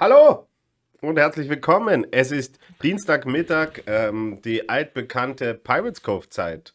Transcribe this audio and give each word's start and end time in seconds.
Hallo 0.00 0.48
und 1.02 1.18
herzlich 1.18 1.50
willkommen. 1.50 2.06
Es 2.10 2.32
ist 2.32 2.58
Dienstagmittag, 2.82 3.82
ähm, 3.86 4.40
die 4.42 4.66
altbekannte 4.66 5.52
Pirates 5.52 6.02
Cove 6.02 6.26
Zeit. 6.30 6.72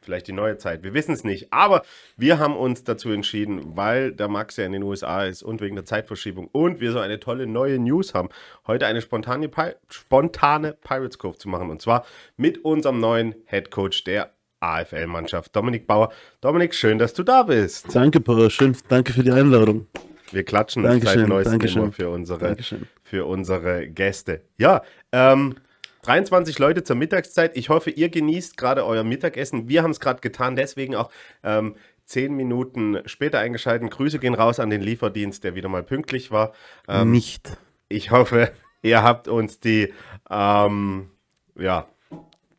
Vielleicht 0.00 0.28
die 0.28 0.32
neue 0.32 0.56
Zeit, 0.56 0.84
wir 0.84 0.94
wissen 0.94 1.10
es 1.10 1.24
nicht. 1.24 1.52
Aber 1.52 1.82
wir 2.16 2.38
haben 2.38 2.54
uns 2.54 2.84
dazu 2.84 3.10
entschieden, 3.10 3.76
weil 3.76 4.12
der 4.12 4.28
Max 4.28 4.56
ja 4.56 4.66
in 4.66 4.70
den 4.70 4.84
USA 4.84 5.24
ist 5.24 5.42
und 5.42 5.60
wegen 5.60 5.74
der 5.74 5.84
Zeitverschiebung 5.84 6.46
und 6.52 6.78
wir 6.78 6.92
so 6.92 7.00
eine 7.00 7.18
tolle 7.18 7.48
neue 7.48 7.80
News 7.80 8.14
haben, 8.14 8.28
heute 8.68 8.86
eine 8.86 9.02
spontane, 9.02 9.48
Pi 9.48 9.72
spontane 9.88 10.74
Pirates 10.74 11.18
Cove 11.18 11.38
zu 11.38 11.48
machen. 11.48 11.70
Und 11.70 11.82
zwar 11.82 12.06
mit 12.36 12.64
unserem 12.64 13.00
neuen 13.00 13.34
Head 13.46 13.72
Coach 13.72 14.04
der 14.04 14.30
AFL-Mannschaft, 14.60 15.56
Dominik 15.56 15.88
Bauer. 15.88 16.12
Dominik, 16.40 16.76
schön, 16.76 16.98
dass 16.98 17.14
du 17.14 17.24
da 17.24 17.42
bist. 17.42 17.92
Danke, 17.92 18.20
Paul. 18.20 18.48
Schön, 18.48 18.76
danke 18.88 19.12
für 19.12 19.24
die 19.24 19.32
Einladung. 19.32 19.88
Wir 20.32 20.44
klatschen 20.44 20.82
Dankeschön, 20.82 21.20
seit 21.20 21.28
neuestem 21.28 21.58
Dankeschön. 21.58 21.92
für 21.92 22.10
unsere, 22.10 22.56
für 23.02 23.26
unsere 23.26 23.88
Gäste. 23.88 24.42
Ja, 24.58 24.82
ähm, 25.12 25.56
23 26.02 26.58
Leute 26.58 26.82
zur 26.82 26.96
Mittagszeit. 26.96 27.56
Ich 27.56 27.68
hoffe, 27.68 27.90
ihr 27.90 28.08
genießt 28.08 28.56
gerade 28.56 28.86
euer 28.86 29.04
Mittagessen. 29.04 29.68
Wir 29.68 29.82
haben 29.82 29.90
es 29.90 30.00
gerade 30.00 30.20
getan, 30.20 30.56
deswegen 30.56 30.94
auch 30.94 31.10
ähm, 31.42 31.74
10 32.06 32.34
Minuten 32.34 33.00
später 33.06 33.38
eingeschaltet. 33.38 33.90
Grüße 33.90 34.18
gehen 34.18 34.34
raus 34.34 34.58
an 34.60 34.70
den 34.70 34.80
Lieferdienst, 34.80 35.44
der 35.44 35.54
wieder 35.54 35.68
mal 35.68 35.82
pünktlich 35.82 36.30
war. 36.30 36.52
Ähm, 36.88 37.12
Nicht. 37.12 37.56
Ich 37.88 38.10
hoffe, 38.10 38.50
ihr 38.82 39.02
habt 39.02 39.28
uns 39.28 39.60
die 39.60 39.92
ähm, 40.30 41.10
ja, 41.56 41.86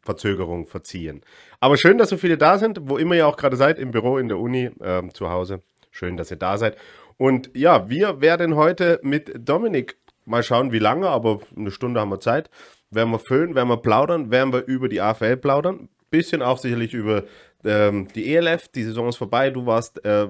Verzögerung 0.02 0.67
verziehen. 0.67 1.22
Aber 1.59 1.78
schön, 1.78 1.98
dass 1.98 2.09
so 2.09 2.17
viele 2.17 2.38
da 2.38 2.58
sind, 2.58 2.90
wo 2.90 2.98
immer 2.98 3.16
ihr 3.16 3.28
auch 3.28 3.38
gerade 3.38 3.56
seid, 3.56 3.80
im 3.80 3.92
Büro, 3.92 4.17
in 4.17 4.28
der 4.28 4.40
Uni, 4.40 4.72
ähm, 4.81 5.14
zu 5.14 5.30
Hause. 5.30 5.62
Schön, 5.92 6.16
dass 6.16 6.31
ihr 6.31 6.38
da 6.38 6.58
seid. 6.58 6.78
Und 7.21 7.52
ja, 7.53 7.88
wir 7.88 8.20
werden 8.20 8.55
heute 8.55 8.99
mit 9.03 9.48
Dominik 9.48 9.95
mal 10.25 10.41
schauen, 10.41 10.71
wie 10.71 10.80
lange, 10.80 11.07
aber 11.07 11.39
eine 11.55 11.70
Stunde 11.70 11.99
haben 11.99 12.09
wir 12.09 12.20
Zeit. 12.20 12.49
Werden 12.89 13.11
wir 13.11 13.19
füllen, 13.19 13.53
werden 13.53 13.67
wir 13.67 13.78
plaudern, 13.78 14.31
werden 14.31 14.52
wir 14.52 14.66
über 14.66 14.89
die 14.89 15.02
AFL 15.02 15.38
plaudern. 15.38 15.88
Bisschen 16.09 16.41
auch 16.41 16.58
sicherlich 16.58 16.95
über 16.95 17.25
ähm, 17.63 18.08
die 18.16 18.33
ELF. 18.33 18.69
Die 18.69 18.81
Saison 18.81 19.08
ist 19.08 19.17
vorbei. 19.17 19.52
Du 19.52 19.67
warst 19.67 20.03
äh, 20.03 20.30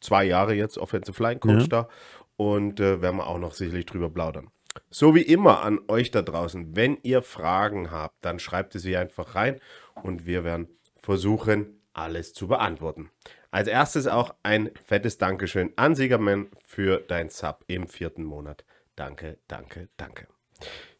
zwei 0.00 0.22
Jahre 0.26 0.54
jetzt 0.54 0.78
Offensive 0.78 1.20
Line 1.20 1.40
Coach 1.40 1.62
ja. 1.62 1.66
da. 1.66 1.88
Und 2.36 2.78
äh, 2.78 3.02
werden 3.02 3.16
wir 3.16 3.26
auch 3.26 3.40
noch 3.40 3.54
sicherlich 3.54 3.86
drüber 3.86 4.10
plaudern. 4.10 4.50
So 4.90 5.16
wie 5.16 5.22
immer 5.22 5.62
an 5.62 5.80
euch 5.88 6.12
da 6.12 6.22
draußen, 6.22 6.76
wenn 6.76 6.98
ihr 7.02 7.20
Fragen 7.20 7.90
habt, 7.90 8.24
dann 8.24 8.38
schreibt 8.38 8.74
sie 8.74 8.96
einfach 8.96 9.34
rein 9.34 9.58
und 10.04 10.24
wir 10.24 10.44
werden 10.44 10.68
versuchen, 10.94 11.80
alles 11.94 12.32
zu 12.32 12.46
beantworten. 12.46 13.10
Als 13.54 13.68
erstes 13.68 14.08
auch 14.08 14.34
ein 14.42 14.72
fettes 14.84 15.16
Dankeschön 15.16 15.72
an 15.76 15.94
Siegerman 15.94 16.48
für 16.66 17.04
dein 17.06 17.28
Sub 17.28 17.62
im 17.68 17.86
vierten 17.86 18.24
Monat. 18.24 18.64
Danke, 18.96 19.38
danke, 19.46 19.88
danke. 19.96 20.26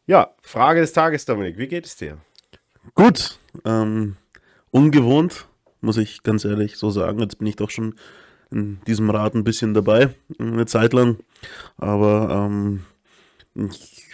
Ja, 0.05 0.33
Frage 0.41 0.79
des 0.79 0.93
Tages, 0.93 1.25
Dominik. 1.25 1.57
Wie 1.57 1.67
geht 1.67 1.85
es 1.85 1.97
dir? 1.97 2.17
Gut. 2.93 3.39
Ähm, 3.65 4.15
ungewohnt, 4.71 5.49
muss 5.81 5.97
ich 5.97 6.23
ganz 6.23 6.45
ehrlich 6.45 6.77
so 6.77 6.91
sagen. 6.91 7.19
Jetzt 7.19 7.39
bin 7.39 7.47
ich 7.47 7.57
doch 7.57 7.69
schon 7.69 7.95
in 8.51 8.79
diesem 8.87 9.09
Rad 9.09 9.35
ein 9.35 9.43
bisschen 9.43 9.73
dabei, 9.73 10.15
eine 10.39 10.65
Zeit 10.65 10.93
lang. 10.93 11.17
Aber 11.75 12.47
ähm, 12.47 12.85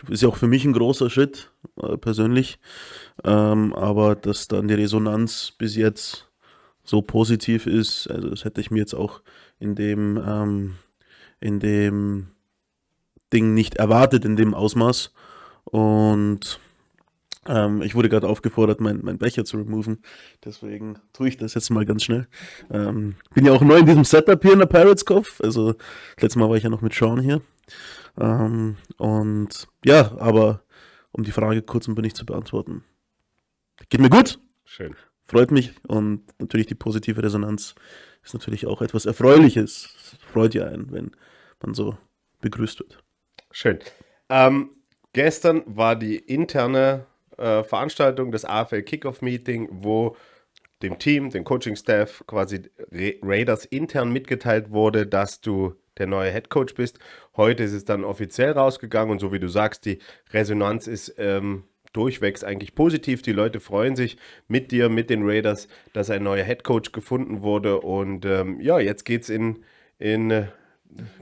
ist 0.09 0.23
ja 0.23 0.30
auch 0.30 0.38
für 0.38 0.47
mich 0.47 0.66
ein 0.66 0.73
großer 0.73 1.12
Schritt, 1.12 1.52
äh, 1.80 1.95
persönlich. 1.95 2.58
Ähm, 3.23 3.75
aber 3.75 4.16
dass 4.16 4.47
dann 4.47 4.67
die 4.67 4.73
Resonanz 4.73 5.53
bis 5.59 5.75
jetzt 5.75 6.31
so 6.84 7.02
positiv 7.02 7.68
ist. 7.68 8.08
Also 8.08 8.30
das 8.30 8.46
hätte 8.46 8.62
ich 8.62 8.72
mir 8.72 8.80
jetzt 8.80 8.94
auch 8.94 9.22
in 9.60 9.76
dem, 9.76 10.22
ähm, 10.26 10.76
in 11.40 11.60
dem 11.60 12.28
Ding 13.34 13.54
nicht 13.54 13.76
erwartet, 13.76 14.26
in 14.26 14.36
dem 14.36 14.54
Ausmaß. 14.54 15.14
Und 15.66 16.59
ähm, 17.48 17.82
ich 17.82 17.96
wurde 17.96 18.09
gerade 18.09 18.28
aufgefordert, 18.28 18.82
meinen 18.82 19.04
mein 19.04 19.18
Becher 19.18 19.46
zu 19.46 19.58
removen. 19.58 20.00
Deswegen 20.44 21.00
tue 21.14 21.30
ich 21.30 21.38
das 21.38 21.53
jetzt 21.53 21.69
mal 21.69 21.86
ganz 21.86 22.03
schnell. 22.03 22.28
Ähm, 22.69 23.16
bin 23.34 23.46
ja 23.46 23.53
auch 23.53 23.62
neu 23.62 23.78
in 23.78 23.86
diesem 23.86 24.03
Setup 24.03 24.42
hier 24.42 24.53
in 24.53 24.59
der 24.59 24.66
Pirates 24.66 25.06
Kopf. 25.06 25.40
Also 25.42 25.75
letztes 26.19 26.36
Mal 26.36 26.50
war 26.50 26.58
ich 26.58 26.63
ja 26.63 26.69
noch 26.69 26.81
mit 26.81 26.94
Sean 26.94 27.19
hier. 27.19 27.42
Ähm, 28.19 28.78
und 28.98 29.68
ja, 29.86 30.18
aber 30.18 30.63
um 31.12 31.24
die 31.24 31.31
Frage 31.31 31.62
kurz 31.62 31.88
und 31.88 31.96
bündig 31.96 32.16
zu 32.16 32.25
beantworten. 32.25 32.84
Geht 33.90 34.02
mir 34.02 34.09
gut. 34.09 34.40
Schön 34.63 34.96
freut 35.31 35.52
mich 35.52 35.72
und 35.88 36.24
natürlich 36.40 36.68
die 36.68 36.75
positive 36.75 37.24
Resonanz 37.24 37.74
ist 38.22 38.34
natürlich 38.34 38.68
auch 38.68 38.81
etwas 38.81 39.06
Erfreuliches. 39.06 40.18
Freut 40.34 40.53
ja 40.53 40.66
einen, 40.66 40.92
wenn 40.92 41.12
man 41.62 41.74
so 41.74 41.97
begrüßt 42.42 42.81
wird. 42.81 43.02
Schön. 43.50 43.80
Ähm, 44.30 44.72
gestern 45.14 45.64
war 45.66 45.96
die 45.96 46.18
interne 46.18 47.06
äh, 47.38 47.64
Veranstaltung, 47.64 48.34
das 48.34 48.44
AFL 48.44 48.81
Kickoff 48.81 49.22
Meeting, 49.22 49.69
wo 49.72 50.18
dem 50.81 51.00
Team, 51.00 51.30
dem 51.30 51.46
Coaching-Staff, 51.46 52.25
quasi 52.28 52.69
Raiders 52.92 53.63
intern 53.63 54.12
mitgeteilt 54.12 54.72
wurde, 54.72 55.08
dass 55.08 55.40
du 55.40 55.75
der 55.98 56.08
neue 56.08 56.31
Head 56.31 56.50
Coach 56.50 56.74
bist. 56.75 57.00
Heute 57.38 57.63
ist 57.63 57.74
es 57.74 57.86
dann 57.86 58.03
offiziell 58.03 58.52
rausgegangen 58.52 59.12
und 59.12 59.19
so 59.19 59.31
wie 59.31 59.40
du 59.40 59.48
sagst, 59.48 59.86
die 59.86 60.00
Resonanz 60.34 60.88
ist 60.88 61.16
ähm, 61.18 61.63
durchwegs 61.94 62.44
eigentlich 62.44 62.75
positiv. 62.75 63.22
Die 63.22 63.31
Leute 63.31 63.59
freuen 63.59 63.96
sich 63.96 64.18
mit 64.47 64.72
dir, 64.72 64.90
mit 64.90 65.09
den 65.09 65.24
Raiders, 65.24 65.68
dass 65.94 66.09
ein 66.09 66.24
neuer 66.24 66.44
Head 66.44 66.63
Coach 66.63 66.91
gefunden 66.91 67.41
wurde. 67.41 67.79
Und 67.81 68.25
ähm, 68.25 68.59
ja, 68.62 68.79
jetzt 68.79 69.03
geht's 69.03 69.29
in, 69.29 69.63
in 70.00 70.31
äh, 70.31 70.46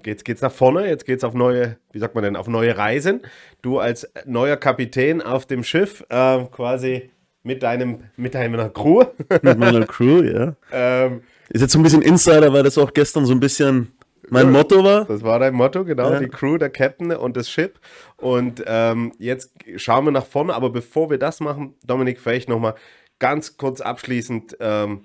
geht's, 0.03 0.23
geht's 0.23 0.41
nach 0.41 0.51
vorne, 0.51 0.87
jetzt 0.87 1.05
geht's 1.05 1.23
auf 1.23 1.33
neue, 1.33 1.77
wie 1.91 1.99
sagt 1.99 2.15
man 2.15 2.23
denn, 2.23 2.35
auf 2.35 2.47
neue 2.47 2.77
Reisen. 2.77 3.21
Du 3.61 3.79
als 3.79 4.11
neuer 4.25 4.57
Kapitän 4.57 5.21
auf 5.21 5.45
dem 5.45 5.63
Schiff, 5.63 6.05
äh, 6.09 6.45
quasi 6.45 7.09
mit 7.43 7.63
deinem, 7.63 8.03
mit 8.17 8.35
deiner 8.35 8.69
Crew. 8.69 9.05
mit 9.41 9.57
meiner 9.57 9.85
Crew, 9.85 10.23
ja. 10.23 10.55
ähm, 10.71 11.21
ist 11.49 11.61
jetzt 11.61 11.73
so 11.73 11.79
ein 11.79 11.83
bisschen 11.83 12.01
Insider, 12.01 12.53
weil 12.53 12.63
das 12.63 12.77
auch 12.77 12.93
gestern 12.93 13.25
so 13.25 13.33
ein 13.33 13.39
bisschen 13.39 13.91
mein 14.31 14.51
Motto 14.51 14.83
war? 14.83 15.05
Das 15.05 15.23
war 15.23 15.39
dein 15.39 15.53
Motto, 15.53 15.85
genau. 15.85 16.11
Ja. 16.11 16.19
Die 16.19 16.27
Crew, 16.27 16.57
der 16.57 16.69
Captain 16.69 17.11
und 17.11 17.37
das 17.37 17.49
Ship. 17.49 17.79
Und 18.17 18.63
ähm, 18.65 19.11
jetzt 19.17 19.51
schauen 19.77 20.05
wir 20.05 20.11
nach 20.11 20.25
vorne. 20.25 20.53
Aber 20.53 20.69
bevor 20.69 21.09
wir 21.09 21.17
das 21.17 21.39
machen, 21.39 21.75
Dominik, 21.85 22.19
vielleicht 22.19 22.49
nochmal 22.49 22.75
ganz 23.19 23.57
kurz 23.57 23.81
abschließend 23.81 24.57
ähm, 24.59 25.03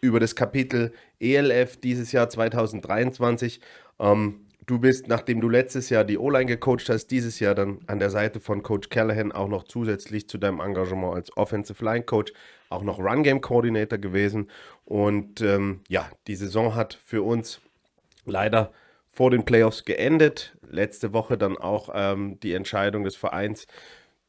über 0.00 0.20
das 0.20 0.36
Kapitel 0.36 0.92
ELF 1.20 1.78
dieses 1.78 2.12
Jahr 2.12 2.28
2023. 2.28 3.60
Ähm, 3.98 4.46
du 4.66 4.78
bist, 4.78 5.08
nachdem 5.08 5.40
du 5.40 5.48
letztes 5.48 5.90
Jahr 5.90 6.04
die 6.04 6.18
O-Line 6.18 6.46
gecoacht 6.46 6.88
hast, 6.88 7.08
dieses 7.08 7.40
Jahr 7.40 7.54
dann 7.54 7.80
an 7.86 7.98
der 7.98 8.10
Seite 8.10 8.40
von 8.40 8.62
Coach 8.62 8.90
Callahan 8.90 9.32
auch 9.32 9.48
noch 9.48 9.64
zusätzlich 9.64 10.28
zu 10.28 10.38
deinem 10.38 10.60
Engagement 10.60 11.14
als 11.14 11.36
Offensive 11.36 11.82
Line 11.84 12.04
Coach 12.04 12.32
auch 12.70 12.82
noch 12.82 12.98
Run 12.98 13.22
Game 13.22 13.40
Coordinator 13.40 13.98
gewesen. 13.98 14.50
Und 14.84 15.40
ähm, 15.40 15.80
ja, 15.88 16.10
die 16.26 16.36
Saison 16.36 16.74
hat 16.74 16.98
für 17.04 17.22
uns 17.22 17.60
leider 18.26 18.72
vor 19.08 19.30
den 19.30 19.44
Playoffs 19.44 19.84
geendet. 19.84 20.56
Letzte 20.68 21.12
Woche 21.12 21.38
dann 21.38 21.56
auch 21.56 21.90
ähm, 21.94 22.38
die 22.42 22.52
Entscheidung 22.52 23.04
des 23.04 23.16
Vereins, 23.16 23.66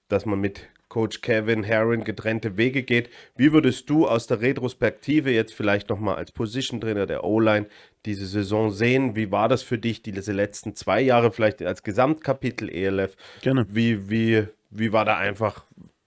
dass 0.07 0.25
man 0.25 0.39
mit 0.39 0.67
Coach 0.89 1.21
Kevin 1.21 1.63
Herron 1.63 2.03
getrennte 2.03 2.57
Wege 2.57 2.83
geht. 2.83 3.09
Wie 3.35 3.51
würdest 3.51 3.89
du 3.89 4.07
aus 4.07 4.27
der 4.27 4.41
Retrospektive 4.41 5.31
jetzt 5.31 5.53
vielleicht 5.53 5.89
nochmal 5.89 6.15
als 6.15 6.31
Position 6.31 6.79
Trainer 6.79 7.05
der 7.05 7.23
O-Line 7.23 7.65
diese 8.05 8.27
Saison 8.27 8.69
sehen? 8.71 9.15
Wie 9.15 9.31
war 9.31 9.49
das 9.49 9.63
für 9.63 9.77
dich, 9.77 10.03
diese 10.03 10.31
letzten 10.31 10.75
zwei 10.75 11.01
Jahre 11.01 11.31
vielleicht 11.31 11.61
als 11.63 11.83
Gesamtkapitel 11.83 12.69
ELF? 12.69 13.17
Gerne. 13.41 13.65
Wie, 13.69 14.09
wie, 14.09 14.47
wie 14.69 14.93
war 14.93 15.05
da 15.05 15.17
einfach 15.17 15.65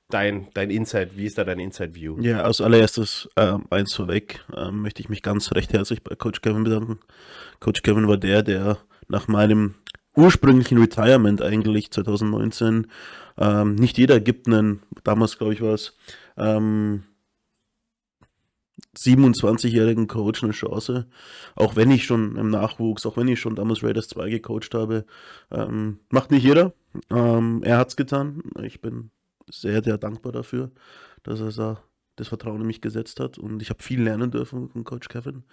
dein, 0.08 0.48
dein 0.54 0.70
Insight, 0.70 1.16
wie 1.16 1.26
ist 1.26 1.38
da 1.38 1.44
dein 1.44 1.58
Inside-View? 1.58 2.20
Ja, 2.20 2.42
als 2.42 2.60
allererstes 2.60 3.28
ähm, 3.36 3.66
eins 3.70 3.94
vorweg, 3.94 4.44
ähm, 4.56 4.82
möchte 4.82 5.00
ich 5.02 5.08
mich 5.08 5.22
ganz 5.22 5.52
recht 5.52 5.72
herzlich 5.72 6.02
bei 6.02 6.14
Coach 6.14 6.40
Kevin 6.40 6.64
bedanken. 6.64 6.98
Coach 7.60 7.82
Kevin 7.82 8.08
war 8.08 8.16
der, 8.16 8.42
der 8.42 8.78
nach 9.08 9.28
meinem 9.28 9.74
ursprünglichen 10.16 10.78
Retirement 10.78 11.42
eigentlich 11.42 11.90
2019, 11.90 12.88
ähm, 13.36 13.74
nicht 13.76 13.98
jeder 13.98 14.18
gibt 14.20 14.46
einen, 14.46 14.82
damals 15.04 15.38
glaube 15.38 15.54
ich 15.54 15.60
war 15.60 15.74
es, 15.74 15.96
ähm, 16.36 17.04
27-jährigen 18.96 20.08
Coach 20.08 20.42
eine 20.42 20.52
Chance. 20.52 21.06
Auch 21.54 21.76
wenn 21.76 21.90
ich 21.90 22.04
schon 22.04 22.36
im 22.36 22.50
Nachwuchs, 22.50 23.06
auch 23.06 23.16
wenn 23.16 23.28
ich 23.28 23.38
schon 23.40 23.54
damals 23.54 23.82
Raiders 23.82 24.08
2 24.08 24.28
gecoacht 24.30 24.74
habe. 24.74 25.04
Ähm, 25.52 26.00
macht 26.10 26.30
nicht 26.30 26.42
jeder. 26.42 26.72
Ähm, 27.10 27.62
er 27.62 27.84
es 27.86 27.96
getan. 27.96 28.42
Ich 28.62 28.80
bin 28.80 29.10
sehr, 29.50 29.82
sehr 29.82 29.98
dankbar 29.98 30.32
dafür, 30.32 30.70
dass 31.22 31.40
er 31.40 31.52
da 31.52 31.82
das 32.16 32.28
Vertrauen 32.28 32.60
in 32.60 32.66
mich 32.66 32.80
gesetzt 32.80 33.20
hat 33.20 33.38
und 33.38 33.62
ich 33.62 33.70
habe 33.70 33.82
viel 33.82 34.02
lernen 34.02 34.30
dürfen 34.30 34.68
von 34.70 34.84
Coach 34.84 35.08
Kevin. 35.08 35.44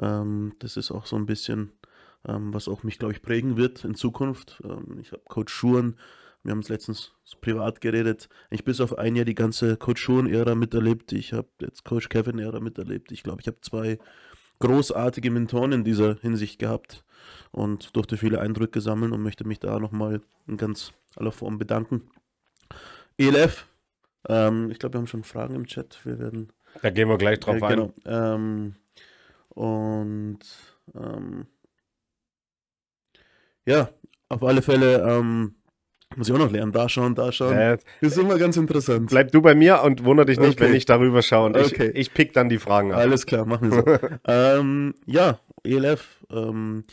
Ähm, 0.00 0.54
das 0.58 0.76
ist 0.76 0.90
auch 0.90 1.06
so 1.06 1.16
ein 1.16 1.26
bisschen, 1.26 1.72
ähm, 2.26 2.52
was 2.52 2.68
auch 2.68 2.82
mich, 2.82 2.98
glaube 2.98 3.12
ich, 3.12 3.22
prägen 3.22 3.56
wird 3.56 3.84
in 3.84 3.94
Zukunft. 3.94 4.60
Ähm, 4.64 4.98
ich 5.00 5.12
habe 5.12 5.22
Coach 5.28 5.52
Schuren, 5.52 5.96
wir 6.42 6.52
haben 6.52 6.60
es 6.60 6.68
letztens 6.68 7.12
privat 7.40 7.80
geredet, 7.80 8.28
ich 8.50 8.64
bis 8.64 8.80
auf 8.80 8.98
ein 8.98 9.14
Jahr 9.14 9.24
die 9.24 9.34
ganze 9.34 9.76
Coach 9.76 10.02
Schuren-Ära 10.02 10.54
miterlebt. 10.54 11.12
Ich 11.12 11.32
habe 11.32 11.48
jetzt 11.60 11.84
Coach 11.84 12.08
Kevin-Ära 12.08 12.60
miterlebt. 12.60 13.12
Ich 13.12 13.22
glaube, 13.22 13.40
ich 13.42 13.46
habe 13.46 13.60
zwei 13.60 13.98
großartige 14.58 15.30
Mentoren 15.30 15.72
in 15.72 15.84
dieser 15.84 16.16
Hinsicht 16.16 16.58
gehabt. 16.58 17.04
und 17.52 17.94
durfte 17.96 18.16
viele 18.16 18.40
Eindrücke 18.40 18.80
sammeln 18.80 19.12
und 19.12 19.22
möchte 19.22 19.46
mich 19.46 19.60
da 19.60 19.78
nochmal 19.78 20.22
in 20.46 20.56
ganz 20.56 20.92
aller 21.16 21.32
Form 21.32 21.58
bedanken. 21.58 22.02
ELF, 23.20 23.66
ähm, 24.28 24.70
ich 24.70 24.78
glaube, 24.78 24.94
wir 24.94 24.98
haben 24.98 25.06
schon 25.06 25.24
Fragen 25.24 25.54
im 25.54 25.66
Chat. 25.66 26.00
Wir 26.04 26.18
werden. 26.18 26.52
Da 26.82 26.90
gehen 26.90 27.08
wir 27.08 27.18
gleich 27.18 27.40
drauf 27.40 27.60
äh, 27.60 27.64
ein. 27.64 27.68
genau, 27.70 27.92
ähm, 28.06 28.74
und 29.50 30.38
ähm, 30.94 31.46
ja, 33.66 33.90
auf 34.28 34.42
alle 34.42 34.62
Fälle 34.62 35.02
ähm, 35.08 35.54
muss 36.16 36.28
ich 36.28 36.34
auch 36.34 36.38
noch 36.38 36.50
lernen. 36.50 36.72
Da 36.72 36.88
schauen, 36.88 37.14
da 37.14 37.30
schauen. 37.32 37.56
Äh, 37.56 37.78
ist 38.00 38.18
immer 38.18 38.38
ganz 38.38 38.56
interessant. 38.56 39.10
bleib 39.10 39.32
du 39.32 39.42
bei 39.42 39.54
mir 39.54 39.82
und 39.82 40.04
wundere 40.04 40.26
dich 40.26 40.38
nicht, 40.40 40.60
Okay. 40.60 40.68
wenn 40.70 40.74
ich 40.74 40.84
darüber 40.86 41.22
schaue. 41.22 41.46
Und 41.46 41.56
ich, 41.56 41.72
Okay. 41.72 41.90
ich 41.94 42.12
pick 42.14 42.32
dann 42.32 42.48
die 42.48 42.58
Fragen 42.58 42.92
ab. 42.92 42.98
Alles 42.98 43.26
klar, 43.26 43.44
machen 43.44 43.70
wir 43.70 43.82
so. 43.82 44.16
ähm, 44.26 44.94
ja, 45.06 45.40
ELF 45.64 46.24
ähm, 46.30 46.84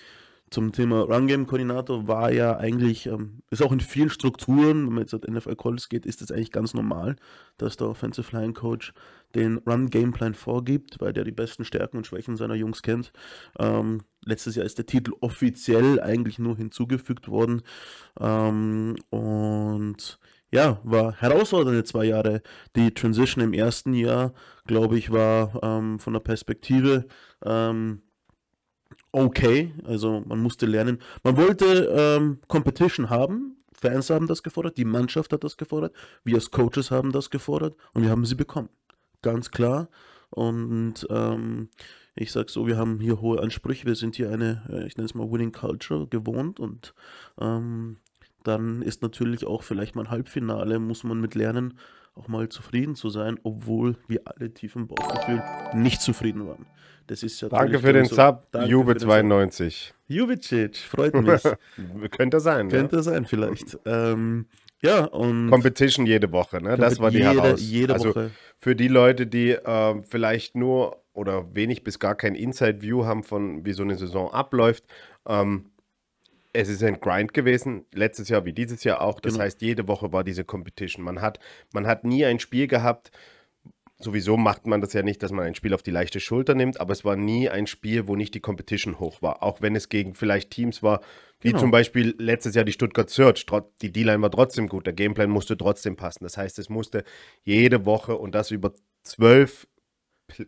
zum 0.49 0.71
Thema 0.71 1.01
Run-Game-Koordinator 1.01 2.07
war 2.07 2.31
ja 2.31 2.57
eigentlich, 2.57 3.05
ähm, 3.07 3.41
ist 3.49 3.61
auch 3.61 3.71
in 3.71 3.81
vielen 3.81 4.09
Strukturen, 4.09 4.87
wenn 4.87 4.93
man 4.93 5.03
jetzt 5.03 5.13
auf 5.13 5.21
NFL 5.27 5.55
Calls 5.55 5.89
geht, 5.89 6.05
ist 6.05 6.21
es 6.21 6.31
eigentlich 6.31 6.51
ganz 6.51 6.73
normal, 6.73 7.17
dass 7.57 7.75
der 7.75 7.87
Offensive 7.87 8.35
Line 8.35 8.53
Coach 8.53 8.93
den 9.35 9.57
Run-Gameplan 9.57 10.35
vorgibt, 10.35 11.01
weil 11.01 11.11
der 11.11 11.25
die 11.25 11.31
besten 11.31 11.65
Stärken 11.65 11.97
und 11.97 12.07
Schwächen 12.07 12.37
seiner 12.37 12.55
Jungs 12.55 12.81
kennt. 12.81 13.11
Ähm, 13.59 14.03
letztes 14.23 14.55
Jahr 14.55 14.65
ist 14.65 14.77
der 14.77 14.85
Titel 14.85 15.11
offiziell 15.19 15.99
eigentlich 15.99 16.39
nur 16.39 16.55
hinzugefügt 16.55 17.27
worden. 17.27 17.61
Ähm, 18.19 18.95
und 19.09 20.19
ja, 20.51 20.79
war 20.83 21.13
herausfordernde 21.13 21.83
zwei 21.83 22.05
Jahre. 22.05 22.41
Die 22.75 22.93
Transition 22.93 23.43
im 23.43 23.53
ersten 23.53 23.93
Jahr, 23.93 24.33
glaube 24.65 24.97
ich, 24.97 25.11
war 25.11 25.59
ähm, 25.61 25.99
von 25.99 26.13
der 26.13 26.21
Perspektive 26.21 27.05
ähm, 27.43 28.01
okay. 29.17 29.73
Also 29.83 30.23
man 30.25 30.39
musste 30.39 30.65
lernen. 30.65 30.99
Man 31.23 31.37
wollte 31.37 31.93
ähm, 31.95 32.39
Competition 32.47 33.09
haben. 33.09 33.57
Fans 33.79 34.09
haben 34.09 34.27
das 34.27 34.41
gefordert, 34.41 34.77
die 34.77 34.85
Mannschaft 34.85 35.31
hat 35.33 35.43
das 35.43 35.55
gefordert, 35.55 35.93
wir 36.23 36.33
als 36.35 36.49
Coaches 36.49 36.89
haben 36.89 37.11
das 37.11 37.29
gefordert 37.29 37.75
und 37.93 38.01
wir 38.01 38.09
haben 38.09 38.25
sie 38.25 38.33
bekommen. 38.33 38.69
Ganz 39.21 39.51
klar. 39.51 39.89
Und 40.31 41.05
ähm, 41.11 41.69
ich 42.15 42.31
sage 42.31 42.51
so, 42.51 42.65
wir 42.65 42.77
haben 42.77 42.99
hier 42.99 43.21
hohe 43.21 43.39
Ansprüche, 43.39 43.85
wir 43.85 43.95
sind 43.95 44.15
hier 44.15 44.31
eine, 44.31 44.63
äh, 44.69 44.87
ich 44.87 44.97
nenne 44.97 45.05
es 45.05 45.13
mal 45.13 45.31
Winning 45.31 45.51
Culture 45.51 46.07
gewohnt 46.07 46.59
und 46.59 46.95
ähm, 47.39 47.97
dann 48.43 48.81
ist 48.81 49.01
natürlich 49.01 49.45
auch 49.45 49.61
vielleicht 49.61 49.95
mal 49.95 50.05
ein 50.05 50.11
Halbfinale, 50.11 50.79
muss 50.79 51.03
man 51.03 51.21
mit 51.21 51.35
lernen, 51.35 51.77
auch 52.17 52.27
mal 52.27 52.49
zufrieden 52.49 52.95
zu 52.95 53.09
sein, 53.09 53.39
obwohl 53.43 53.95
wir 54.07 54.21
alle 54.25 54.53
tief 54.53 54.75
im 54.75 54.87
Bauchgefühl 54.87 55.41
nicht 55.73 56.01
zufrieden 56.01 56.47
waren. 56.47 56.65
Das 57.07 57.23
ist 57.23 57.39
ja 57.41 57.47
Danke 57.49 57.79
für 57.79 57.93
den 57.93 58.05
so- 58.05 58.15
Sub, 58.15 58.47
Danke 58.51 58.69
Jube 58.69 58.87
für 58.91 58.93
den 58.95 58.99
Sub. 58.99 59.09
92. 59.09 59.93
Jubicic, 60.07 60.75
freut 60.77 61.13
mich. 61.13 61.41
Könnte 62.17 62.39
sein. 62.39 62.69
Ja. 62.69 62.77
Könnte 62.77 63.01
sein, 63.03 63.25
vielleicht. 63.25 63.77
Ähm, 63.85 64.47
ja, 64.81 65.05
und 65.05 65.49
Competition 65.49 66.05
jede 66.05 66.31
Woche, 66.31 66.61
ne? 66.61 66.77
Das 66.77 66.99
war 66.99 67.09
die 67.09 67.17
jede, 67.19 67.29
Heraus. 67.41 67.61
jede 67.61 67.93
also 67.93 68.09
Woche. 68.09 68.31
für 68.59 68.75
die 68.75 68.87
Leute, 68.89 69.25
die 69.25 69.57
ähm, 69.65 70.03
vielleicht 70.03 70.55
nur 70.55 71.01
oder 71.13 71.55
wenig 71.55 71.83
bis 71.83 71.97
gar 71.97 72.13
kein 72.15 72.35
Inside-View 72.35 73.05
haben 73.05 73.23
von 73.23 73.65
wie 73.65 73.73
so 73.73 73.81
eine 73.83 73.97
Saison 73.97 74.31
abläuft, 74.31 74.83
ähm, 75.27 75.71
es 76.57 76.69
ist 76.69 76.83
ein 76.83 76.99
Grind 76.99 77.33
gewesen, 77.33 77.85
letztes 77.93 78.29
Jahr 78.29 78.45
wie 78.45 78.53
dieses 78.53 78.83
Jahr 78.83 79.01
auch. 79.01 79.19
Das 79.19 79.33
Genau. 79.33 79.43
heißt, 79.45 79.61
jede 79.61 79.87
Woche 79.87 80.11
war 80.11 80.23
diese 80.23 80.43
Competition. 80.43 81.03
Man 81.05 81.21
hat, 81.21 81.39
man 81.73 81.85
hat 81.85 82.03
nie 82.03 82.25
ein 82.25 82.39
Spiel 82.39 82.67
gehabt. 82.67 83.11
Sowieso 83.99 84.37
macht 84.37 84.67
man 84.67 84.79
das 84.81 84.93
ja 84.93 85.01
nicht, 85.01 85.23
dass 85.23 85.31
man 85.31 85.45
ein 85.45 85.55
Spiel 85.55 85.73
auf 85.73 85.81
die 85.81 85.89
leichte 85.91 86.19
Schulter 86.19 86.53
nimmt, 86.53 86.79
aber 86.79 86.93
es 86.93 87.03
war 87.03 87.15
nie 87.15 87.49
ein 87.49 87.65
Spiel, 87.65 88.07
wo 88.07 88.15
nicht 88.15 88.35
die 88.35 88.39
Competition 88.39 88.99
hoch 88.99 89.21
war. 89.23 89.41
Auch 89.41 89.61
wenn 89.61 89.75
es 89.75 89.89
gegen 89.89 90.13
vielleicht 90.13 90.51
Teams 90.51 90.83
war, 90.83 91.01
wie 91.41 91.49
Genau. 91.49 91.61
zum 91.61 91.71
Beispiel 91.71 92.13
letztes 92.19 92.53
Jahr 92.55 92.63
die 92.65 92.71
Stuttgart 92.73 93.09
Search. 93.09 93.45
Die 93.81 93.91
D-Line 93.91 94.21
war 94.21 94.29
trotzdem 94.31 94.67
gut, 94.67 94.85
der 94.85 94.93
Gameplan 94.93 95.29
musste 95.31 95.57
trotzdem 95.57 95.95
passen. 95.95 96.23
Das 96.23 96.37
heißt, 96.37 96.59
es 96.59 96.69
musste 96.69 97.03
jede 97.43 97.85
Woche 97.85 98.15
und 98.17 98.35
das 98.35 98.51
über 98.51 98.71
zwölf 99.03 99.67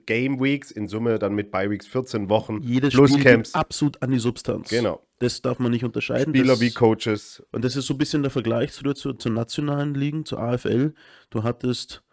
Game 0.05 0.39
Weeks, 0.41 0.71
in 0.71 0.87
Summe 0.87 1.17
dann 1.19 1.33
mit 1.33 1.51
Bye 1.51 1.69
Weeks 1.71 1.87
14 1.87 2.29
Wochen, 2.29 2.61
Jedes 2.61 2.93
plus 2.93 3.11
Spiel 3.11 3.23
Camps. 3.23 3.53
absolut 3.55 4.01
an 4.03 4.11
die 4.11 4.19
Substanz. 4.19 4.69
Genau. 4.69 5.01
Das 5.19 5.41
darf 5.41 5.59
man 5.59 5.71
nicht 5.71 5.83
unterscheiden. 5.83 6.33
Spieler 6.33 6.53
das, 6.53 6.61
wie 6.61 6.71
Coaches. 6.71 7.43
Und 7.51 7.63
das 7.65 7.75
ist 7.75 7.87
so 7.87 7.93
ein 7.93 7.97
bisschen 7.97 8.21
der 8.21 8.31
Vergleich 8.31 8.71
zu, 8.71 8.83
zu, 8.93 9.13
zu 9.13 9.29
nationalen 9.29 9.93
Ligen, 9.93 10.25
zur 10.25 10.39
AFL. 10.39 10.93
Du 11.29 11.43
hattest 11.43 12.03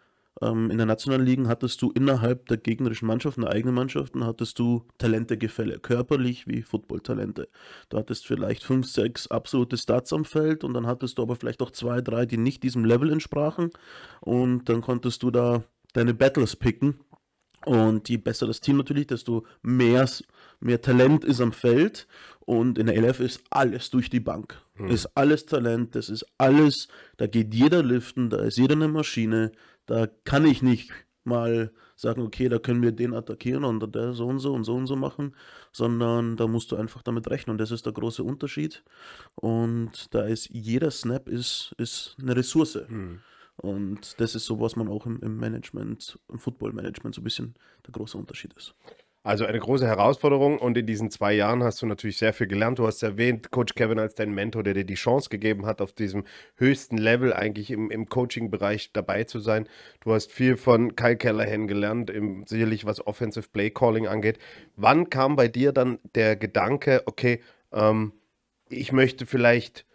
ähm, 0.41 0.69
in 0.69 0.77
der 0.77 0.85
nationalen 0.85 1.25
Ligen 1.25 1.47
hattest 1.47 1.81
du 1.81 1.91
innerhalb 1.91 2.47
der 2.47 2.57
gegnerischen 2.57 3.07
Mannschaften, 3.07 3.41
der 3.41 3.51
eigenen 3.51 3.75
Mannschaften, 3.75 4.25
hattest 4.25 4.59
du 4.59 4.85
Talentegefälle, 4.97 5.79
körperlich 5.79 6.47
wie 6.47 6.61
Footballtalente. 6.61 7.47
Du 7.89 7.97
hattest 7.97 8.27
vielleicht 8.27 8.63
fünf, 8.63 8.87
sechs 8.87 9.27
absolute 9.27 9.77
Stats 9.77 10.13
am 10.13 10.25
Feld 10.25 10.63
und 10.63 10.73
dann 10.73 10.87
hattest 10.87 11.17
du 11.17 11.23
aber 11.23 11.35
vielleicht 11.35 11.61
auch 11.61 11.71
zwei, 11.71 12.01
drei, 12.01 12.25
die 12.25 12.37
nicht 12.37 12.63
diesem 12.63 12.85
Level 12.85 13.11
entsprachen. 13.11 13.71
Und 14.21 14.69
dann 14.69 14.81
konntest 14.81 15.23
du 15.23 15.31
da 15.31 15.63
deine 15.93 16.13
Battles 16.13 16.55
picken. 16.55 16.99
Und 17.65 18.07
je 18.07 18.17
besser 18.17 18.47
das 18.47 18.61
Team 18.61 18.77
natürlich, 18.77 19.07
desto 19.07 19.45
mehr, 19.61 20.07
mehr 20.59 20.81
Talent 20.81 21.25
ist 21.25 21.41
am 21.41 21.51
Feld. 21.51 22.07
Und 22.47 22.77
in 22.77 22.85
der 22.85 22.95
LF 22.95 23.19
ist 23.19 23.43
alles 23.49 23.89
durch 23.89 24.09
die 24.09 24.21
Bank. 24.21 24.61
Ist 24.87 25.07
alles 25.17 25.45
Talent, 25.45 25.95
das 25.95 26.07
ist 26.07 26.25
alles, 26.37 26.87
da 27.17 27.27
geht 27.27 27.53
jeder 27.53 27.83
liften, 27.83 28.29
da 28.29 28.37
ist 28.37 28.57
jeder 28.57 28.75
eine 28.75 28.87
Maschine. 28.87 29.51
Da 29.85 30.07
kann 30.23 30.45
ich 30.45 30.61
nicht 30.61 30.89
mal 31.25 31.73
sagen, 31.97 32.21
okay, 32.21 32.47
da 32.47 32.57
können 32.57 32.81
wir 32.81 32.93
den 32.93 33.13
attackieren 33.13 33.65
und 33.65 33.93
der 33.93 34.13
so 34.13 34.27
und 34.27 34.39
so 34.39 34.53
und 34.53 34.63
so 34.63 34.75
und 34.75 34.87
so 34.87 34.95
machen, 34.95 35.35
sondern 35.73 36.37
da 36.37 36.47
musst 36.47 36.71
du 36.71 36.77
einfach 36.77 37.01
damit 37.01 37.29
rechnen. 37.29 37.55
Und 37.55 37.57
das 37.57 37.71
ist 37.71 37.85
der 37.85 37.91
große 37.91 38.23
Unterschied. 38.23 38.81
Und 39.35 40.13
da 40.15 40.21
ist 40.23 40.47
jeder 40.49 40.89
Snap 40.89 41.27
ist, 41.27 41.75
ist 41.77 42.15
eine 42.21 42.33
Ressource. 42.37 42.79
Und 43.57 44.21
das 44.21 44.35
ist 44.35 44.45
so, 44.45 44.61
was 44.61 44.77
man 44.77 44.87
auch 44.87 45.05
im, 45.05 45.19
im 45.21 45.35
Management, 45.37 46.17
im 46.31 46.39
Football-Management 46.39 47.13
so 47.13 47.19
ein 47.19 47.25
bisschen 47.25 47.55
der 47.85 47.91
große 47.91 48.17
Unterschied 48.17 48.53
ist. 48.53 48.73
Also 49.27 49.45
eine 49.45 49.59
große 49.59 49.85
Herausforderung 49.85 50.57
und 50.57 50.77
in 50.77 50.85
diesen 50.85 51.11
zwei 51.11 51.33
Jahren 51.33 51.61
hast 51.61 51.81
du 51.81 51.85
natürlich 51.85 52.17
sehr 52.17 52.31
viel 52.31 52.47
gelernt. 52.47 52.79
Du 52.79 52.87
hast 52.87 53.03
erwähnt, 53.03 53.51
Coach 53.51 53.75
Kevin 53.75 53.99
als 53.99 54.15
dein 54.15 54.33
Mentor, 54.33 54.63
der 54.63 54.73
dir 54.73 54.85
die 54.85 54.93
Chance 54.93 55.27
gegeben 55.27 55.65
hat, 55.65 55.81
auf 55.81 55.91
diesem 55.91 56.23
höchsten 56.55 56.97
Level 56.97 57.33
eigentlich 57.33 57.69
im, 57.69 57.91
im 57.91 58.07
Coaching-Bereich 58.07 58.93
dabei 58.93 59.25
zu 59.25 59.39
sein. 59.39 59.67
Du 59.99 60.13
hast 60.13 60.31
viel 60.31 60.55
von 60.55 60.95
Kyle 60.95 61.17
Callahan 61.17 61.67
gelernt, 61.67 62.09
im, 62.09 62.47
sicherlich 62.47 62.85
was 62.85 63.05
Offensive 63.05 63.49
Play 63.49 63.69
Calling 63.69 64.07
angeht. 64.07 64.39
Wann 64.77 65.09
kam 65.09 65.35
bei 65.35 65.49
dir 65.49 65.73
dann 65.73 65.99
der 66.15 66.37
Gedanke, 66.37 67.03
okay, 67.05 67.41
ähm, 67.73 68.13
ich 68.69 68.93
möchte 68.93 69.25
vielleicht, 69.25 69.85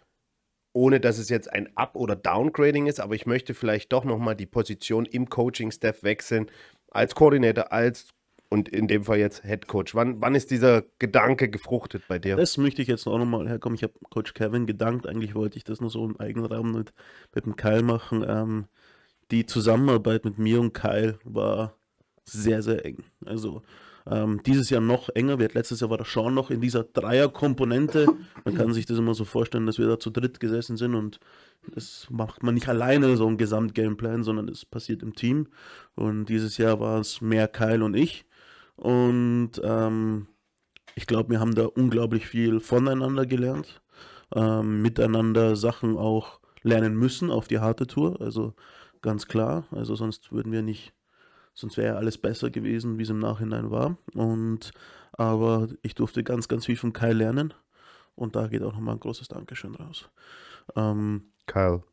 ohne 0.73 0.99
dass 0.99 1.17
es 1.17 1.29
jetzt 1.29 1.51
ein 1.51 1.75
Up- 1.75 1.95
oder 1.95 2.15
Downgrading 2.15 2.85
ist, 2.85 2.99
aber 2.99 3.15
ich 3.15 3.25
möchte 3.25 3.55
vielleicht 3.55 3.93
doch 3.93 4.03
nochmal 4.03 4.35
die 4.35 4.45
Position 4.45 5.05
im 5.05 5.27
Coaching-Staff 5.27 6.03
wechseln, 6.03 6.51
als 6.91 7.15
Koordinator, 7.15 7.71
als 7.73 8.13
und 8.53 8.69
in 8.69 8.87
dem 8.87 9.03
Fall 9.03 9.17
jetzt 9.17 9.41
Head 9.43 9.67
Coach. 9.67 9.95
Wann, 9.95 10.21
wann 10.21 10.35
ist 10.35 10.51
dieser 10.51 10.83
Gedanke 10.99 11.49
gefruchtet 11.49 12.03
bei 12.07 12.19
dir? 12.19 12.35
Das 12.35 12.57
möchte 12.59 12.83
ich 12.83 12.87
jetzt 12.87 13.07
auch 13.07 13.17
nochmal 13.17 13.49
herkommen. 13.49 13.75
Ich 13.75 13.81
habe 13.81 13.93
Coach 14.11 14.35
Kevin 14.35 14.67
gedankt. 14.67 15.07
Eigentlich 15.07 15.33
wollte 15.33 15.57
ich 15.57 15.63
das 15.63 15.81
nur 15.81 15.89
so 15.89 16.05
im 16.05 16.19
eigenen 16.19 16.45
Raum 16.45 16.71
mit, 16.71 16.93
mit 17.33 17.47
dem 17.47 17.55
Kyle 17.55 17.81
machen. 17.81 18.23
Ähm, 18.27 18.65
die 19.31 19.47
Zusammenarbeit 19.47 20.23
mit 20.23 20.37
mir 20.37 20.59
und 20.59 20.71
Kyle 20.71 21.17
war 21.23 21.75
sehr, 22.25 22.61
sehr 22.61 22.85
eng. 22.85 23.03
Also 23.25 23.63
ähm, 24.05 24.41
dieses 24.45 24.69
Jahr 24.69 24.81
noch 24.81 25.09
enger. 25.09 25.39
Wir, 25.39 25.49
letztes 25.49 25.79
Jahr 25.79 25.89
war 25.89 25.97
der 25.97 26.05
Sean 26.05 26.35
noch 26.35 26.51
in 26.51 26.61
dieser 26.61 26.83
Dreier-Komponente. 26.83 28.05
Man 28.45 28.53
kann 28.53 28.71
sich 28.71 28.85
das 28.85 28.99
immer 28.99 29.15
so 29.15 29.25
vorstellen, 29.25 29.65
dass 29.65 29.79
wir 29.79 29.87
da 29.87 29.97
zu 29.97 30.11
dritt 30.11 30.39
gesessen 30.39 30.77
sind 30.77 30.93
und 30.93 31.19
das 31.73 32.05
macht 32.11 32.43
man 32.43 32.53
nicht 32.53 32.69
alleine, 32.69 33.17
so 33.17 33.25
ein 33.25 33.37
Gesamtgameplan, 33.37 34.23
sondern 34.23 34.47
es 34.47 34.63
passiert 34.63 35.01
im 35.01 35.15
Team. 35.15 35.47
Und 35.95 36.25
dieses 36.25 36.57
Jahr 36.57 36.79
war 36.79 36.99
es 36.99 37.19
mehr 37.19 37.47
Kyle 37.47 37.83
und 37.83 37.95
ich. 37.95 38.25
Und 38.75 39.51
ähm, 39.63 40.27
ich 40.95 41.07
glaube, 41.07 41.31
wir 41.31 41.39
haben 41.39 41.55
da 41.55 41.65
unglaublich 41.65 42.27
viel 42.27 42.59
voneinander 42.59 43.25
gelernt, 43.25 43.81
ähm, 44.35 44.81
miteinander 44.81 45.55
Sachen 45.55 45.97
auch 45.97 46.39
lernen 46.61 46.95
müssen 46.95 47.31
auf 47.31 47.47
die 47.47 47.59
harte 47.59 47.87
Tour. 47.87 48.21
Also 48.21 48.53
ganz 49.01 49.27
klar. 49.27 49.65
Also 49.71 49.95
sonst 49.95 50.31
würden 50.31 50.51
wir 50.51 50.61
nicht, 50.61 50.93
sonst 51.53 51.77
wäre 51.77 51.93
ja 51.93 51.95
alles 51.95 52.17
besser 52.17 52.49
gewesen, 52.49 52.97
wie 52.97 53.03
es 53.03 53.09
im 53.09 53.19
Nachhinein 53.19 53.71
war. 53.71 53.97
Und 54.13 54.71
aber 55.13 55.67
ich 55.83 55.93
durfte 55.95 56.23
ganz, 56.23 56.47
ganz 56.47 56.65
viel 56.65 56.77
von 56.77 56.93
Kai 56.93 57.13
lernen. 57.13 57.53
Und 58.15 58.35
da 58.35 58.47
geht 58.47 58.63
auch 58.63 58.73
nochmal 58.73 58.95
ein 58.95 58.99
großes 58.99 59.27
Dankeschön 59.27 59.75
raus. 59.75 60.09
Ähm, 60.75 61.31
Kyle. 61.45 61.83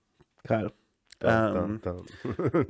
Kyle. 0.45 0.73
Da, 1.19 1.65
Ähm, 1.65 1.81
da, 1.83 1.97
da. 2.53 2.65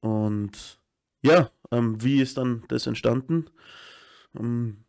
Und 0.00 0.77
ja, 1.22 1.50
ähm, 1.70 2.02
wie 2.02 2.20
ist 2.20 2.38
dann 2.38 2.64
das 2.68 2.86
entstanden? 2.86 3.46
Ähm, 4.38 4.84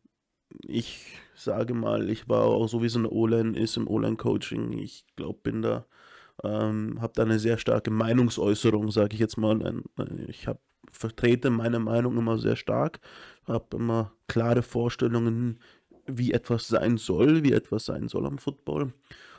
ich 0.62 1.20
sage 1.36 1.74
mal, 1.74 2.10
ich 2.10 2.28
war 2.28 2.44
auch 2.46 2.68
so 2.68 2.82
wie 2.82 2.88
es 2.88 2.96
in 2.96 3.04
der 3.04 3.12
O-Line 3.12 3.58
ist, 3.58 3.78
im 3.78 3.88
O-Line-Coaching. 3.88 4.74
Ich 4.74 5.06
glaube, 5.16 5.40
bin 5.44 5.62
da, 5.62 5.86
ähm, 6.44 7.02
habe 7.02 7.14
da 7.16 7.24
eine 7.24 7.40
sehr 7.40 7.58
starke 7.58 7.92
Meinungsäußerung, 7.92 8.92
sage 8.92 9.14
ich 9.14 9.20
jetzt 9.20 9.38
mal. 9.38 9.84
Ich 10.28 10.48
habe 10.48 10.60
vertrete 10.92 11.50
meine 11.50 11.80
Meinung 11.80 12.18
immer 12.18 12.38
sehr 12.40 12.56
stark, 12.56 13.00
habe 13.46 13.78
immer 13.78 14.14
klare 14.28 14.64
Vorstellungen 14.64 15.60
wie 16.08 16.34
etwas 16.34 16.68
sein 16.68 16.98
soll, 16.98 17.44
wie 17.44 17.54
etwas 17.54 17.86
sein 17.86 18.08
soll 18.08 18.26
am 18.26 18.40
Football. 18.40 18.94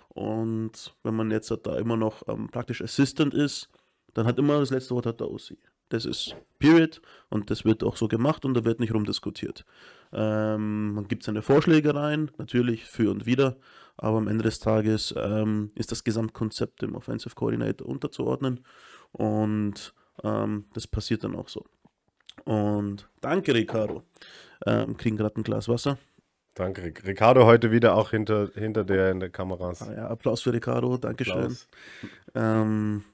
Und 0.08 0.94
wenn 1.02 1.14
man 1.14 1.30
jetzt 1.30 1.52
da 1.64 1.78
immer 1.78 1.96
noch 1.96 2.26
ähm, 2.28 2.48
praktisch 2.48 2.82
Assistant 2.82 3.34
ist, 3.34 3.70
dann 4.14 4.26
hat 4.26 4.38
immer 4.38 4.58
das 4.60 4.70
letzte 4.70 4.94
Wort 4.94 5.06
der 5.06 5.30
OC. 5.30 5.56
Das 5.90 6.06
ist 6.06 6.36
Period 6.58 7.02
und 7.28 7.50
das 7.50 7.64
wird 7.64 7.84
auch 7.84 7.96
so 7.96 8.08
gemacht 8.08 8.44
und 8.44 8.54
da 8.54 8.64
wird 8.64 8.80
nicht 8.80 8.94
rumdiskutiert. 8.94 9.64
Ähm, 10.12 10.94
man 10.94 11.08
gibt 11.08 11.24
seine 11.24 11.42
Vorschläge 11.42 11.94
rein, 11.94 12.30
natürlich 12.38 12.84
für 12.84 13.10
und 13.10 13.26
wieder, 13.26 13.56
aber 13.96 14.18
am 14.18 14.28
Ende 14.28 14.44
des 14.44 14.60
Tages 14.60 15.14
ähm, 15.16 15.70
ist 15.74 15.92
das 15.92 16.04
Gesamtkonzept 16.04 16.82
dem 16.82 16.94
Offensive 16.94 17.34
Coordinator 17.34 17.86
unterzuordnen 17.88 18.64
und 19.12 19.94
ähm, 20.24 20.66
das 20.74 20.86
passiert 20.86 21.24
dann 21.24 21.36
auch 21.36 21.48
so. 21.48 21.64
Und 22.44 23.08
danke, 23.20 23.54
Ricardo. 23.54 24.04
Ähm, 24.66 24.96
kriegen 24.96 25.16
gerade 25.16 25.40
ein 25.40 25.42
Glas 25.42 25.68
Wasser. 25.68 25.98
Danke, 26.54 26.92
Ricardo 27.06 27.46
heute 27.46 27.70
wieder 27.70 27.94
auch 27.94 28.10
hinter, 28.10 28.50
hinter 28.54 28.84
der 28.84 29.10
in 29.10 29.20
der 29.20 29.30
Kameras. 29.30 29.82
Ah, 29.82 29.92
ja, 29.92 30.08
Applaus 30.08 30.42
für 30.42 30.52
Ricardo, 30.52 30.96
Dankeschön. 30.96 31.56
Ähm, 32.34 33.04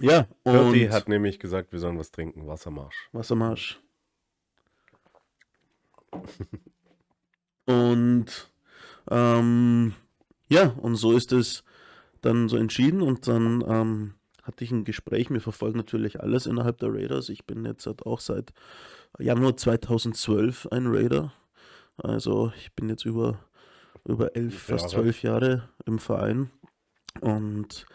ja, 0.00 0.26
und 0.44 0.52
Bertie 0.52 0.90
hat 0.90 1.08
nämlich 1.08 1.38
gesagt, 1.38 1.72
wir 1.72 1.78
sollen 1.78 1.98
was 1.98 2.10
trinken. 2.10 2.46
Wassermarsch. 2.46 3.08
Wassermarsch. 3.12 3.80
und 7.66 8.50
ähm, 9.10 9.94
ja, 10.48 10.68
und 10.78 10.96
so 10.96 11.12
ist 11.12 11.32
es 11.32 11.64
dann 12.20 12.48
so 12.48 12.56
entschieden 12.56 13.02
und 13.02 13.28
dann 13.28 13.64
ähm, 13.66 14.14
hatte 14.42 14.64
ich 14.64 14.70
ein 14.70 14.84
Gespräch. 14.84 15.30
Mir 15.30 15.40
verfolgt 15.40 15.76
natürlich 15.76 16.20
alles 16.20 16.46
innerhalb 16.46 16.78
der 16.78 16.92
Raiders. 16.92 17.28
Ich 17.28 17.44
bin 17.44 17.64
jetzt 17.64 17.86
halt 17.86 18.06
auch 18.06 18.20
seit 18.20 18.52
Januar 19.18 19.56
2012 19.56 20.68
ein 20.70 20.86
Raider. 20.86 21.32
Also 21.96 22.52
ich 22.56 22.72
bin 22.74 22.88
jetzt 22.88 23.04
über, 23.04 23.38
über 24.04 24.34
elf, 24.36 24.62
fast 24.62 24.90
zwölf 24.90 25.22
Jahre 25.22 25.68
im 25.84 25.98
Verein 25.98 26.50
und, 27.20 27.86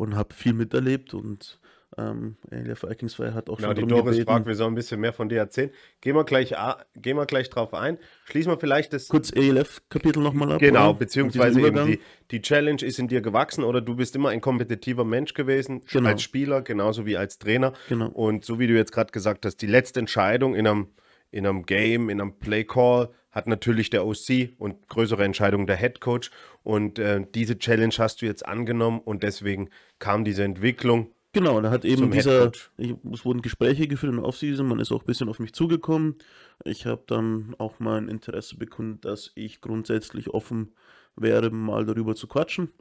und 0.00 0.16
habe 0.16 0.34
viel 0.34 0.54
miterlebt 0.54 1.12
und 1.12 1.60
ähm, 1.98 2.36
der 2.50 2.80
Vikings 2.80 3.18
hat 3.18 3.50
auch 3.50 3.58
genau, 3.58 3.68
schon 3.68 3.74
die 3.76 3.86
Doris 3.86 4.12
gebeten. 4.12 4.24
fragt, 4.24 4.46
wir 4.46 4.54
sollen 4.54 4.72
ein 4.72 4.76
bisschen 4.76 4.98
mehr 4.98 5.12
von 5.12 5.28
dir 5.28 5.40
erzählen. 5.40 5.70
Gehen 6.00 6.14
wir 6.14 6.24
gleich, 6.24 6.54
gehen 6.96 7.16
wir 7.16 7.26
gleich 7.26 7.50
drauf 7.50 7.74
ein. 7.74 7.98
Schließen 8.24 8.50
wir 8.50 8.58
vielleicht 8.58 8.94
das. 8.94 9.08
Kurz 9.08 9.30
ELF-Kapitel 9.30 10.22
nochmal 10.22 10.52
ab. 10.52 10.60
Genau, 10.60 10.90
oder? 10.90 10.98
beziehungsweise 11.00 11.60
eben 11.60 11.86
die, 11.86 12.00
die 12.30 12.40
Challenge 12.40 12.82
ist 12.82 12.98
in 12.98 13.08
dir 13.08 13.20
gewachsen 13.20 13.62
oder 13.62 13.82
du 13.82 13.94
bist 13.94 14.16
immer 14.16 14.30
ein 14.30 14.40
kompetitiver 14.40 15.04
Mensch 15.04 15.34
gewesen, 15.34 15.82
genau. 15.92 16.08
als 16.08 16.22
Spieler, 16.22 16.62
genauso 16.62 17.04
wie 17.04 17.18
als 17.18 17.38
Trainer. 17.38 17.74
Genau. 17.90 18.08
Und 18.08 18.46
so 18.46 18.58
wie 18.58 18.68
du 18.68 18.74
jetzt 18.74 18.92
gerade 18.92 19.12
gesagt 19.12 19.44
hast, 19.44 19.56
die 19.56 19.66
letzte 19.66 20.00
Entscheidung 20.00 20.54
in 20.54 20.66
einem, 20.66 20.86
in 21.30 21.46
einem 21.46 21.64
Game, 21.64 22.10
in 22.10 22.20
einem 22.20 22.38
Play-Call 22.38 23.10
hat 23.30 23.46
natürlich 23.46 23.90
der 23.90 24.04
OC 24.06 24.50
und 24.58 24.88
größere 24.88 25.24
Entscheidungen 25.24 25.66
der 25.66 25.76
Head 25.76 26.00
Coach. 26.00 26.30
Und 26.62 26.98
äh, 26.98 27.24
diese 27.34 27.58
Challenge 27.58 27.94
hast 27.98 28.22
du 28.22 28.26
jetzt 28.26 28.44
angenommen 28.44 29.00
und 29.00 29.22
deswegen 29.22 29.70
kam 29.98 30.24
diese 30.24 30.42
Entwicklung 30.42 31.12
Genau, 31.32 31.60
da 31.60 31.70
hat 31.70 31.84
eben 31.84 32.10
dieser, 32.10 32.50
ich, 32.76 32.94
es 33.12 33.24
wurden 33.24 33.40
Gespräche 33.40 33.86
geführt 33.86 34.10
in 34.10 34.18
der 34.18 34.26
Offseason, 34.26 34.66
man 34.66 34.80
ist 34.80 34.90
auch 34.90 35.02
ein 35.02 35.06
bisschen 35.06 35.28
auf 35.28 35.38
mich 35.38 35.52
zugekommen. 35.52 36.16
Ich 36.64 36.86
habe 36.86 37.04
dann 37.06 37.54
auch 37.58 37.78
mein 37.78 38.08
Interesse 38.08 38.56
bekundet, 38.56 39.04
dass 39.04 39.30
ich 39.36 39.60
grundsätzlich 39.60 40.30
offen 40.30 40.74
wäre, 41.14 41.50
mal 41.50 41.86
darüber 41.86 42.16
zu 42.16 42.26
quatschen. 42.26 42.72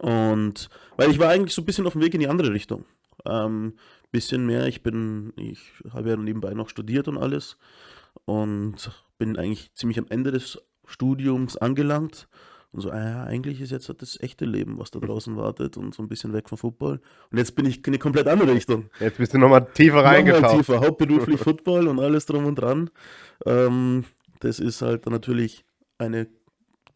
Und 0.00 0.70
weil 0.96 1.10
ich 1.10 1.18
war 1.18 1.28
eigentlich 1.28 1.54
so 1.54 1.62
ein 1.62 1.66
bisschen 1.66 1.86
auf 1.86 1.92
dem 1.92 2.02
Weg 2.02 2.14
in 2.14 2.20
die 2.20 2.28
andere 2.28 2.52
Richtung. 2.52 2.86
Ähm, 3.28 3.74
bisschen 4.12 4.46
mehr, 4.46 4.66
ich 4.66 4.82
bin, 4.82 5.32
ich 5.36 5.60
habe 5.92 6.10
ja 6.10 6.16
nebenbei 6.16 6.54
noch 6.54 6.68
studiert 6.68 7.08
und 7.08 7.18
alles 7.18 7.58
und 8.24 8.90
bin 9.18 9.36
eigentlich 9.36 9.74
ziemlich 9.74 9.98
am 9.98 10.06
Ende 10.08 10.32
des 10.32 10.58
Studiums 10.86 11.56
angelangt 11.56 12.28
und 12.72 12.82
so, 12.82 12.90
ah 12.90 13.24
eigentlich 13.24 13.60
ist 13.60 13.72
jetzt 13.72 13.90
das 13.98 14.20
echte 14.20 14.44
Leben, 14.44 14.78
was 14.78 14.90
da 14.90 15.00
draußen 15.00 15.36
wartet 15.38 15.76
und 15.76 15.94
so 15.94 16.02
ein 16.02 16.08
bisschen 16.08 16.32
weg 16.32 16.48
vom 16.48 16.58
Football. 16.58 17.00
Und 17.30 17.38
jetzt 17.38 17.56
bin 17.56 17.64
ich 17.66 17.78
in 17.78 17.84
eine 17.86 17.98
komplett 17.98 18.28
andere 18.28 18.52
Richtung. 18.52 18.90
Jetzt 19.00 19.18
bist 19.18 19.32
du 19.32 19.38
nochmal 19.38 19.66
tiefer 19.72 20.04
reingetaucht. 20.04 20.58
Tiefer, 20.58 20.80
hauptberuflich 20.80 21.40
Football 21.42 21.88
und 21.88 21.98
alles 22.00 22.26
drum 22.26 22.44
und 22.44 22.56
dran. 22.56 22.90
Ähm, 23.46 24.04
das 24.40 24.60
ist 24.60 24.82
halt 24.82 25.06
natürlich 25.06 25.64
eine 25.98 26.28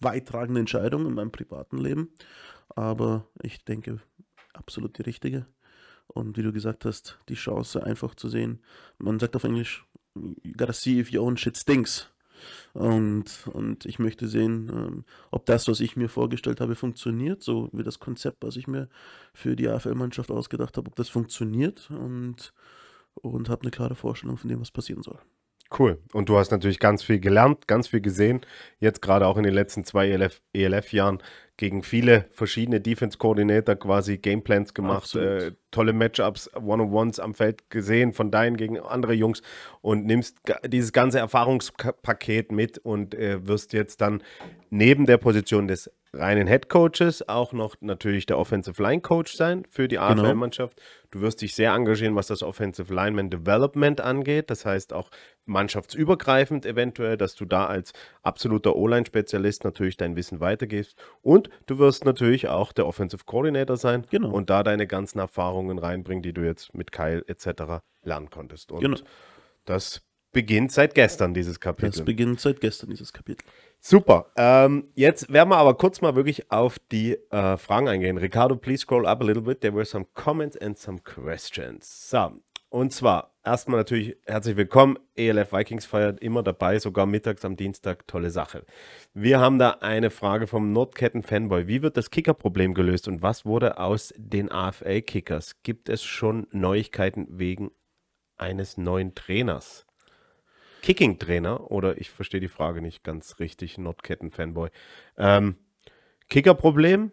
weittragende 0.00 0.60
Entscheidung 0.60 1.06
in 1.06 1.14
meinem 1.14 1.32
privaten 1.32 1.78
Leben. 1.78 2.10
Aber 2.76 3.26
ich 3.42 3.64
denke, 3.64 4.00
absolut 4.52 4.98
die 4.98 5.02
richtige. 5.02 5.46
Und 6.12 6.36
wie 6.36 6.42
du 6.42 6.52
gesagt 6.52 6.84
hast, 6.84 7.18
die 7.28 7.34
Chance 7.34 7.84
einfach 7.84 8.14
zu 8.14 8.28
sehen. 8.28 8.60
Man 8.98 9.18
sagt 9.18 9.36
auf 9.36 9.44
Englisch, 9.44 9.84
you 10.14 10.52
gotta 10.56 10.72
see 10.72 10.98
if 10.98 11.12
your 11.12 11.22
own 11.22 11.36
shit 11.36 11.56
stinks. 11.56 12.10
Und, 12.72 13.46
und 13.52 13.84
ich 13.84 13.98
möchte 13.98 14.26
sehen, 14.26 14.70
ähm, 14.74 15.04
ob 15.30 15.46
das, 15.46 15.68
was 15.68 15.80
ich 15.80 15.96
mir 15.96 16.08
vorgestellt 16.08 16.60
habe, 16.60 16.74
funktioniert, 16.74 17.42
so 17.42 17.68
wie 17.72 17.82
das 17.82 17.98
Konzept, 17.98 18.42
was 18.42 18.56
ich 18.56 18.66
mir 18.66 18.88
für 19.34 19.56
die 19.56 19.68
AFL-Mannschaft 19.68 20.30
ausgedacht 20.30 20.76
habe, 20.76 20.88
ob 20.88 20.96
das 20.96 21.08
funktioniert 21.08 21.90
und, 21.90 22.52
und 23.14 23.48
habe 23.48 23.62
eine 23.62 23.70
klare 23.70 23.94
Vorstellung 23.94 24.38
von 24.38 24.48
dem, 24.48 24.60
was 24.60 24.70
passieren 24.70 25.02
soll. 25.02 25.18
Cool. 25.76 25.98
Und 26.12 26.28
du 26.28 26.36
hast 26.36 26.50
natürlich 26.50 26.80
ganz 26.80 27.02
viel 27.02 27.20
gelernt, 27.20 27.68
ganz 27.68 27.88
viel 27.88 28.00
gesehen. 28.00 28.40
Jetzt 28.80 29.02
gerade 29.02 29.26
auch 29.26 29.36
in 29.36 29.44
den 29.44 29.54
letzten 29.54 29.84
zwei 29.84 30.08
ELF-Jahren 30.08 31.18
ELF 31.18 31.24
gegen 31.60 31.82
viele 31.82 32.24
verschiedene 32.30 32.80
Defense-Koordinator 32.80 33.76
quasi 33.76 34.16
Gameplans 34.16 34.72
gemacht, 34.72 35.14
äh, 35.14 35.52
tolle 35.70 35.92
Matchups, 35.92 36.50
One-on-Ones 36.54 37.20
am 37.20 37.34
Feld 37.34 37.68
gesehen 37.68 38.14
von 38.14 38.30
deinen 38.30 38.56
gegen 38.56 38.80
andere 38.80 39.12
Jungs 39.12 39.42
und 39.82 40.06
nimmst 40.06 40.38
dieses 40.66 40.92
ganze 40.92 41.18
Erfahrungspaket 41.18 42.50
mit 42.50 42.78
und 42.78 43.14
äh, 43.14 43.46
wirst 43.46 43.74
jetzt 43.74 44.00
dann 44.00 44.22
neben 44.70 45.04
der 45.04 45.18
Position 45.18 45.68
des 45.68 45.90
reinen 46.12 46.48
Head 46.48 46.68
Coaches 46.68 47.28
auch 47.28 47.52
noch 47.52 47.76
natürlich 47.80 48.26
der 48.26 48.38
Offensive 48.38 48.82
Line 48.82 49.00
Coach 49.00 49.34
sein 49.34 49.64
für 49.68 49.86
die 49.86 49.98
AFL-Mannschaft. 49.98 50.76
Genau. 50.76 50.86
Du 51.12 51.20
wirst 51.20 51.40
dich 51.40 51.54
sehr 51.54 51.72
engagieren, 51.72 52.16
was 52.16 52.26
das 52.26 52.42
Offensive 52.42 52.92
Lineman 52.92 53.30
Development 53.30 54.00
angeht. 54.00 54.50
Das 54.50 54.66
heißt 54.66 54.92
auch 54.92 55.10
mannschaftsübergreifend 55.46 56.66
eventuell, 56.66 57.16
dass 57.16 57.34
du 57.34 57.44
da 57.44 57.66
als 57.66 57.92
absoluter 58.22 58.76
O-Line-Spezialist 58.76 59.64
natürlich 59.64 59.96
dein 59.96 60.16
Wissen 60.16 60.40
weitergibst. 60.40 60.96
Und 61.22 61.48
du 61.66 61.78
wirst 61.78 62.04
natürlich 62.04 62.48
auch 62.48 62.72
der 62.72 62.86
Offensive 62.86 63.24
Coordinator 63.24 63.76
sein 63.76 64.06
genau. 64.10 64.30
und 64.30 64.50
da 64.50 64.62
deine 64.62 64.86
ganzen 64.86 65.18
Erfahrungen 65.18 65.78
reinbringen, 65.78 66.22
die 66.22 66.32
du 66.32 66.42
jetzt 66.42 66.74
mit 66.74 66.92
Kyle 66.92 67.24
etc. 67.26 67.82
lernen 68.02 68.30
konntest. 68.30 68.72
Und 68.72 68.80
genau. 68.80 68.98
das 69.64 70.02
beginnt 70.32 70.72
seit 70.72 70.94
gestern, 70.94 71.34
dieses 71.34 71.60
Kapitel. 71.60 71.90
Das 71.90 72.04
beginnt 72.04 72.40
seit 72.40 72.60
gestern, 72.60 72.90
dieses 72.90 73.12
Kapitel. 73.12 73.44
Super. 73.80 74.26
Ähm, 74.36 74.88
jetzt 74.94 75.32
werden 75.32 75.48
wir 75.48 75.56
aber 75.56 75.74
kurz 75.74 76.02
mal 76.02 76.14
wirklich 76.14 76.52
auf 76.52 76.78
die 76.92 77.14
äh, 77.30 77.56
Fragen 77.56 77.88
eingehen. 77.88 78.18
Ricardo, 78.18 78.54
please 78.54 78.82
scroll 78.82 79.06
up 79.06 79.22
a 79.22 79.24
little 79.24 79.42
bit. 79.42 79.62
There 79.62 79.74
were 79.74 79.86
some 79.86 80.06
comments 80.14 80.56
and 80.58 80.78
some 80.78 80.98
questions. 80.98 82.10
So, 82.10 82.32
und 82.68 82.92
zwar 82.92 83.34
erstmal 83.42 83.78
natürlich 83.78 84.16
herzlich 84.26 84.56
willkommen. 84.56 84.98
ELF 85.16 85.52
Vikings 85.52 85.86
feiert 85.86 86.20
immer 86.20 86.42
dabei, 86.42 86.78
sogar 86.78 87.06
mittags 87.06 87.44
am 87.44 87.56
Dienstag. 87.56 88.06
Tolle 88.06 88.30
Sache. 88.30 88.64
Wir 89.14 89.40
haben 89.40 89.58
da 89.58 89.78
eine 89.80 90.10
Frage 90.10 90.46
vom 90.46 90.72
Nordketten-Fanboy. 90.72 91.66
Wie 91.66 91.82
wird 91.82 91.96
das 91.96 92.10
Kicker-Problem 92.10 92.74
gelöst 92.74 93.08
und 93.08 93.22
was 93.22 93.46
wurde 93.46 93.78
aus 93.78 94.14
den 94.16 94.52
AFL-Kickers? 94.52 95.62
Gibt 95.62 95.88
es 95.88 96.04
schon 96.04 96.46
Neuigkeiten 96.52 97.26
wegen 97.30 97.70
eines 98.36 98.76
neuen 98.76 99.14
Trainers? 99.14 99.86
Kicking-Trainer 100.82 101.70
oder 101.70 101.98
ich 101.98 102.10
verstehe 102.10 102.40
die 102.40 102.48
Frage 102.48 102.80
nicht 102.80 103.04
ganz 103.04 103.38
richtig, 103.38 103.78
Nordketten-Fanboy. 103.78 104.70
Ähm, 105.16 105.56
Kicker-Problem? 106.28 107.12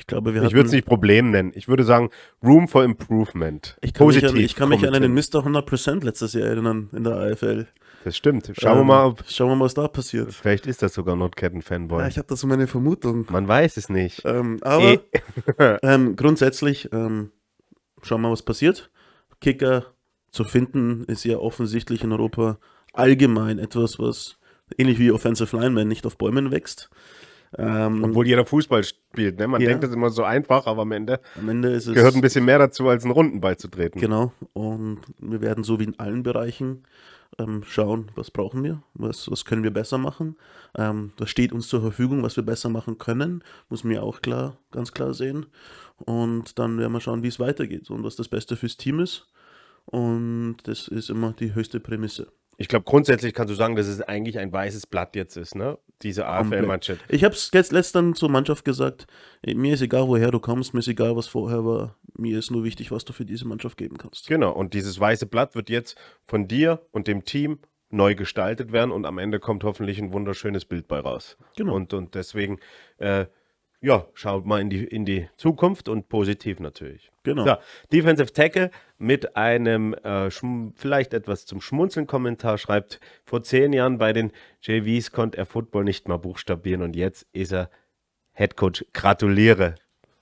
Ich 0.00 0.06
glaube, 0.06 0.32
wir 0.32 0.42
Ich 0.42 0.54
würde 0.54 0.66
es 0.66 0.72
nicht 0.72 0.86
Problem 0.86 1.30
nennen. 1.30 1.52
Ich 1.54 1.68
würde 1.68 1.84
sagen, 1.84 2.08
Room 2.42 2.68
for 2.68 2.82
Improvement. 2.84 3.76
Ich 3.82 3.92
kann 3.92 4.06
Positiv. 4.06 4.32
Mich 4.32 4.40
an, 4.40 4.44
ich 4.44 4.54
kann 4.56 4.68
mich 4.70 4.86
an 4.86 4.94
einen 4.94 5.12
Mr. 5.12 5.44
100% 5.44 6.02
letztes 6.02 6.32
Jahr 6.32 6.48
erinnern 6.48 6.88
in 6.92 7.04
der 7.04 7.16
AFL. 7.16 7.66
Das 8.04 8.16
stimmt. 8.16 8.50
Schauen 8.58 8.72
ähm, 8.72 8.78
wir 8.78 8.84
mal, 8.84 9.04
ob, 9.04 9.24
schauen 9.28 9.50
wir 9.50 9.56
mal, 9.56 9.66
was 9.66 9.74
da 9.74 9.88
passiert. 9.88 10.32
Vielleicht 10.32 10.66
ist 10.66 10.80
das 10.80 10.94
sogar 10.94 11.16
Nordketten-Fanboy. 11.16 12.00
Ja, 12.00 12.08
ich 12.08 12.16
habe 12.16 12.28
da 12.28 12.36
so 12.36 12.46
meine 12.46 12.66
Vermutung. 12.66 13.26
Man 13.28 13.46
weiß 13.46 13.76
es 13.76 13.90
nicht. 13.90 14.22
Ähm, 14.24 14.58
aber 14.62 14.94
eh. 14.94 15.00
ähm, 15.82 16.16
grundsätzlich, 16.16 16.90
ähm, 16.92 17.30
schauen 18.02 18.22
wir 18.22 18.28
mal, 18.28 18.32
was 18.32 18.42
passiert. 18.42 18.90
Kicker 19.42 19.84
zu 20.30 20.44
finden, 20.44 21.04
ist 21.04 21.24
ja 21.24 21.38
offensichtlich 21.38 22.04
in 22.04 22.12
Europa 22.12 22.58
allgemein 22.92 23.58
etwas, 23.58 23.98
was 23.98 24.38
ähnlich 24.78 24.98
wie 24.98 25.10
Offensive 25.10 25.56
Lineman 25.56 25.88
nicht 25.88 26.06
auf 26.06 26.18
Bäumen 26.18 26.50
wächst. 26.50 26.90
Ähm, 27.58 28.04
Obwohl 28.04 28.28
jeder 28.28 28.46
Fußball 28.46 28.84
spielt, 28.84 29.38
ne? 29.38 29.48
Man 29.48 29.60
ja. 29.60 29.68
denkt 29.68 29.82
das 29.82 29.92
immer 29.92 30.10
so 30.10 30.22
einfach, 30.22 30.66
aber 30.66 30.82
am 30.82 30.92
Ende, 30.92 31.20
am 31.36 31.48
Ende 31.48 31.72
es, 31.72 31.86
gehört 31.86 32.14
ein 32.14 32.20
bisschen 32.20 32.44
mehr 32.44 32.58
dazu, 32.58 32.88
als 32.88 33.02
einen 33.02 33.12
Rundenball 33.12 33.56
zu 33.56 33.66
treten. 33.66 33.98
Genau. 33.98 34.32
Und 34.52 35.00
wir 35.18 35.40
werden 35.40 35.64
so 35.64 35.80
wie 35.80 35.84
in 35.84 35.98
allen 35.98 36.22
Bereichen 36.22 36.84
ähm, 37.38 37.64
schauen, 37.66 38.12
was 38.14 38.30
brauchen 38.30 38.62
wir, 38.62 38.82
was, 38.94 39.28
was 39.30 39.44
können 39.44 39.64
wir 39.64 39.72
besser 39.72 39.98
machen. 39.98 40.36
Ähm, 40.76 41.10
das 41.16 41.30
steht 41.30 41.52
uns 41.52 41.66
zur 41.66 41.80
Verfügung, 41.80 42.22
was 42.22 42.36
wir 42.36 42.44
besser 42.44 42.68
machen 42.68 42.98
können, 42.98 43.42
muss 43.68 43.82
mir 43.82 44.04
auch 44.04 44.20
klar, 44.20 44.56
ganz 44.70 44.92
klar 44.92 45.12
sehen. 45.12 45.46
Und 45.96 46.58
dann 46.60 46.78
werden 46.78 46.92
wir 46.92 47.00
schauen, 47.00 47.24
wie 47.24 47.28
es 47.28 47.40
weitergeht 47.40 47.90
und 47.90 48.04
was 48.04 48.14
das 48.14 48.28
Beste 48.28 48.54
fürs 48.56 48.76
Team 48.76 49.00
ist. 49.00 49.26
Und 49.90 50.58
das 50.64 50.88
ist 50.88 51.10
immer 51.10 51.32
die 51.32 51.54
höchste 51.54 51.80
Prämisse. 51.80 52.32
Ich 52.58 52.68
glaube, 52.68 52.84
grundsätzlich 52.84 53.32
kannst 53.32 53.50
du 53.50 53.54
sagen, 53.54 53.74
dass 53.74 53.86
es 53.86 54.02
eigentlich 54.02 54.38
ein 54.38 54.52
weißes 54.52 54.86
Blatt 54.86 55.16
jetzt 55.16 55.36
ist, 55.36 55.54
ne? 55.54 55.78
Diese 56.02 56.26
AFL-Mannschaft. 56.26 57.00
Ich 57.08 57.24
habe 57.24 57.34
es 57.34 57.50
letztens 57.72 58.18
zur 58.18 58.28
Mannschaft 58.28 58.64
gesagt, 58.64 59.06
mir 59.46 59.74
ist 59.74 59.80
egal, 59.80 60.08
woher 60.08 60.30
du 60.30 60.40
kommst, 60.40 60.74
mir 60.74 60.80
ist 60.80 60.88
egal, 60.88 61.16
was 61.16 61.26
vorher 61.26 61.64
war. 61.64 61.96
Mir 62.16 62.38
ist 62.38 62.50
nur 62.50 62.62
wichtig, 62.62 62.90
was 62.90 63.06
du 63.06 63.14
für 63.14 63.24
diese 63.24 63.46
Mannschaft 63.46 63.78
geben 63.78 63.96
kannst. 63.96 64.28
Genau, 64.28 64.52
und 64.52 64.74
dieses 64.74 65.00
weiße 65.00 65.26
Blatt 65.26 65.54
wird 65.54 65.70
jetzt 65.70 65.96
von 66.26 66.48
dir 66.48 66.86
und 66.90 67.06
dem 67.06 67.24
Team 67.24 67.60
neu 67.90 68.14
gestaltet 68.14 68.72
werden 68.72 68.92
und 68.92 69.06
am 69.06 69.18
Ende 69.18 69.40
kommt 69.40 69.64
hoffentlich 69.64 69.98
ein 69.98 70.12
wunderschönes 70.12 70.64
Bild 70.64 70.86
bei 70.86 71.00
raus. 71.00 71.36
Genau. 71.56 71.74
Und, 71.74 71.92
und 71.92 72.14
deswegen, 72.14 72.58
äh, 72.98 73.26
ja, 73.80 74.06
schaut 74.14 74.44
mal 74.46 74.60
in 74.60 74.70
die, 74.70 74.84
in 74.84 75.04
die 75.04 75.28
Zukunft 75.36 75.88
und 75.88 76.08
positiv 76.08 76.60
natürlich. 76.60 77.10
Genau. 77.22 77.44
So, 77.44 77.56
Defensive 77.92 78.32
Tackle 78.32 78.70
mit 78.98 79.36
einem 79.36 79.94
äh, 79.94 80.30
vielleicht 80.74 81.14
etwas 81.14 81.46
zum 81.46 81.60
Schmunzeln 81.60 82.06
Kommentar 82.06 82.58
schreibt, 82.58 83.00
vor 83.24 83.42
zehn 83.42 83.72
Jahren 83.72 83.98
bei 83.98 84.12
den 84.12 84.32
JVs 84.62 85.12
konnte 85.12 85.38
er 85.38 85.46
Football 85.46 85.84
nicht 85.84 86.08
mal 86.08 86.18
buchstabieren 86.18 86.82
und 86.82 86.96
jetzt 86.96 87.26
ist 87.32 87.52
er 87.52 87.70
Head 88.34 88.56
Coach. 88.56 88.84
Gratuliere. 88.92 89.74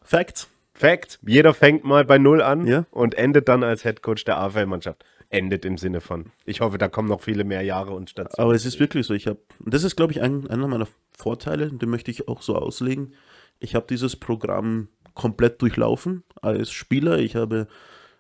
Fact. 0.03 0.49
Fact, 0.73 1.19
jeder 1.27 1.55
fängt 1.55 1.83
mal 1.85 2.05
bei 2.05 2.19
Null 2.19 2.41
an 2.41 2.65
Ja. 2.67 2.87
und 2.93 3.15
endet 3.15 3.49
dann 3.49 3.65
als 3.65 3.83
Head 3.83 4.01
Coach 4.03 4.25
der 4.25 4.39
AFL-Mannschaft. 4.39 5.05
Endet 5.29 5.65
im 5.65 5.77
Sinne 5.77 6.01
von, 6.01 6.31
ich 6.47 6.61
hoffe, 6.61 6.79
da 6.79 6.89
kommen 6.89 7.09
noch 7.09 7.21
viele 7.21 7.45
mehr 7.45 7.63
Jahre 7.63 7.91
und 7.93 8.09
Stationen. 8.09 8.45
Aber 8.47 8.55
es 8.55 8.65
ist 8.65 8.79
wirklich 8.81 9.07
so. 9.07 9.13
Ich 9.13 9.27
habe, 9.27 9.41
das 9.59 9.83
ist, 9.85 9.97
glaube 9.97 10.13
ich, 10.13 10.23
ein, 10.23 10.49
einer 10.49 10.69
meiner 10.69 10.87
Vorteile, 11.11 11.71
den 11.71 11.91
möchte 11.91 12.11
ich 12.11 12.29
auch 12.29 12.41
so 12.43 12.55
auslegen. 12.55 13.13
Ich 13.61 13.75
habe 13.75 13.87
dieses 13.89 14.17
Programm 14.17 14.89
komplett 15.15 15.61
durchlaufen 15.61 16.23
als 16.41 16.71
Spieler. 16.71 17.19
Ich 17.19 17.37
habe 17.37 17.67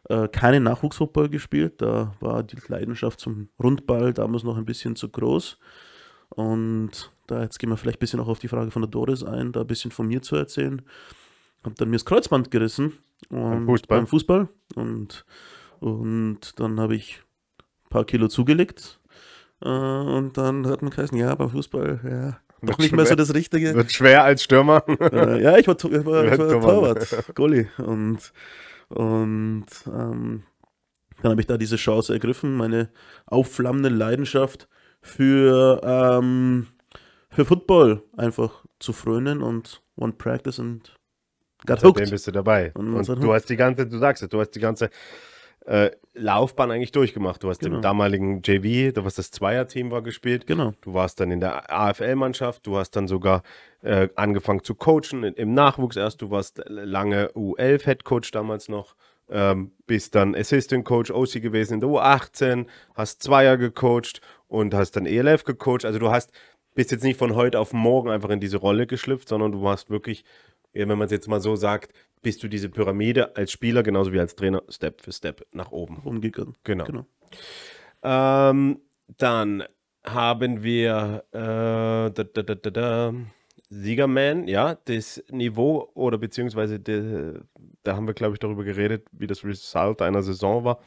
äh, 0.09 0.28
keinen 0.28 0.64
Nachwuchsfootball 0.64 1.28
gespielt. 1.28 1.80
Da 1.80 2.14
war 2.21 2.42
die 2.42 2.57
Leidenschaft 2.66 3.21
zum 3.21 3.49
Rundball 3.62 4.12
damals 4.12 4.42
noch 4.42 4.57
ein 4.57 4.64
bisschen 4.64 4.97
zu 4.97 5.09
groß. 5.09 5.59
Und 6.30 7.12
da 7.26 7.42
jetzt 7.42 7.59
gehen 7.59 7.71
wir 7.71 7.76
vielleicht 7.76 7.99
ein 7.99 8.00
bisschen 8.00 8.21
auch 8.21 8.28
auf 8.28 8.38
die 8.38 8.49
Frage 8.49 8.71
von 8.71 8.83
der 8.83 8.90
Doris 8.90 9.23
ein, 9.23 9.52
da 9.52 9.61
ein 9.61 9.66
bisschen 9.66 9.90
von 9.90 10.09
mir 10.09 10.23
zu 10.23 10.37
erzählen. 10.37 10.83
Hab 11.62 11.75
dann 11.76 11.90
mir 11.90 11.97
das 11.97 12.04
Kreuzband 12.04 12.50
gerissen. 12.50 12.95
Und 13.28 13.66
Fußball? 13.66 13.99
Beim 13.99 14.07
Fußball. 14.07 14.49
Und, 14.75 15.25
und 15.80 16.59
dann 16.61 16.80
habe 16.80 16.97
ich 16.97 17.23
ein 17.85 17.90
paar 17.90 18.04
Kilo 18.04 18.28
zugelegt. 18.28 19.00
Äh, 19.61 19.68
und 19.68 20.37
dann 20.37 20.66
hat 20.66 20.83
man 20.83 20.90
geheißen, 20.90 21.18
ja, 21.18 21.35
beim 21.35 21.50
Fußball, 21.50 22.00
ja, 22.04 22.40
doch 22.61 22.69
Wird 22.71 22.79
nicht 22.81 22.93
mehr 22.95 23.07
so 23.07 23.15
das 23.15 23.35
Richtige. 23.35 23.75
Wird 23.75 23.93
schwer 23.93 24.25
als 24.25 24.43
Stürmer. 24.43 24.83
äh, 25.00 25.43
ja, 25.43 25.57
ich 25.59 25.67
war, 25.69 25.77
ich 25.77 26.05
war, 26.07 26.25
ich 26.33 26.38
war 26.38 26.49
Torwart. 26.49 27.35
Goalie. 27.35 27.69
Und, 27.79 28.33
und 28.88 29.67
ähm, 29.87 30.43
dann 31.23 31.31
habe 31.31 31.41
ich 31.41 31.47
da 31.47 31.57
diese 31.57 31.77
Chance 31.77 32.12
ergriffen, 32.12 32.57
meine 32.57 32.91
aufflammende 33.27 33.88
Leidenschaft 33.88 34.69
für, 35.00 35.81
ähm, 35.83 36.69
für 37.31 37.45
Football 37.45 38.03
einfach 38.17 38.65
zu 38.79 38.93
frönen 38.93 39.43
und 39.43 39.83
one 39.97 40.12
practice 40.12 40.61
and 40.61 40.97
got 41.67 41.81
Seitdem 41.81 41.88
hooked. 41.88 42.11
bist 42.11 42.27
du 42.27 42.31
dabei. 42.33 42.73
Und 42.75 42.95
Und, 42.95 43.09
du 43.23 43.33
hast 43.33 43.47
die 43.47 43.57
ganze, 43.57 43.87
du 43.87 43.99
sagst 43.99 44.23
es, 44.23 44.29
du 44.29 44.41
hast 44.41 44.50
die 44.50 44.61
ganze 44.61 44.91
äh, 45.69 45.91
Laufbahn 46.15 46.71
eigentlich 46.71 46.93
durchgemacht. 46.93 47.43
Du 47.43 47.49
hast 47.51 47.61
Genau. 47.61 47.77
im 47.77 47.83
damaligen 47.83 48.41
JV, 48.43 48.93
hast 49.05 49.19
das 49.19 49.31
Zweierteam 49.31 49.91
war 49.91 50.03
gespielt. 50.03 50.47
Genau. 50.47 50.73
Du 50.81 50.95
warst 50.95 51.21
dann 51.21 51.31
in 51.31 51.41
der 51.41 51.71
AFL-Mannschaft, 51.73 52.67
du 52.67 52.77
hast 52.77 52.93
dann 52.93 53.07
sogar 53.07 53.43
äh, 53.83 54.09
angefangen 54.17 54.65
zu 54.65 54.75
coachen 54.75 55.23
im 55.25 55.53
Nachwuchs 55.53 55.97
erst. 55.97 56.23
Du 56.23 56.31
warst 56.31 56.63
lange 56.67 57.29
U11-Headcoach 57.35 58.31
damals 58.33 58.69
noch, 58.69 58.97
ähm, 59.31 59.73
bist 59.87 60.15
dann 60.15 60.35
Assistant 60.35 60.85
Coach 60.87 61.11
OC 61.11 61.43
gewesen 61.43 61.75
in 61.75 61.81
der 61.81 61.89
U18, 61.91 62.67
hast 62.95 63.23
Zweier 63.23 63.59
gecoacht 63.59 64.23
und 64.49 64.73
hast 64.73 64.93
dann 64.93 65.05
ELF 65.07 65.45
gecoacht. 65.45 65.85
Also 65.85 65.99
du 65.99 66.11
hast 66.11 66.33
bist 66.75 66.93
jetzt 66.93 67.03
nicht 67.03 67.19
von 67.19 67.35
heute 67.35 67.59
auf 67.59 67.73
morgen 67.73 68.09
einfach 68.09 68.31
in 68.31 68.39
diese 68.39 68.57
Rolle 68.57 68.87
geschlüpft, 68.87 69.29
sondern 69.29 69.51
du 69.51 69.69
hast 69.69 69.91
wirklich, 69.91 70.25
wenn 70.73 70.87
man 70.87 71.03
es 71.07 71.11
jetzt 71.11 71.27
mal 71.27 71.41
so 71.41 71.57
sagt, 71.57 71.93
bist 72.23 72.43
du 72.43 72.49
diese 72.49 72.69
Pyramide 72.69 73.37
als 73.37 73.53
Spieler 73.53 73.83
genauso 73.83 74.13
wie 74.13 74.21
als 74.21 74.35
Trainer 74.35 74.62
Step 74.69 75.03
für 75.03 75.12
Step 75.12 75.47
nach 75.53 75.71
oben. 75.71 75.99
Umgegangen. 76.05 76.55
Genau. 76.64 76.85
Genau. 76.85 77.07
Ähm, 78.03 78.81
dann 79.16 79.64
haben 80.05 80.62
wir 80.62 81.25
äh, 81.33 81.38
da, 81.38 82.11
da, 82.11 82.42
da, 82.42 82.55
da, 82.55 82.71
da, 82.71 83.14
Siegerman, 83.71 84.49
ja, 84.49 84.77
das 84.87 85.23
Niveau 85.31 85.90
oder 85.95 86.16
beziehungsweise 86.16 86.81
de, 86.81 87.40
da 87.83 87.97
haben 87.97 88.07
wir, 88.07 88.14
glaube 88.14 88.35
ich, 88.35 88.38
darüber 88.38 88.64
geredet, 88.64 89.07
wie 89.12 89.27
das 89.27 89.45
Result 89.45 90.01
einer 90.01 90.23
Saison 90.23 90.64
war. 90.64 90.83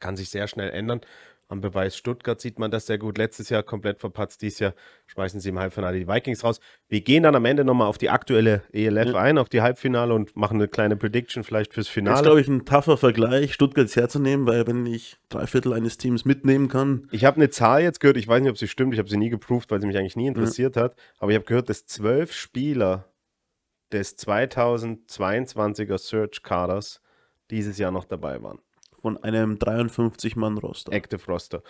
Kann 0.00 0.16
sich 0.16 0.28
sehr 0.28 0.46
schnell 0.46 0.70
ändern. 0.70 1.00
Am 1.48 1.60
Beweis 1.60 1.94
Stuttgart 1.96 2.40
sieht 2.40 2.58
man 2.58 2.70
das 2.70 2.86
sehr 2.86 2.96
gut. 2.96 3.18
Letztes 3.18 3.50
Jahr 3.50 3.62
komplett 3.62 4.00
verpatzt. 4.00 4.40
Dieses 4.40 4.60
Jahr 4.60 4.74
schmeißen 5.06 5.40
sie 5.40 5.50
im 5.50 5.58
Halbfinale 5.58 5.98
die 5.98 6.08
Vikings 6.08 6.42
raus. 6.42 6.58
Wir 6.88 7.02
gehen 7.02 7.22
dann 7.22 7.34
am 7.34 7.44
Ende 7.44 7.64
nochmal 7.64 7.86
auf 7.86 7.98
die 7.98 8.08
aktuelle 8.08 8.62
ELF 8.72 9.08
Ja. 9.12 9.14
ein, 9.16 9.36
auf 9.36 9.50
die 9.50 9.60
Halbfinale 9.60 10.14
und 10.14 10.34
machen 10.36 10.56
eine 10.56 10.68
kleine 10.68 10.96
Prediction 10.96 11.44
vielleicht 11.44 11.74
fürs 11.74 11.84
Das 11.86 11.90
ist, 11.90 11.94
Finale. 11.94 12.22
glaube 12.22 12.40
ich, 12.40 12.48
ein 12.48 12.64
tougher 12.64 12.96
Vergleich, 12.96 13.52
Stuttgart 13.52 13.84
jetzt 13.84 13.96
herzunehmen, 13.96 14.46
weil 14.46 14.66
wenn 14.66 14.86
ich 14.86 15.18
drei 15.28 15.46
Viertel 15.46 15.74
eines 15.74 15.98
Teams 15.98 16.24
mitnehmen 16.24 16.68
kann, 16.68 17.08
Ich 17.12 17.26
habe 17.26 17.36
eine 17.36 17.50
Zahl 17.50 17.82
jetzt 17.82 18.00
gehört, 18.00 18.16
ich 18.16 18.26
weiß 18.26 18.40
nicht, 18.40 18.50
ob 18.50 18.56
sie 18.58 18.66
stimmt, 18.68 18.94
ich 18.94 18.98
habe 18.98 19.10
sie 19.10 19.18
nie 19.18 19.28
geprüft, 19.30 19.70
weil 19.70 19.80
sie 19.82 19.86
mich 19.86 19.98
eigentlich 19.98 20.16
nie 20.16 20.26
interessiert 20.28 20.76
hat, 20.78 20.96
aber 21.18 21.30
ich 21.30 21.36
habe 21.36 21.44
gehört, 21.46 21.68
dass 21.68 21.84
zwölf 21.84 22.32
Spieler 22.32 23.04
des 23.92 24.16
2022er 24.18 25.98
Search-Kaders 25.98 27.00
dieses 27.50 27.78
Jahr 27.78 27.90
noch 27.90 28.06
dabei 28.06 28.42
waren. 28.42 28.58
Von 29.04 29.22
einem 29.22 29.56
53-Mann-Roster. 29.56 30.90
Active 30.90 31.20
Roster. 31.28 31.62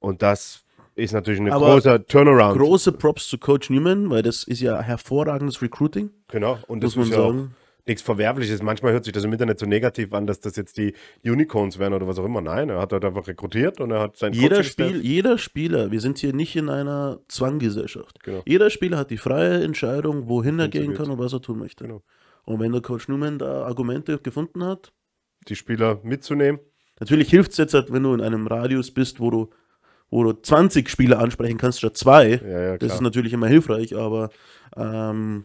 Und 0.00 0.20
das 0.20 0.64
ist 0.96 1.12
natürlich 1.12 1.38
ein 1.40 1.48
großer 1.48 2.04
Turnaround. 2.06 2.58
Große 2.58 2.90
Props 2.90 3.28
zu 3.28 3.38
Coach 3.38 3.70
Newman, 3.70 4.10
weil 4.10 4.22
das 4.22 4.42
ist 4.42 4.60
ja 4.60 4.80
hervorragendes 4.82 5.62
Recruiting, 5.62 6.10
genau. 6.26 6.58
Und 6.66 6.82
das 6.82 6.96
muss 6.96 7.08
man 7.10 7.20
sagen. 7.20 7.54
nichts 7.86 8.02
Verwerfliches. 8.02 8.60
Manchmal 8.64 8.94
hört 8.94 9.04
sich 9.04 9.12
das 9.12 9.22
im 9.22 9.32
Internet 9.32 9.60
so 9.60 9.66
negativ 9.66 10.12
an, 10.12 10.26
dass 10.26 10.40
das 10.40 10.56
jetzt 10.56 10.76
die 10.76 10.92
Unicorns 11.24 11.78
wären 11.78 11.92
oder 11.92 12.08
was 12.08 12.18
auch 12.18 12.24
immer. 12.24 12.40
Nein, 12.40 12.68
er 12.68 12.80
hat 12.80 12.92
halt 12.92 13.04
einfach 13.04 13.28
rekrutiert 13.28 13.80
und 13.80 13.92
er 13.92 14.00
hat 14.00 14.16
sein 14.16 14.32
Jeder, 14.32 14.64
Spiel, 14.64 15.00
jeder 15.06 15.38
Spieler, 15.38 15.92
wir 15.92 16.00
sind 16.00 16.18
hier 16.18 16.32
nicht 16.32 16.56
in 16.56 16.68
einer 16.68 17.20
Zwanggesellschaft. 17.28 18.24
Genau. 18.24 18.42
Jeder 18.44 18.70
Spieler 18.70 18.98
hat 18.98 19.10
die 19.10 19.18
freie 19.18 19.62
Entscheidung, 19.62 20.28
wohin 20.28 20.58
er 20.58 20.66
gehen 20.66 20.94
kann 20.94 21.10
und 21.10 21.20
was 21.20 21.32
er 21.32 21.40
tun 21.40 21.60
möchte. 21.60 21.84
Genau. 21.84 22.02
Und 22.44 22.58
wenn 22.58 22.72
der 22.72 22.82
Coach 22.82 23.06
Newman 23.06 23.38
da 23.38 23.62
Argumente 23.62 24.18
gefunden 24.18 24.64
hat, 24.64 24.92
die 25.48 25.56
Spieler 25.56 26.00
mitzunehmen. 26.02 26.60
natürlich 26.98 27.30
hilft 27.30 27.52
es 27.52 27.56
jetzt, 27.58 27.74
halt, 27.74 27.92
wenn 27.92 28.02
du 28.02 28.12
in 28.14 28.20
einem 28.20 28.46
Radius 28.46 28.92
bist, 28.92 29.20
wo 29.20 29.30
du, 29.30 29.50
wo 30.10 30.22
du 30.24 30.32
20 30.32 30.88
Spieler 30.88 31.18
ansprechen 31.18 31.56
kannst 31.58 31.78
statt 31.78 31.96
zwei. 31.96 32.34
Ja, 32.44 32.60
ja, 32.60 32.78
Das 32.78 32.94
ist 32.94 33.00
natürlich 33.00 33.32
immer 33.32 33.48
hilfreich, 33.48 33.96
aber 33.96 34.30
ähm, 34.76 35.44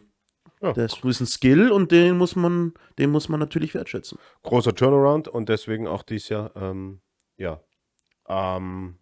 Ja. 0.62 0.72
das 0.72 1.02
ist 1.02 1.20
ein 1.20 1.26
Skill 1.26 1.70
und 1.70 1.92
den 1.92 2.16
muss 2.18 2.36
man, 2.36 2.74
den 2.98 3.10
muss 3.10 3.28
man 3.28 3.40
natürlich 3.40 3.74
wertschätzen. 3.74 4.18
großer 4.42 4.74
Turnaround 4.74 5.28
und 5.28 5.48
deswegen 5.48 5.86
auch 5.86 6.02
dieses 6.02 6.28
Jahr, 6.28 6.50
ähm, 6.56 7.00
ja, 7.36 7.60
ähm, 8.28 8.98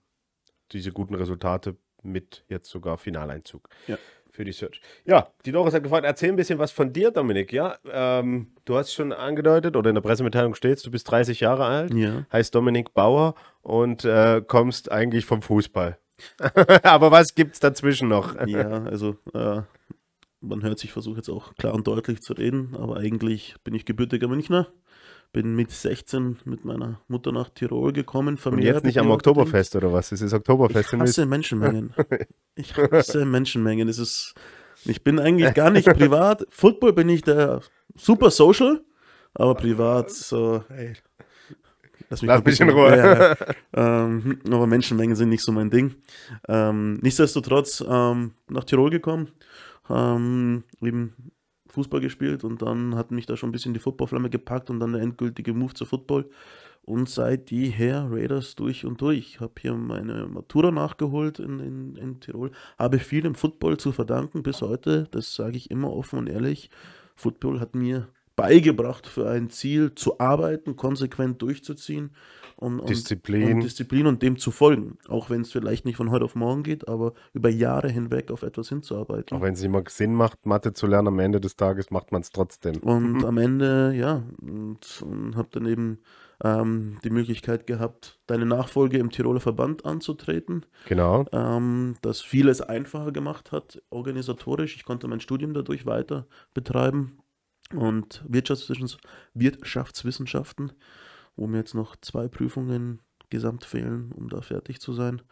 diese 0.72 0.92
guten 0.92 1.14
Resultate 1.14 1.76
mit 2.02 2.44
jetzt 2.48 2.68
sogar 2.70 2.98
Finaleinzug 2.98 3.68
Ja. 3.86 3.96
Für 4.34 4.44
die 4.44 4.52
Search. 4.52 4.80
Ja, 5.04 5.28
die 5.46 5.52
Doris 5.52 5.72
hat 5.74 5.82
gefragt, 5.84 6.04
erzähl 6.04 6.30
ein 6.30 6.36
bisschen 6.36 6.58
was 6.58 6.72
von 6.72 6.92
dir, 6.92 7.10
Dominik. 7.12 7.52
Ja, 7.52 7.76
ähm, 7.90 8.48
du 8.64 8.76
hast 8.76 8.92
schon 8.92 9.12
angedeutet 9.12 9.76
oder 9.76 9.90
in 9.90 9.94
der 9.94 10.02
Pressemitteilung 10.02 10.54
steht, 10.54 10.84
du 10.84 10.90
bist 10.90 11.08
30 11.10 11.40
Jahre 11.40 11.64
alt, 11.64 11.94
Ja. 11.94 12.26
heißt 12.32 12.54
Dominik 12.54 12.92
Bauer 12.94 13.34
und 13.62 14.04
äh, 14.04 14.42
kommst 14.46 14.90
eigentlich 14.90 15.24
vom 15.24 15.40
Fußball. 15.40 15.98
Aber 16.82 17.10
was 17.10 17.34
gibt's 17.34 17.60
dazwischen 17.60 18.08
noch? 18.08 18.34
Ja, 18.46 18.82
also 18.84 19.16
äh, 19.34 19.62
man 20.40 20.62
hört 20.62 20.78
sich, 20.78 20.88
ich 20.88 20.92
versuche 20.92 21.16
jetzt 21.18 21.28
auch 21.30 21.54
klar 21.54 21.72
und 21.74 21.86
deutlich 21.86 22.20
zu 22.20 22.34
reden, 22.34 22.76
aber 22.78 22.98
eigentlich 22.98 23.54
bin 23.64 23.72
ich 23.74 23.86
gebürtiger 23.86 24.28
Münchner. 24.28 24.68
Bin 25.34 25.54
mit 25.56 25.70
16 25.72 26.38
mit 26.44 26.64
meiner 26.64 27.00
Mutter 27.08 27.32
nach 27.32 27.48
Tirol 27.48 27.92
gekommen. 27.92 28.28
Und 28.28 28.40
familiär 28.40 28.74
jetzt 28.74 28.84
nicht 28.84 28.98
am. 29.00 29.10
Oktoberfest 29.10 29.74
oder 29.74 29.92
was? 29.92 30.12
Es 30.12 30.22
ist 30.22 30.32
Oktoberfest 30.32 30.92
Ich 30.92 30.98
hasse 30.98 31.26
Menschenmengen. 31.26 31.92
Ich 32.54 32.76
hasse 32.76 33.24
Menschenmengen. 33.26 33.88
Es 33.88 33.98
ist, 33.98 34.34
ich 34.84 35.02
bin 35.02 35.18
eigentlich 35.18 35.52
gar 35.54 35.70
nicht 35.70 35.88
privat. 35.88 36.46
Football 36.50 36.92
bin 36.92 37.08
ich 37.08 37.22
der 37.22 37.62
super 37.96 38.30
social, 38.30 38.80
aber 39.34 39.56
privat 39.56 40.12
so, 40.12 40.62
hey, 40.68 40.92
lass 42.10 42.22
mich, 42.22 42.28
Lass 42.28 42.38
ein 42.38 42.44
bisschen- 42.44 42.70
Ruhe. 42.70 42.96
Ja, 42.96 43.30
ja. 43.30 43.36
ähm, 44.04 44.38
aber 44.48 44.68
Menschenmengen 44.68 45.16
sind 45.16 45.30
nicht 45.30 45.42
so 45.42 45.50
mein 45.50 45.68
Ding. 45.68 45.96
Ähm, 46.46 47.00
nichtsdestotrotz 47.02 47.84
ähm, 47.86 48.34
nach 48.48 48.62
Tirol 48.62 48.90
gekommen, 48.90 49.32
ähm, 49.90 50.62
eben 50.80 51.12
Fußball 51.74 52.00
gespielt 52.00 52.44
und 52.44 52.62
dann 52.62 52.94
hat 52.94 53.10
mich 53.10 53.26
da 53.26 53.36
schon 53.36 53.50
ein 53.50 53.52
bisschen 53.52 53.74
die 53.74 53.80
Footballflamme 53.80 54.30
gepackt 54.30 54.70
und 54.70 54.80
dann 54.80 54.92
der 54.92 55.02
endgültige 55.02 55.52
Move 55.52 55.74
zu 55.74 55.84
Football. 55.84 56.28
Und 56.86 57.08
seit 57.08 57.50
jeher 57.50 58.08
Raiders 58.10 58.56
durch 58.56 58.84
und 58.84 59.00
durch. 59.00 59.18
Ich 59.18 59.40
habe 59.40 59.54
hier 59.58 59.72
meine 59.72 60.26
Matura 60.26 60.70
nachgeholt 60.70 61.38
in, 61.38 61.58
in, 61.58 61.96
in 61.96 62.20
Tirol. 62.20 62.50
Habe 62.78 62.98
viel 62.98 63.22
dem 63.22 63.34
Football 63.34 63.78
zu 63.78 63.90
verdanken 63.90 64.42
bis 64.42 64.60
heute. 64.60 65.08
Das 65.10 65.34
sage 65.34 65.56
ich 65.56 65.70
immer 65.70 65.90
offen 65.90 66.18
und 66.18 66.28
ehrlich. 66.28 66.68
Football 67.16 67.58
hat 67.60 67.74
mir 67.74 68.08
beigebracht, 68.36 69.06
für 69.06 69.30
ein 69.30 69.48
Ziel 69.48 69.94
zu 69.94 70.20
arbeiten, 70.20 70.76
konsequent 70.76 71.40
durchzuziehen 71.40 72.10
und, 72.64 72.80
und, 72.80 72.88
Disziplin. 72.88 73.54
und 73.54 73.60
Disziplin 73.62 74.06
und 74.06 74.22
dem 74.22 74.38
zu 74.38 74.50
folgen. 74.50 74.98
Auch 75.08 75.30
wenn 75.30 75.42
es 75.42 75.52
vielleicht 75.52 75.84
nicht 75.84 75.96
von 75.96 76.10
heute 76.10 76.24
auf 76.24 76.34
morgen 76.34 76.62
geht, 76.62 76.88
aber 76.88 77.12
über 77.32 77.50
Jahre 77.50 77.88
hinweg 77.90 78.30
auf 78.30 78.42
etwas 78.42 78.68
hinzuarbeiten. 78.70 79.36
Auch 79.36 79.42
wenn 79.42 79.54
es 79.54 79.60
nicht 79.60 79.70
mal 79.70 79.84
Sinn 79.88 80.14
macht, 80.14 80.46
Mathe 80.46 80.72
zu 80.72 80.86
lernen, 80.86 81.08
am 81.08 81.18
Ende 81.18 81.40
des 81.40 81.56
Tages 81.56 81.90
macht 81.90 82.10
man 82.12 82.22
es 82.22 82.30
trotzdem. 82.30 82.76
Und 82.78 83.24
am 83.24 83.38
Ende, 83.38 83.92
ja, 83.94 84.22
und, 84.40 85.02
und 85.02 85.36
habe 85.36 85.48
dann 85.52 85.66
eben 85.66 85.98
ähm, 86.42 86.98
die 87.04 87.10
Möglichkeit 87.10 87.66
gehabt, 87.66 88.18
deine 88.26 88.46
Nachfolge 88.46 88.98
im 88.98 89.10
Tiroler 89.10 89.40
Verband 89.40 89.84
anzutreten, 89.84 90.66
Genau. 90.86 91.26
ähm, 91.32 91.96
das 92.02 92.22
vieles 92.22 92.60
einfacher 92.60 93.12
gemacht 93.12 93.52
hat, 93.52 93.82
organisatorisch. 93.90 94.76
Ich 94.76 94.84
konnte 94.84 95.06
mein 95.06 95.20
Studium 95.20 95.54
dadurch 95.54 95.86
weiter 95.86 96.26
betreiben 96.54 97.18
und 97.74 98.24
Wirtschaftswissens 98.28 98.98
Wirtschaftswissenschaften, 99.32 100.72
wo 101.36 101.46
mir 101.46 101.58
jetzt 101.58 101.74
noch 101.74 101.96
zwei 101.96 102.28
Prüfungen 102.28 103.00
gesamt 103.30 103.64
fehlen, 103.64 104.12
um 104.14 104.28
da 104.28 104.40
fertig 104.40 104.80
zu 104.80 104.92
sein. 104.92 105.22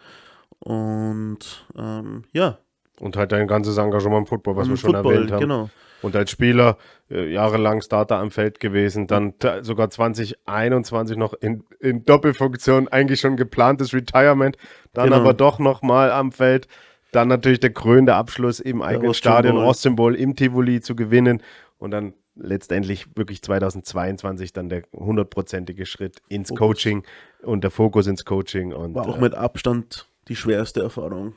Und 0.58 1.66
ähm, 1.76 2.24
ja, 2.32 2.58
Und 3.00 3.16
halt 3.16 3.32
dein 3.32 3.46
ganzes 3.48 3.76
Engagement 3.78 4.20
im 4.20 4.26
Football, 4.26 4.56
was 4.56 4.66
im 4.66 4.72
wir 4.72 4.76
schon 4.76 4.92
Football, 4.94 5.14
erwähnt 5.14 5.32
haben. 5.32 5.40
Genau. 5.40 5.70
Und 6.02 6.16
als 6.16 6.30
Spieler 6.32 6.78
äh, 7.10 7.32
jahrelang 7.32 7.80
Starter 7.80 8.18
am 8.18 8.30
Feld 8.32 8.58
gewesen, 8.58 9.06
dann 9.06 9.34
sogar 9.62 9.88
2021 9.88 11.16
noch 11.16 11.32
in, 11.34 11.64
in 11.78 12.04
Doppelfunktion, 12.04 12.88
eigentlich 12.88 13.20
schon 13.20 13.36
geplantes 13.36 13.94
Retirement, 13.94 14.56
dann 14.92 15.06
Genau. 15.10 15.16
aber 15.20 15.32
doch 15.34 15.58
nochmal 15.58 16.10
am 16.10 16.32
Feld. 16.32 16.66
Dann 17.12 17.28
natürlich 17.28 17.60
der 17.60 17.72
krönende 17.72 18.14
Abschluss 18.14 18.58
im 18.58 18.82
eigenen. 18.82 19.14
Stadion, 19.14 19.58
Ostsymbol 19.58 20.14
im 20.16 20.34
Tivoli 20.34 20.80
zu 20.80 20.96
gewinnen 20.96 21.42
und 21.78 21.90
dann 21.92 22.14
letztendlich 22.34 23.06
wirklich 23.16 23.42
2022 23.42 24.52
dann 24.52 24.68
der 24.68 24.82
hundertprozentige 24.92 25.86
Schritt 25.86 26.22
ins 26.28 26.48
Fokus. 26.48 26.58
Coaching 26.58 27.02
und 27.42 27.64
der 27.64 27.70
Fokus 27.70 28.06
ins 28.06 28.24
Coaching 28.24 28.72
und 28.72 28.94
War 28.94 29.08
auch 29.08 29.18
äh, 29.18 29.20
mit 29.20 29.34
Abstand 29.34 30.08
die 30.28 30.36
schwerste 30.36 30.80
Erfahrung. 30.80 31.34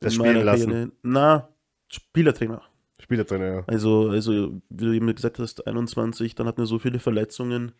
Das 0.00 0.14
Spielen 0.14 0.44
lassen. 0.44 0.70
Karriere. 0.70 0.92
Na, 1.02 1.48
Spielertrainer. 1.88 2.62
Spielertrainer, 2.98 3.46
ja. 3.46 3.64
Also, 3.66 4.10
also, 4.10 4.60
wie 4.68 4.84
du 4.84 4.92
eben 4.92 5.14
gesagt 5.14 5.38
hast, 5.38 5.66
21, 5.66 6.34
dann 6.34 6.46
hatten 6.46 6.58
wir 6.58 6.66
so 6.66 6.78
viele 6.78 6.98
Verletzungen, 6.98 7.72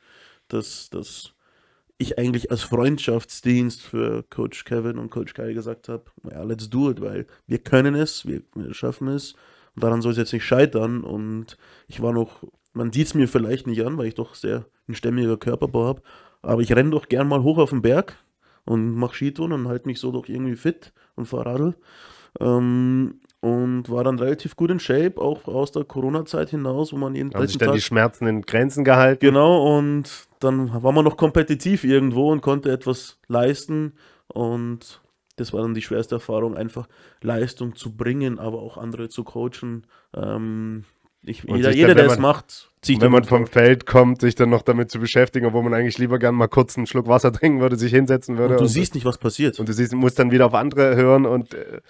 dass, 0.49 0.91
dass 0.91 1.33
ich 1.99 2.19
eigentlich 2.19 2.51
als 2.51 2.63
Freundschaftsdienst 2.63 3.83
für 3.83 4.23
Coach 4.25 4.65
Kevin 4.65 4.99
und 4.99 5.11
Coach 5.11 5.35
Kai 5.35 5.53
gesagt 5.53 5.89
habe, 5.89 6.05
ja, 6.31 6.43
let's 6.43 6.69
do 6.69 6.91
it, 6.91 7.01
weil 7.01 7.27
wir 7.47 7.59
können 7.59 7.95
es, 7.95 8.27
wir, 8.27 8.43
wir 8.55 8.75
schaffen 8.75 9.09
es 9.09 9.35
und 9.77 9.85
daran 9.85 10.03
soll 10.03 10.13
es 10.13 10.19
jetzt 10.19 10.33
nicht 10.33 10.45
scheitern 10.45 11.03
und 11.03 11.57
ich 11.87 12.03
war 12.03 12.13
noch, 12.13 12.43
man 12.73 12.93
sieht 12.93 13.07
es 13.07 13.15
mir 13.15 13.29
vielleicht 13.29 13.67
nicht 13.67 13.85
an, 13.85 13.97
weil 13.99 14.07
ich 14.07 14.15
doch 14.15 14.35
sehr 14.35 14.67
ein 14.89 14.95
stämmiger 14.95 15.37
Körperbau 15.37 15.85
habe, 15.85 16.03
aber 16.43 16.63
ich 16.63 16.75
renne 16.75 16.91
doch 16.91 17.09
gern 17.09 17.29
mal 17.29 17.43
hoch 17.43 17.59
auf 17.59 17.71
den 17.71 17.83
Berg 17.83 18.17
und 18.65 18.95
mache 18.95 19.15
Skitouren 19.15 19.53
und 19.53 19.69
halte 19.69 19.87
mich 19.87 20.01
so 20.01 20.11
doch 20.11 20.29
irgendwie 20.29 20.57
fit 20.57 20.93
und 21.15 21.27
fahre 21.27 21.47
Radl. 21.47 21.75
Ähm, 22.41 23.21
und 23.41 23.91
war 23.91 24.03
dann 24.03 24.19
relativ 24.19 24.57
gut 24.57 24.71
in 24.71 24.81
Shape, 24.81 25.21
auch 25.21 25.47
aus 25.47 25.71
der 25.71 25.85
Corona-Zeit 25.85 26.51
hinaus, 26.51 26.93
wo 26.93 26.97
man 26.97 27.15
jeden 27.15 27.33
Haben 27.33 27.47
sich 27.47 27.59
dann 27.59 27.73
die 27.73 27.79
Tag 27.79 27.87
Schmerzen 27.87 28.27
in 28.27 28.43
Grenzen 28.43 28.83
gehalten. 28.83 29.25
Genau, 29.25 29.77
und 29.77 30.27
dann 30.41 30.83
war 30.83 30.93
man 30.93 31.05
noch 31.05 31.17
kompetitiv 31.17 31.85
irgendwo 31.85 32.33
und 32.33 32.41
konnte 32.41 32.73
etwas 32.73 33.19
leisten. 33.29 33.93
Und 34.29 35.01
das 35.37 35.53
war 35.53 35.63
dann 35.63 35.75
die 35.75 35.83
schwerste 35.83 36.17
Erfahrung, 36.17 36.57
einfach 36.57 36.89
Leistung 37.23 37.75
zu 37.77 37.95
bringen, 37.97 38.39
aber 38.39 38.61
auch 38.61 38.77
andere 38.79 39.09
zu 39.09 39.23
coachen. 39.25 39.87
Ähm, 40.15 40.85
ich, 41.25 41.47
Und 41.49 41.57
jeder, 41.57 41.73
jeder 41.73 41.89
dann, 41.89 41.97
der 41.97 42.05
wenn 42.07 42.13
es 42.13 42.19
man- 42.19 42.31
macht, 42.37 42.71
zieht 42.83 43.01
wenn 43.01 43.11
man 43.11 43.25
vom. 43.25 43.47
Feld 43.47 43.85
kommt, 43.87 44.21
sich 44.21 44.35
dann 44.35 44.49
noch 44.51 44.63
damit 44.63 44.91
zu 44.91 44.99
beschäftigen, 45.01 45.47
obwohl 45.47 45.63
man 45.63 45.75
eigentlich 45.75 45.99
lieber 45.99 46.19
gern 46.19 46.35
mal 46.37 46.47
kurz 46.47 46.77
einen 46.77 46.87
Schluck 46.87 47.09
Wasser 47.09 47.33
trinken 47.33 47.61
würde, 47.61 47.77
sich 47.77 47.93
hinsetzen 47.93 48.39
würde. 48.39 48.55
Und 48.55 48.61
du 48.61 48.67
siehst 48.69 48.95
nicht, 48.95 49.05
was 49.05 49.19
passiert. 49.19 49.59
und 49.59 49.69
du 49.69 49.73
siehst, 49.73 49.93
musst 49.95 50.19
dann 50.19 50.31
wieder 50.31 50.47
auf 50.47 50.55
andere 50.55 50.95
hören 50.97 51.27
und 51.27 51.55
äh, 51.55 51.81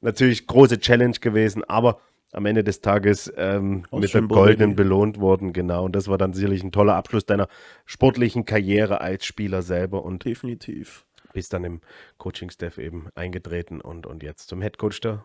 natürlich 0.00 0.46
große 0.46 0.78
Challenge 0.78 1.16
gewesen, 1.20 1.64
aber 1.64 2.00
am 2.32 2.46
Ende 2.46 2.64
des 2.64 2.80
Tages 2.80 3.32
ähm, 3.36 3.84
mit 3.92 4.12
dem 4.14 4.26
Goldenen 4.28 4.74
belohnt 4.74 5.20
worden, 5.20 5.52
genau. 5.52 5.84
Und 5.84 5.94
das 5.94 6.08
war 6.08 6.16
dann 6.18 6.32
sicherlich 6.32 6.62
ein 6.62 6.72
toller 6.72 6.94
Abschluss 6.94 7.26
deiner 7.26 7.46
sportlichen 7.84 8.44
Karriere 8.46 9.00
als 9.02 9.26
Spieler 9.26 9.60
selber 9.62 10.02
und 10.04 10.24
Definitiv. 10.24 11.04
Bist 11.32 11.52
dann 11.52 11.64
im 11.64 11.80
Coaching-Staff 12.18 12.78
eben 12.78 13.08
eingetreten 13.14 13.80
und, 13.80 14.06
und 14.06 14.22
jetzt 14.22 14.48
zum 14.48 14.60
Headcoach 14.62 15.00
der 15.00 15.24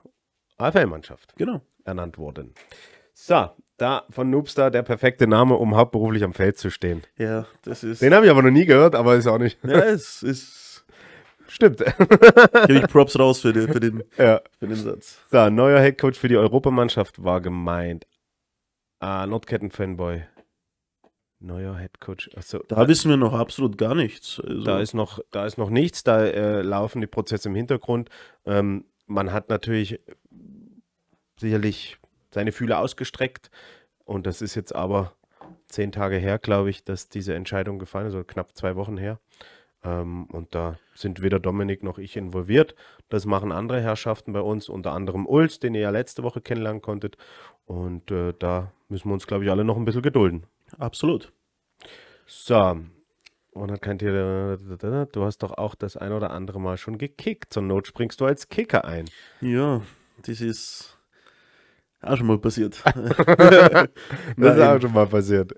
AFL-Mannschaft 0.57 1.35
Genau. 1.37 1.61
ernannt 1.85 2.17
worden. 2.17 2.53
So, 3.13 3.49
da 3.77 4.05
von 4.09 4.29
Noobstar 4.29 4.69
der 4.71 4.83
perfekte 4.83 5.27
Name, 5.27 5.55
um 5.55 5.75
hauptberuflich 5.75 6.23
am 6.23 6.33
Feld 6.33 6.57
zu 6.57 6.69
stehen. 6.69 7.01
Ja, 7.17 7.45
das 7.63 7.83
ist. 7.83 8.01
Den 8.01 8.13
habe 8.13 8.25
ich 8.25 8.31
aber 8.31 8.43
noch 8.43 8.51
nie 8.51 8.65
gehört, 8.65 8.93
aber 8.95 9.15
ist 9.15 9.27
auch 9.27 9.39
nicht. 9.39 9.57
ja, 9.63 9.79
es 9.79 10.21
ist. 10.23 10.85
Stimmt. 11.47 11.77
Gebe 11.79 12.79
ich 12.79 12.87
Props 12.87 13.17
raus 13.17 13.39
für 13.39 13.53
den, 13.53 13.71
für 13.71 13.79
den, 13.79 14.03
ja. 14.17 14.41
für 14.59 14.67
den 14.67 14.75
Satz. 14.75 15.19
So, 15.31 15.49
neuer 15.49 15.79
Headcoach 15.79 16.15
für 16.15 16.27
die 16.27 16.35
Europamannschaft 16.37 17.23
war 17.23 17.39
gemeint. 17.41 18.05
Ah, 18.99 19.25
Nordketten-Fanboy. 19.25 20.23
Neuer 21.39 21.75
Headcoach. 21.75 22.29
Achso, 22.35 22.59
Da 22.67 22.87
wissen 22.87 23.09
wir 23.09 23.17
noch 23.17 23.33
absolut 23.33 23.77
gar 23.77 23.93
nichts. 23.93 24.41
Also, 24.43 24.63
da 24.63 24.79
ist 24.79 24.93
noch, 24.93 25.19
da 25.31 25.45
ist 25.45 25.57
noch 25.57 25.69
nichts, 25.69 26.03
da 26.03 26.25
äh, 26.25 26.61
laufen 26.61 27.01
die 27.01 27.07
Prozesse 27.07 27.49
im 27.49 27.55
Hintergrund. 27.55 28.09
Ähm, 28.45 28.85
man 29.05 29.31
hat 29.31 29.49
natürlich 29.49 29.99
sicherlich 31.39 31.97
seine 32.31 32.51
Fühler 32.51 32.79
ausgestreckt 32.79 33.51
und 34.03 34.25
das 34.25 34.41
ist 34.41 34.55
jetzt 34.55 34.75
aber 34.75 35.13
zehn 35.67 35.91
Tage 35.91 36.17
her, 36.17 36.39
glaube 36.39 36.69
ich, 36.69 36.83
dass 36.83 37.09
diese 37.09 37.35
Entscheidung 37.35 37.77
gefallen 37.79 38.07
ist, 38.07 38.13
oder 38.15 38.23
knapp 38.23 38.55
zwei 38.55 38.75
Wochen 38.75 38.97
her. 38.97 39.19
Ähm, 39.83 40.25
und 40.25 40.55
da 40.55 40.79
sind 40.95 41.21
weder 41.21 41.39
Dominik 41.39 41.83
noch 41.83 41.97
ich 41.97 42.17
involviert. 42.17 42.75
Das 43.09 43.25
machen 43.25 43.51
andere 43.51 43.81
Herrschaften 43.81 44.33
bei 44.33 44.41
uns, 44.41 44.69
unter 44.69 44.93
anderem 44.93 45.25
Ulz, 45.25 45.59
den 45.59 45.75
ihr 45.75 45.81
ja 45.81 45.89
letzte 45.91 46.23
Woche 46.23 46.41
kennenlernen 46.41 46.81
konntet. 46.81 47.17
Und 47.65 48.11
äh, 48.11 48.33
da 48.37 48.71
müssen 48.89 49.09
wir 49.09 49.13
uns, 49.13 49.27
glaube 49.27 49.43
ich, 49.43 49.51
alle 49.51 49.63
noch 49.63 49.77
ein 49.77 49.85
bisschen 49.85 50.01
gedulden. 50.01 50.45
Absolut. 50.77 51.31
So. 52.25 52.77
Man 53.53 53.71
hat 53.71 53.81
kein 53.81 53.97
Tier. 53.97 54.57
Du 55.11 55.23
hast 55.23 55.39
doch 55.39 55.57
auch 55.57 55.73
das 55.75 55.97
ein 55.97 56.11
oder 56.11 56.29
andere 56.31 56.59
Mal 56.61 56.77
schon 56.77 56.97
gekickt. 56.99 57.51
Zur 57.53 57.63
Not 57.63 57.87
springst 57.87 58.21
du 58.21 58.25
als 58.25 58.49
Kicker 58.49 58.85
ein. 58.85 59.05
Ja, 59.41 59.81
das 60.23 60.41
ist 60.41 60.97
auch 62.01 62.17
schon 62.17 62.27
mal 62.27 62.37
passiert. 62.37 62.83
Das 64.37 64.57
ist 64.57 64.61
auch 64.63 64.79
schon 64.81 64.93
mal 64.93 65.07
passiert. 65.07 65.53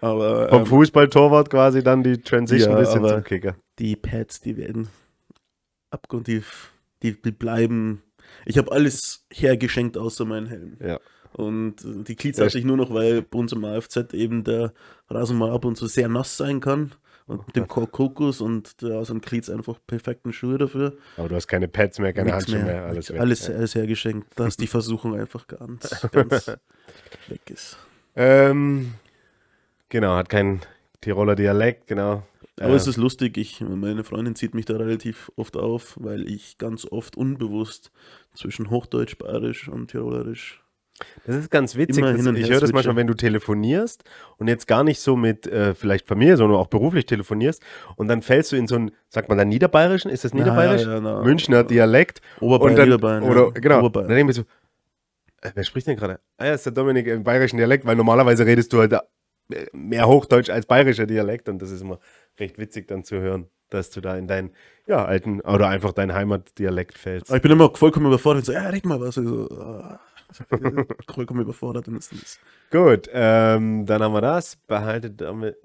Aber 0.00 0.48
Vom 0.48 0.60
ähm, 0.60 0.66
Fußballtorwart 0.66 1.50
quasi 1.50 1.82
dann 1.82 2.02
die 2.02 2.18
Transition 2.20 2.72
Ja, 2.72 2.78
bisschen 2.78 2.98
aber- 3.00 3.08
zum 3.14 3.24
Kicker. 3.24 3.56
die 3.78 3.96
Pads, 3.96 4.40
die 4.40 4.56
werden 4.56 4.88
abgrundtief, 5.90 6.72
die, 7.02 7.20
die 7.20 7.30
bleiben. 7.30 8.02
Ich 8.46 8.58
habe 8.58 8.72
alles 8.72 9.26
hergeschenkt 9.32 9.96
außer 9.98 10.24
meinen 10.24 10.46
Helm. 10.46 10.76
Ja. 10.80 10.98
Und 11.34 11.76
die 11.84 12.14
Cleats 12.14 12.38
Ja, 12.38 12.46
hatte 12.46 12.58
ich 12.58 12.64
nur 12.64 12.76
noch, 12.76 12.92
weil 12.94 13.22
bei 13.22 13.38
uns 13.38 13.52
im 13.52 13.64
AFZ 13.64 14.12
eben 14.14 14.44
der 14.44 14.72
Rasen 15.08 15.36
mal 15.36 15.50
ab 15.50 15.64
und 15.64 15.76
zu 15.76 15.86
sehr 15.86 16.08
nass 16.08 16.36
sein 16.36 16.60
kann. 16.60 16.92
Und 17.26 17.46
mit 17.46 17.56
dem 17.56 17.66
Kokos 17.66 18.42
und 18.42 18.82
da 18.82 19.02
sind 19.04 19.24
Cleats 19.24 19.48
einfach 19.48 19.78
perfekten 19.86 20.32
Schuhe 20.32 20.58
dafür. 20.58 20.92
Aber 21.16 21.28
du 21.30 21.34
hast 21.36 21.46
keine 21.48 21.68
Pads 21.68 21.98
mehr, 21.98 22.12
keine 22.12 22.34
Handschuhe 22.34 22.62
mehr. 22.62 22.84
alles 22.84 23.10
alles, 23.10 23.48
weg. 23.48 23.56
alles, 23.56 23.74
hergeschenkt, 23.74 24.38
dass 24.38 24.58
die 24.58 24.66
Versuchung 24.66 25.18
einfach 25.18 25.46
ganz, 25.46 26.06
ganz 26.12 26.48
weg 27.28 27.40
ist. 27.50 27.78
Ähm, 28.14 28.92
genau, 29.88 30.16
hat 30.16 30.28
keinen 30.28 30.60
Tiroler 31.00 31.34
Dialekt, 31.34 31.86
genau. 31.86 32.24
Aber 32.60 32.72
Äh, 32.74 32.76
es 32.76 32.86
ist 32.86 32.98
lustig, 32.98 33.36
ich, 33.36 33.60
meine 33.60 34.04
Freundin 34.04 34.36
zieht 34.36 34.54
mich 34.54 34.66
da 34.66 34.76
relativ 34.76 35.32
oft 35.36 35.56
auf, 35.56 35.96
weil 35.98 36.28
ich 36.28 36.58
ganz 36.58 36.86
oft 36.86 37.16
unbewusst 37.16 37.90
zwischen 38.34 38.70
Hochdeutsch, 38.70 39.16
Bayerisch 39.16 39.68
und 39.68 39.90
Tirolerisch. 39.90 40.63
Das 41.26 41.36
ist 41.36 41.50
ganz 41.50 41.76
witzig. 41.76 42.04
Das, 42.04 42.26
ich 42.26 42.50
höre 42.50 42.60
das 42.60 42.72
manchmal, 42.72 42.96
wenn 42.96 43.06
du 43.06 43.14
telefonierst 43.14 44.04
und 44.38 44.48
jetzt 44.48 44.66
gar 44.66 44.84
nicht 44.84 45.00
so 45.00 45.16
mit 45.16 45.46
äh, 45.46 45.74
vielleicht 45.74 46.06
Familie, 46.06 46.36
sondern 46.36 46.58
auch 46.58 46.68
beruflich 46.68 47.06
telefonierst 47.06 47.62
und 47.96 48.08
dann 48.08 48.22
fällst 48.22 48.52
du 48.52 48.56
in 48.56 48.68
so 48.68 48.76
ein, 48.76 48.92
sagt 49.08 49.28
man 49.28 49.38
dann 49.38 49.48
Niederbayerischen? 49.48 50.10
Ist 50.10 50.24
das 50.24 50.32
Na, 50.32 50.40
Niederbayerisch? 50.40 50.82
ja, 50.82 50.94
ja, 50.94 51.00
na. 51.00 51.22
Münchner 51.22 51.64
Dialekt. 51.64 52.20
Oberbayern, 52.40 52.76
dann, 52.76 52.84
Niederbayern. 52.84 53.22
Oder, 53.24 53.44
ja. 53.46 53.50
genau. 53.50 53.78
Oberbayern. 53.80 54.08
Dann 54.08 54.16
denke 54.16 54.30
ich 54.30 54.36
so, 54.36 54.42
äh, 55.42 55.50
wer 55.54 55.64
spricht 55.64 55.86
denn 55.86 55.96
gerade? 55.96 56.20
Ah 56.36 56.46
ja, 56.46 56.54
ist 56.54 56.66
der 56.66 56.72
Dominik 56.72 57.06
im 57.06 57.24
bayerischen 57.24 57.56
Dialekt, 57.56 57.84
weil 57.84 57.96
normalerweise 57.96 58.46
redest 58.46 58.72
du 58.72 58.78
halt 58.78 58.92
äh, 58.92 59.00
mehr 59.72 60.06
Hochdeutsch 60.06 60.50
als 60.50 60.66
bayerischer 60.66 61.06
Dialekt 61.06 61.48
und 61.48 61.60
das 61.60 61.70
ist 61.70 61.82
immer 61.82 61.98
recht 62.38 62.58
witzig 62.58 62.88
dann 62.88 63.04
zu 63.04 63.20
hören, 63.20 63.48
dass 63.68 63.90
du 63.90 64.00
da 64.00 64.16
in 64.16 64.26
deinen 64.26 64.50
ja, 64.86 65.04
alten 65.04 65.40
oder 65.40 65.68
einfach 65.68 65.92
deinen 65.92 66.14
Heimatdialekt 66.14 66.98
fällst. 66.98 67.30
Aber 67.30 67.36
ich 67.36 67.42
bin 67.42 67.52
immer 67.52 67.70
vollkommen 67.74 68.06
überfordert 68.06 68.44
so, 68.44 68.52
ja, 68.52 68.68
red 68.68 68.86
mal 68.86 69.00
was. 69.00 69.16
So, 69.16 69.48
ah, 69.50 70.00
vollkommen 71.10 71.40
überfordert. 71.40 71.88
Und 71.88 71.96
ist 71.96 72.40
Gut, 72.70 73.08
ähm, 73.12 73.86
dann 73.86 74.02
haben 74.02 74.14
wir 74.14 74.20
das. 74.20 74.56
Behaltet, 74.56 75.22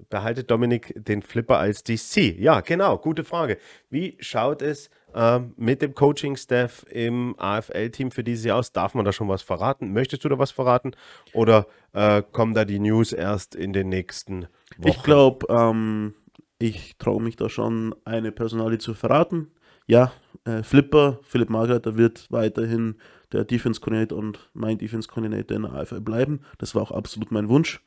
behaltet 0.08 0.50
Dominik 0.50 0.92
den 0.96 1.22
Flipper 1.22 1.58
als 1.58 1.82
DC? 1.82 2.38
Ja, 2.38 2.60
genau, 2.60 2.98
gute 2.98 3.24
Frage. 3.24 3.58
Wie 3.88 4.16
schaut 4.20 4.62
es 4.62 4.90
ähm, 5.14 5.54
mit 5.56 5.82
dem 5.82 5.94
Coaching-Staff 5.94 6.86
im 6.90 7.34
AFL-Team 7.38 8.10
für 8.10 8.24
dieses 8.24 8.44
Jahr 8.44 8.58
aus? 8.58 8.72
Darf 8.72 8.94
man 8.94 9.04
da 9.04 9.12
schon 9.12 9.28
was 9.28 9.42
verraten? 9.42 9.92
Möchtest 9.92 10.24
du 10.24 10.28
da 10.28 10.38
was 10.38 10.50
verraten? 10.50 10.92
Oder 11.32 11.66
äh, 11.92 12.22
kommen 12.30 12.54
da 12.54 12.64
die 12.64 12.78
News 12.78 13.12
erst 13.12 13.54
in 13.54 13.72
den 13.72 13.88
nächsten 13.88 14.46
Wochen? 14.78 14.88
Ich 14.88 15.02
glaube, 15.02 15.46
ähm, 15.48 16.14
ich 16.58 16.96
traue 16.98 17.22
mich 17.22 17.36
da 17.36 17.48
schon, 17.48 17.94
eine 18.04 18.32
Personalie 18.32 18.78
zu 18.78 18.94
verraten. 18.94 19.50
Ja, 19.86 20.12
äh, 20.44 20.62
Flipper, 20.62 21.18
Philipp 21.24 21.50
Margaret, 21.50 21.96
wird 21.96 22.26
weiterhin 22.30 22.96
der 23.32 23.44
Defense 23.44 23.80
Coordinator 23.80 24.18
und 24.18 24.50
mein 24.52 24.78
Defense 24.78 25.08
Coordinator 25.08 25.56
in 25.56 25.62
der 25.62 25.74
AFL 25.74 26.00
bleiben. 26.00 26.40
Das 26.58 26.74
war 26.74 26.82
auch 26.82 26.90
absolut 26.90 27.30
mein 27.30 27.48
Wunsch. 27.48 27.82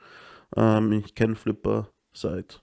Ähm, 0.55 0.91
ich 0.91 1.15
kenne 1.15 1.35
Flipper 1.35 1.89
seit 2.13 2.61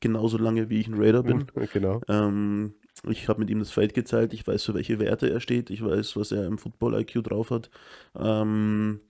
genauso 0.00 0.38
lange, 0.38 0.68
wie 0.68 0.80
ich 0.80 0.88
ein 0.88 1.00
Raider 1.00 1.22
bin. 1.22 1.46
Genau. 1.72 2.00
Ähm, 2.08 2.74
ich 3.08 3.28
habe 3.28 3.40
mit 3.40 3.50
ihm 3.50 3.58
das 3.58 3.70
Feld 3.70 3.94
geteilt, 3.94 4.32
ich 4.32 4.46
weiß, 4.46 4.64
für 4.64 4.74
welche 4.74 4.98
Werte 4.98 5.30
er 5.30 5.40
steht, 5.40 5.70
ich 5.70 5.82
weiß, 5.82 6.16
was 6.16 6.30
er 6.30 6.46
im 6.46 6.58
Football-IQ 6.58 7.24
drauf 7.24 7.50
hat. 7.50 7.70
Ähm, 8.16 9.00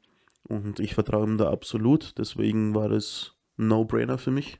und 0.44 0.80
ich 0.80 0.94
vertraue 0.94 1.26
ihm 1.26 1.38
da 1.38 1.50
absolut, 1.50 2.16
deswegen 2.18 2.74
war 2.74 2.90
es 2.90 3.34
ein 3.58 3.68
No-Brainer 3.68 4.18
für 4.18 4.30
mich. 4.30 4.58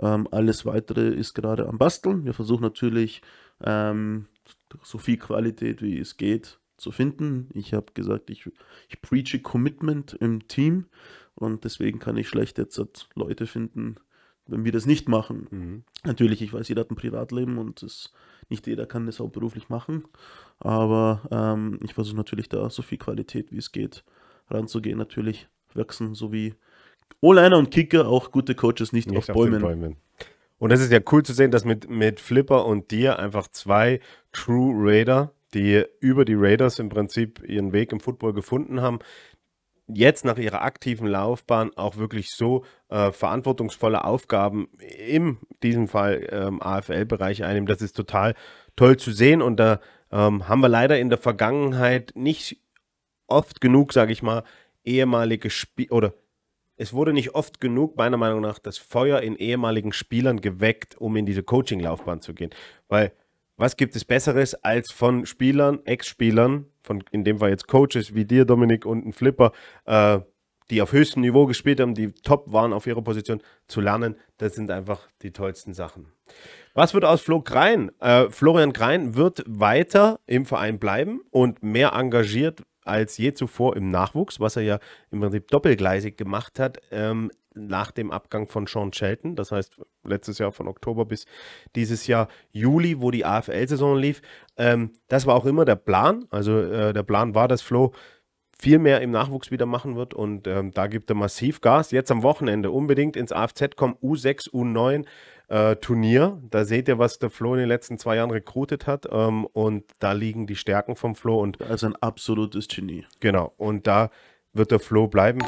Ähm, 0.00 0.28
alles 0.30 0.66
weitere 0.66 1.08
ist 1.08 1.34
gerade 1.34 1.68
am 1.68 1.78
Basteln. 1.78 2.24
Wir 2.24 2.34
versuchen 2.34 2.62
natürlich 2.62 3.22
ähm, 3.62 4.26
so 4.82 4.98
viel 4.98 5.16
Qualität 5.16 5.82
wie 5.82 5.98
es 5.98 6.16
geht 6.16 6.59
zu 6.80 6.92
finden. 6.92 7.48
Ich 7.54 7.74
habe 7.74 7.92
gesagt, 7.94 8.30
ich, 8.30 8.50
ich 8.88 9.00
preache 9.02 9.40
Commitment 9.40 10.14
im 10.14 10.46
Team 10.48 10.86
und 11.34 11.64
deswegen 11.64 11.98
kann 11.98 12.16
ich 12.16 12.28
schlecht 12.28 12.58
jetzt 12.58 12.80
Leute 13.14 13.46
finden, 13.46 13.96
wenn 14.46 14.64
wir 14.64 14.72
das 14.72 14.86
nicht 14.86 15.08
machen. 15.08 15.46
Mhm. 15.50 15.82
Natürlich, 16.04 16.42
ich 16.42 16.52
weiß, 16.52 16.68
jeder 16.68 16.80
hat 16.80 16.90
ein 16.90 16.96
Privatleben 16.96 17.58
und 17.58 17.82
das, 17.82 18.12
nicht 18.48 18.66
jeder 18.66 18.86
kann 18.86 19.06
das 19.06 19.20
auch 19.20 19.30
beruflich 19.30 19.68
machen, 19.68 20.04
aber 20.58 21.22
ähm, 21.30 21.78
ich 21.82 21.94
versuche 21.94 22.16
natürlich 22.16 22.48
da 22.48 22.68
so 22.70 22.82
viel 22.82 22.98
Qualität 22.98 23.52
wie 23.52 23.58
es 23.58 23.72
geht 23.72 24.04
ranzugehen. 24.48 24.98
Natürlich 24.98 25.48
wachsen 25.74 26.14
so 26.14 26.32
wie 26.32 26.54
O-Liner 27.20 27.58
und 27.58 27.70
Kicker 27.70 28.08
auch 28.08 28.30
gute 28.30 28.54
Coaches 28.54 28.92
nicht, 28.92 29.08
nicht 29.08 29.18
auf, 29.18 29.28
auf 29.28 29.34
Bäumen. 29.34 29.60
Bäumen. 29.60 29.96
Und 30.58 30.70
das 30.70 30.80
ist 30.80 30.92
ja 30.92 31.00
cool 31.10 31.22
zu 31.22 31.32
sehen, 31.32 31.50
dass 31.50 31.64
mit, 31.64 31.88
mit 31.88 32.20
Flipper 32.20 32.66
und 32.66 32.90
dir 32.90 33.18
einfach 33.18 33.48
zwei 33.48 34.00
True 34.32 34.74
Raider, 34.76 35.32
die 35.54 35.84
über 36.00 36.24
die 36.24 36.34
Raiders 36.34 36.78
im 36.78 36.88
Prinzip 36.88 37.42
ihren 37.46 37.72
Weg 37.72 37.92
im 37.92 38.00
Football 38.00 38.32
gefunden 38.32 38.80
haben, 38.80 39.00
jetzt 39.94 40.24
nach 40.24 40.38
ihrer 40.38 40.62
aktiven 40.62 41.06
Laufbahn 41.06 41.72
auch 41.76 41.96
wirklich 41.96 42.30
so 42.30 42.64
äh, 42.88 43.12
verantwortungsvolle 43.12 44.04
Aufgaben 44.04 44.68
in 44.78 45.38
diesem 45.62 45.88
Fall 45.88 46.26
ähm, 46.30 46.62
AFL-Bereich 46.62 47.44
einnehmen. 47.44 47.66
Das 47.66 47.82
ist 47.82 47.96
total 47.96 48.34
toll 48.76 48.96
zu 48.96 49.10
sehen 49.10 49.42
und 49.42 49.58
da 49.58 49.80
ähm, 50.12 50.48
haben 50.48 50.60
wir 50.60 50.68
leider 50.68 50.98
in 50.98 51.08
der 51.08 51.18
Vergangenheit 51.18 52.12
nicht 52.14 52.58
oft 53.26 53.60
genug, 53.60 53.92
sage 53.92 54.12
ich 54.12 54.22
mal, 54.22 54.44
ehemalige 54.84 55.50
Spieler 55.50 55.92
oder 55.92 56.14
es 56.76 56.94
wurde 56.94 57.12
nicht 57.12 57.34
oft 57.34 57.60
genug, 57.60 57.98
meiner 57.98 58.16
Meinung 58.16 58.40
nach, 58.40 58.58
das 58.58 58.78
Feuer 58.78 59.20
in 59.20 59.36
ehemaligen 59.36 59.92
Spielern 59.92 60.40
geweckt, 60.40 60.96
um 60.96 61.14
in 61.16 61.26
diese 61.26 61.42
Coaching-Laufbahn 61.42 62.22
zu 62.22 62.32
gehen. 62.32 62.48
Weil 62.88 63.12
was 63.60 63.76
gibt 63.76 63.94
es 63.94 64.04
Besseres 64.04 64.54
als 64.54 64.90
von 64.90 65.26
Spielern, 65.26 65.80
Ex-Spielern, 65.84 66.64
von 66.82 67.04
in 67.10 67.24
dem 67.24 67.38
Fall 67.38 67.50
jetzt 67.50 67.68
Coaches 67.68 68.14
wie 68.14 68.24
dir, 68.24 68.46
Dominik, 68.46 68.86
und 68.86 69.06
ein 69.06 69.12
Flipper, 69.12 69.52
äh, 69.84 70.20
die 70.70 70.80
auf 70.80 70.92
höchstem 70.92 71.20
Niveau 71.20 71.46
gespielt 71.46 71.80
haben, 71.80 71.94
die 71.94 72.12
top 72.12 72.52
waren 72.52 72.72
auf 72.72 72.86
ihrer 72.86 73.02
Position, 73.02 73.42
zu 73.66 73.80
lernen, 73.80 74.16
das 74.38 74.54
sind 74.54 74.70
einfach 74.70 75.08
die 75.22 75.32
tollsten 75.32 75.74
Sachen. 75.74 76.06
Was 76.72 76.94
wird 76.94 77.04
aus 77.04 77.20
Flo 77.20 77.42
Grein? 77.42 77.90
Äh, 78.00 78.30
Florian 78.30 78.72
Grein 78.72 79.14
wird 79.14 79.42
weiter 79.46 80.20
im 80.26 80.46
Verein 80.46 80.78
bleiben 80.78 81.20
und 81.30 81.62
mehr 81.62 81.92
engagiert 81.92 82.62
als 82.90 83.16
je 83.16 83.32
zuvor 83.32 83.76
im 83.76 83.88
Nachwuchs, 83.88 84.40
was 84.40 84.56
er 84.56 84.62
ja 84.62 84.78
im 85.10 85.20
Prinzip 85.20 85.48
doppelgleisig 85.48 86.16
gemacht 86.16 86.58
hat 86.58 86.80
ähm, 86.90 87.30
nach 87.54 87.90
dem 87.90 88.10
Abgang 88.10 88.48
von 88.48 88.66
Sean 88.66 88.92
Shelton. 88.92 89.36
Das 89.36 89.52
heißt, 89.52 89.80
letztes 90.04 90.38
Jahr 90.38 90.52
von 90.52 90.68
Oktober 90.68 91.04
bis 91.04 91.24
dieses 91.76 92.06
Jahr 92.06 92.28
Juli, 92.52 93.00
wo 93.00 93.10
die 93.10 93.24
AFL-Saison 93.24 93.96
lief. 93.96 94.22
Ähm, 94.56 94.92
das 95.08 95.26
war 95.26 95.34
auch 95.34 95.46
immer 95.46 95.64
der 95.64 95.76
Plan. 95.76 96.26
Also 96.30 96.58
äh, 96.58 96.92
der 96.92 97.02
Plan 97.02 97.34
war, 97.34 97.48
dass 97.48 97.62
Flo 97.62 97.92
viel 98.60 98.78
mehr 98.78 99.00
im 99.00 99.10
Nachwuchs 99.10 99.50
wieder 99.50 99.64
machen 99.64 99.96
wird 99.96 100.12
und 100.12 100.46
ähm, 100.46 100.70
da 100.72 100.86
gibt 100.86 101.10
er 101.10 101.16
massiv 101.16 101.62
Gas. 101.62 101.92
Jetzt 101.92 102.10
am 102.10 102.22
Wochenende 102.22 102.70
unbedingt 102.70 103.16
ins 103.16 103.32
AFZ 103.32 103.74
kommen 103.74 103.94
U6, 104.02 104.50
U9 104.50 105.06
äh, 105.50 105.76
Turnier. 105.76 106.40
Da 106.48 106.64
seht 106.64 106.88
ihr, 106.88 106.98
was 106.98 107.18
der 107.18 107.28
Flo 107.28 107.54
in 107.54 107.60
den 107.60 107.68
letzten 107.68 107.98
zwei 107.98 108.16
Jahren 108.16 108.30
rekrutet 108.30 108.86
hat. 108.86 109.06
Ähm, 109.10 109.46
und 109.46 109.84
da 109.98 110.12
liegen 110.12 110.46
die 110.46 110.56
Stärken 110.56 110.96
vom 110.96 111.14
Flo. 111.14 111.40
Und 111.40 111.60
also 111.60 111.86
ein 111.86 111.96
absolutes 111.96 112.68
Genie. 112.68 113.04
Genau. 113.18 113.52
Und 113.58 113.86
da 113.86 114.10
wird 114.52 114.70
der 114.70 114.78
Flo 114.78 115.08
bleiben. 115.08 115.40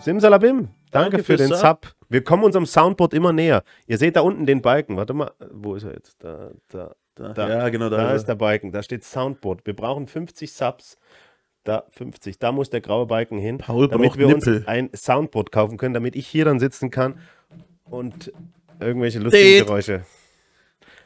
Simsalabim. 0.00 0.68
Danke, 0.90 1.10
Danke 1.10 1.24
für 1.24 1.36
den 1.36 1.48
Sub. 1.48 1.58
Sub. 1.58 1.94
Wir 2.08 2.24
kommen 2.24 2.44
unserem 2.44 2.66
Soundboard 2.66 3.14
immer 3.14 3.32
näher. 3.32 3.62
Ihr 3.86 3.98
seht 3.98 4.16
da 4.16 4.20
unten 4.20 4.46
den 4.46 4.62
Balken. 4.62 4.96
Warte 4.96 5.14
mal, 5.14 5.32
wo 5.52 5.74
ist 5.74 5.84
er 5.84 5.92
jetzt? 5.92 6.22
Da, 6.22 6.50
da, 6.68 6.94
da. 7.14 7.32
da. 7.32 7.48
Ja, 7.48 7.68
genau, 7.68 7.88
da, 7.88 7.96
da 7.96 8.12
ist 8.14 8.26
der 8.26 8.36
Balken. 8.36 8.72
Da 8.72 8.82
steht 8.82 9.04
Soundboard. 9.04 9.66
Wir 9.66 9.74
brauchen 9.74 10.06
50 10.06 10.52
Subs. 10.52 10.98
Da 11.64 11.84
50. 11.90 12.38
Da 12.38 12.52
muss 12.52 12.68
der 12.68 12.82
graue 12.82 13.06
Balken 13.06 13.38
hin, 13.38 13.56
Paul 13.58 13.88
damit 13.88 14.18
wir 14.18 14.26
Nippel. 14.26 14.58
uns 14.58 14.68
ein 14.68 14.90
Soundboard 14.94 15.50
kaufen 15.50 15.78
können, 15.78 15.94
damit 15.94 16.14
ich 16.14 16.26
hier 16.26 16.44
dann 16.44 16.60
sitzen 16.60 16.90
kann 16.90 17.18
und 17.84 18.30
irgendwelche 18.80 19.18
lustigen 19.18 19.66
Geräusche. 19.66 20.04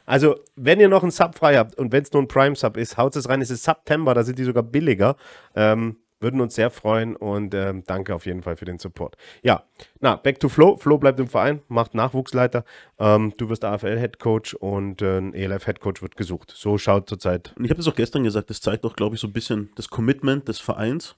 Also, 0.05 0.37
wenn 0.55 0.79
ihr 0.79 0.89
noch 0.89 1.03
einen 1.03 1.11
Sub 1.11 1.35
frei 1.35 1.57
habt 1.57 1.75
und 1.75 1.91
wenn 1.91 2.01
es 2.01 2.11
nur 2.11 2.23
ein 2.23 2.27
Prime-Sub 2.27 2.77
ist, 2.77 2.97
haut 2.97 3.15
es 3.15 3.29
rein. 3.29 3.41
Es 3.41 3.51
ist 3.51 3.63
September, 3.63 4.15
da 4.15 4.23
sind 4.23 4.39
die 4.39 4.43
sogar 4.43 4.63
billiger. 4.63 5.15
Ähm, 5.55 5.97
würden 6.19 6.41
uns 6.41 6.55
sehr 6.55 6.69
freuen 6.69 7.15
und 7.15 7.53
ähm, 7.53 7.83
danke 7.85 8.13
auf 8.13 8.25
jeden 8.25 8.41
Fall 8.41 8.55
für 8.55 8.65
den 8.65 8.77
Support. 8.77 9.15
Ja, 9.41 9.63
na, 9.99 10.15
back 10.15 10.39
to 10.39 10.49
Flo. 10.49 10.77
Flo 10.77 10.97
bleibt 10.97 11.19
im 11.19 11.27
Verein, 11.27 11.61
macht 11.67 11.93
Nachwuchsleiter. 11.93 12.65
Ähm, 12.97 13.33
du 13.37 13.49
wirst 13.49 13.63
AFL-Headcoach 13.63 14.55
und 14.59 15.01
äh, 15.01 15.19
ein 15.19 15.33
ELF-Headcoach 15.33 16.01
wird 16.01 16.17
gesucht. 16.17 16.53
So 16.55 16.77
schaut 16.77 17.07
zurzeit. 17.07 17.53
Und 17.55 17.65
ich 17.65 17.71
habe 17.71 17.77
das 17.77 17.87
auch 17.87 17.95
gestern 17.95 18.23
gesagt, 18.23 18.49
das 18.49 18.61
zeigt 18.61 18.83
doch, 18.83 18.95
glaube 18.95 19.15
ich, 19.15 19.21
so 19.21 19.27
ein 19.27 19.33
bisschen 19.33 19.69
das 19.75 19.89
Commitment 19.89 20.47
des 20.47 20.59
Vereins, 20.59 21.15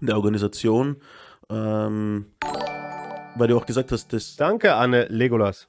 der 0.00 0.16
Organisation. 0.16 0.96
Ähm, 1.50 2.26
weil 3.36 3.48
du 3.48 3.56
auch 3.56 3.66
gesagt 3.66 3.92
hast, 3.92 4.12
dass. 4.12 4.36
Danke, 4.36 4.74
Anne 4.74 5.06
Legolas. 5.08 5.68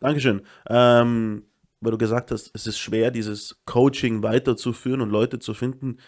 Dankeschön. 0.00 0.42
Ähm, 0.68 1.44
weil 1.80 1.92
du 1.92 1.98
gesagt 1.98 2.30
hast, 2.30 2.50
es 2.54 2.66
ist 2.66 2.78
schwer, 2.78 3.10
dieses 3.10 3.56
Coaching 3.64 4.22
weiterzuführen 4.22 5.00
und 5.00 5.10
Leute 5.10 5.38
zu 5.38 5.54
finden. 5.54 5.98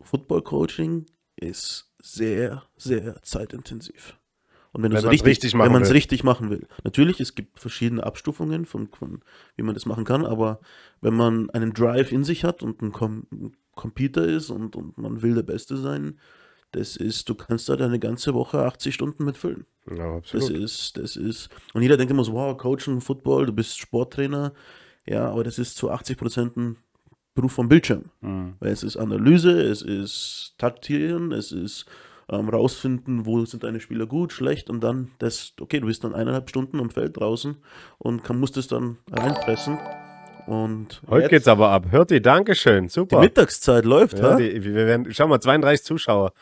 Football-Coaching 0.00 1.06
ist 1.36 1.90
sehr, 2.00 2.64
sehr 2.76 3.22
zeitintensiv. 3.22 4.16
Und 4.72 4.82
wenn, 4.82 4.92
wenn 4.92 5.02
man 5.02 5.04
es 5.04 5.10
richtig, 5.10 5.44
richtig, 5.44 5.94
richtig, 5.94 6.24
machen 6.24 6.50
will. 6.50 6.66
Natürlich, 6.82 7.20
es 7.20 7.34
gibt 7.34 7.60
verschiedene 7.60 8.04
Abstufungen 8.04 8.64
von, 8.64 8.88
von, 8.88 9.20
wie 9.56 9.62
man 9.62 9.74
das 9.74 9.86
machen 9.86 10.04
kann, 10.04 10.26
aber 10.26 10.60
wenn 11.00 11.14
man 11.14 11.48
einen 11.50 11.72
Drive 11.72 12.10
in 12.10 12.24
sich 12.24 12.44
hat 12.44 12.62
und 12.62 12.82
ein, 12.82 12.92
Com 12.92 13.26
Computer 13.76 14.24
ist 14.24 14.50
und, 14.50 14.76
und 14.76 14.98
man 14.98 15.22
will 15.22 15.34
der 15.34 15.42
Beste 15.42 15.76
sein, 15.76 16.18
das 16.74 16.96
ist, 16.96 17.28
du 17.28 17.34
kannst 17.34 17.68
da 17.68 17.76
deine 17.76 17.98
ganze 17.98 18.34
Woche 18.34 18.64
80 18.64 18.94
Stunden 18.94 19.24
mitfüllen. 19.24 19.64
Ja, 19.94 20.16
absolut. 20.16 20.50
Das 20.50 20.56
ist, 20.56 20.96
das 20.96 21.16
ist, 21.16 21.48
und 21.72 21.82
jeder 21.82 21.96
denkt 21.96 22.10
immer 22.10 22.24
so, 22.24 22.32
wow, 22.32 22.56
Coachen, 22.56 23.00
Football, 23.00 23.46
du 23.46 23.52
bist 23.52 23.78
Sporttrainer. 23.78 24.52
Ja, 25.06 25.30
aber 25.30 25.44
das 25.44 25.58
ist 25.58 25.76
zu 25.76 25.90
80 25.90 26.16
Prozent 26.18 26.56
ein 26.56 26.76
Beruf 27.34 27.52
vom 27.52 27.68
Bildschirm. 27.68 28.06
Mhm. 28.20 28.54
Weil 28.58 28.72
es 28.72 28.82
ist 28.82 28.96
Analyse, 28.96 29.60
es 29.60 29.82
ist 29.82 30.54
Taktieren, 30.58 31.30
es 31.32 31.52
ist 31.52 31.86
ähm, 32.28 32.48
rausfinden, 32.48 33.26
wo 33.26 33.44
sind 33.44 33.62
deine 33.62 33.80
Spieler 33.80 34.06
gut, 34.06 34.32
schlecht 34.32 34.70
und 34.70 34.80
dann 34.80 35.10
das, 35.18 35.52
okay, 35.60 35.78
du 35.80 35.86
bist 35.86 36.02
dann 36.02 36.14
eineinhalb 36.14 36.48
Stunden 36.48 36.80
am 36.80 36.90
Feld 36.90 37.16
draußen 37.16 37.56
und 37.98 38.24
kann, 38.24 38.40
musst 38.40 38.56
es 38.56 38.66
dann 38.66 38.98
reinpressen. 39.12 39.78
Und 40.46 41.02
Heute 41.08 41.22
jetzt, 41.22 41.30
geht's 41.30 41.48
aber 41.48 41.70
ab. 41.70 41.86
Hört 41.90 42.10
ihr, 42.10 42.20
Dankeschön, 42.20 42.88
super. 42.88 43.16
Die 43.16 43.26
Mittagszeit 43.26 43.84
läuft, 43.84 44.18
ja. 44.18 44.36
Die, 44.36 44.62
wir 44.62 44.74
werden, 44.74 45.06
schau 45.12 45.26
mal, 45.26 45.40
32 45.40 45.84
Zuschauer. 45.84 46.32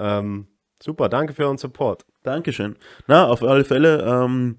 Ähm, 0.00 0.46
super, 0.82 1.08
danke 1.08 1.34
für 1.34 1.44
euren 1.44 1.58
Support. 1.58 2.06
Dankeschön. 2.22 2.76
Na, 3.06 3.26
auf 3.26 3.42
alle 3.42 3.64
Fälle, 3.64 4.02
ähm, 4.02 4.58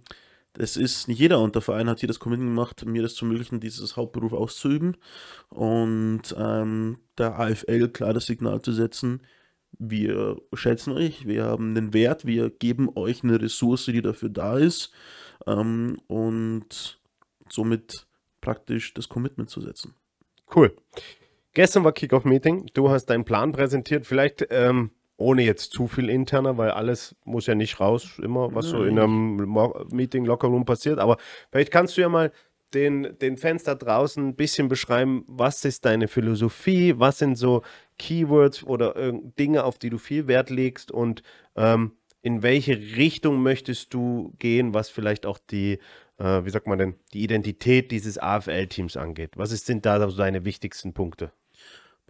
es 0.57 0.77
ist 0.77 1.07
nicht 1.07 1.19
jeder 1.19 1.39
und 1.39 1.55
der 1.55 1.61
Verein 1.61 1.89
hat 1.89 1.99
hier 1.99 2.07
das 2.07 2.19
Commitment 2.19 2.51
gemacht, 2.51 2.85
mir 2.85 3.01
das 3.01 3.15
zu 3.15 3.25
ermöglichen, 3.25 3.59
dieses 3.59 3.97
Hauptberuf 3.97 4.33
auszuüben 4.33 4.97
und 5.49 6.35
ähm, 6.37 6.99
der 7.17 7.39
AFL 7.39 7.89
klar 7.89 8.13
das 8.13 8.25
Signal 8.25 8.61
zu 8.61 8.71
setzen, 8.71 9.21
wir 9.79 10.41
schätzen 10.53 10.91
euch, 10.93 11.25
wir 11.25 11.45
haben 11.45 11.75
einen 11.75 11.93
Wert, 11.93 12.25
wir 12.25 12.49
geben 12.49 12.89
euch 12.95 13.23
eine 13.23 13.41
Ressource, 13.41 13.85
die 13.85 14.01
dafür 14.01 14.29
da 14.29 14.57
ist 14.57 14.91
ähm, 15.47 15.99
und 16.07 16.99
somit 17.49 18.05
praktisch 18.41 18.93
das 18.93 19.07
Commitment 19.07 19.49
zu 19.49 19.61
setzen. 19.61 19.95
Cool. 20.53 20.75
Gestern 21.53 21.83
war 21.83 21.93
Kickoff-Meeting, 21.93 22.67
du 22.73 22.89
hast 22.89 23.05
deinen 23.07 23.25
Plan 23.25 23.51
präsentiert, 23.51 24.05
vielleicht 24.05 24.45
ähm, 24.49 24.91
ohne 25.21 25.43
jetzt 25.43 25.71
zu 25.71 25.87
viel 25.87 26.09
interner, 26.09 26.57
weil 26.57 26.71
alles 26.71 27.15
muss 27.23 27.47
ja 27.47 27.55
nicht 27.55 27.79
raus, 27.79 28.19
immer, 28.21 28.53
was 28.53 28.67
so 28.67 28.83
in 28.83 28.99
einem 28.99 29.35
Meeting 29.91 30.25
locker 30.25 30.47
Room 30.47 30.65
passiert. 30.65 30.99
Aber 30.99 31.17
vielleicht 31.51 31.71
kannst 31.71 31.97
du 31.97 32.01
ja 32.01 32.09
mal 32.09 32.31
den, 32.73 33.17
den 33.19 33.37
Fans 33.37 33.63
da 33.63 33.75
draußen 33.75 34.29
ein 34.29 34.35
bisschen 34.35 34.67
beschreiben, 34.67 35.23
was 35.27 35.65
ist 35.65 35.85
deine 35.85 36.07
Philosophie, 36.07 36.95
was 36.97 37.19
sind 37.19 37.35
so 37.37 37.63
Keywords 37.97 38.63
oder 38.63 38.95
Dinge, 39.39 39.63
auf 39.63 39.77
die 39.77 39.89
du 39.89 39.97
viel 39.97 40.27
Wert 40.27 40.49
legst 40.49 40.91
und 40.91 41.21
ähm, 41.55 41.93
in 42.23 42.43
welche 42.43 42.77
Richtung 42.77 43.41
möchtest 43.41 43.93
du 43.93 44.33
gehen, 44.39 44.73
was 44.73 44.89
vielleicht 44.89 45.25
auch 45.25 45.39
die 45.39 45.79
äh, 46.21 46.45
wie 46.45 46.49
sagt 46.49 46.67
man 46.67 46.77
denn, 46.77 46.95
die 47.13 47.23
Identität 47.23 47.91
dieses 47.91 48.17
AFL-Teams 48.17 48.95
angeht? 48.95 49.31
Was 49.35 49.51
ist, 49.51 49.65
sind 49.65 49.85
da 49.85 50.07
so 50.09 50.15
deine 50.15 50.45
wichtigsten 50.45 50.93
Punkte? 50.93 51.31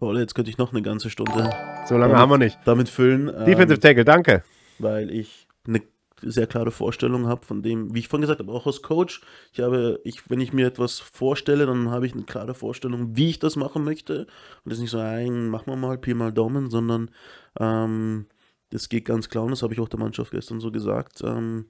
Paul, 0.01 0.17
jetzt 0.17 0.33
könnte 0.33 0.49
ich 0.49 0.57
noch 0.57 0.71
eine 0.71 0.81
ganze 0.81 1.11
Stunde 1.11 1.51
So 1.85 1.95
lange 1.95 2.13
damit, 2.13 2.17
haben 2.17 2.29
wir 2.31 2.37
nicht. 2.39 2.57
damit 2.65 2.89
füllen. 2.89 3.27
Defensive 3.27 3.75
ähm, 3.75 3.81
Tackle, 3.81 4.03
danke. 4.03 4.43
weil 4.79 5.11
ich 5.11 5.47
eine 5.67 5.83
sehr 6.23 6.47
klare 6.47 6.71
Vorstellung 6.71 7.27
habe 7.27 7.45
von 7.45 7.61
dem, 7.61 7.93
wie 7.93 7.99
ich 7.99 8.07
vorhin 8.07 8.21
gesagt 8.23 8.39
habe, 8.39 8.51
auch 8.51 8.65
als 8.65 8.81
Coach. 8.81 9.21
Ich 9.53 9.59
habe, 9.59 9.99
ich, 10.03 10.27
wenn 10.27 10.39
ich 10.41 10.53
mir 10.53 10.65
etwas 10.65 10.99
vorstelle, 10.99 11.67
dann 11.67 11.91
habe 11.91 12.07
ich 12.07 12.13
eine 12.13 12.23
klare 12.23 12.55
Vorstellung, 12.55 13.15
wie 13.15 13.29
ich 13.29 13.37
das 13.37 13.55
machen 13.57 13.83
möchte. 13.83 14.21
Und 14.21 14.71
das 14.71 14.73
ist 14.73 14.81
nicht 14.81 14.89
so 14.89 14.97
ein, 14.97 15.49
machen 15.49 15.67
wir 15.67 15.75
mal, 15.75 15.99
Pi 15.99 16.15
mal 16.15 16.33
Daumen, 16.33 16.71
sondern 16.71 17.11
ähm, 17.59 18.25
das 18.71 18.89
geht 18.89 19.05
ganz 19.05 19.29
klar, 19.29 19.43
und 19.43 19.51
das 19.51 19.61
habe 19.61 19.75
ich 19.75 19.79
auch 19.79 19.89
der 19.89 19.99
Mannschaft 19.99 20.31
gestern 20.31 20.59
so 20.59 20.71
gesagt. 20.71 21.21
Ähm, 21.23 21.67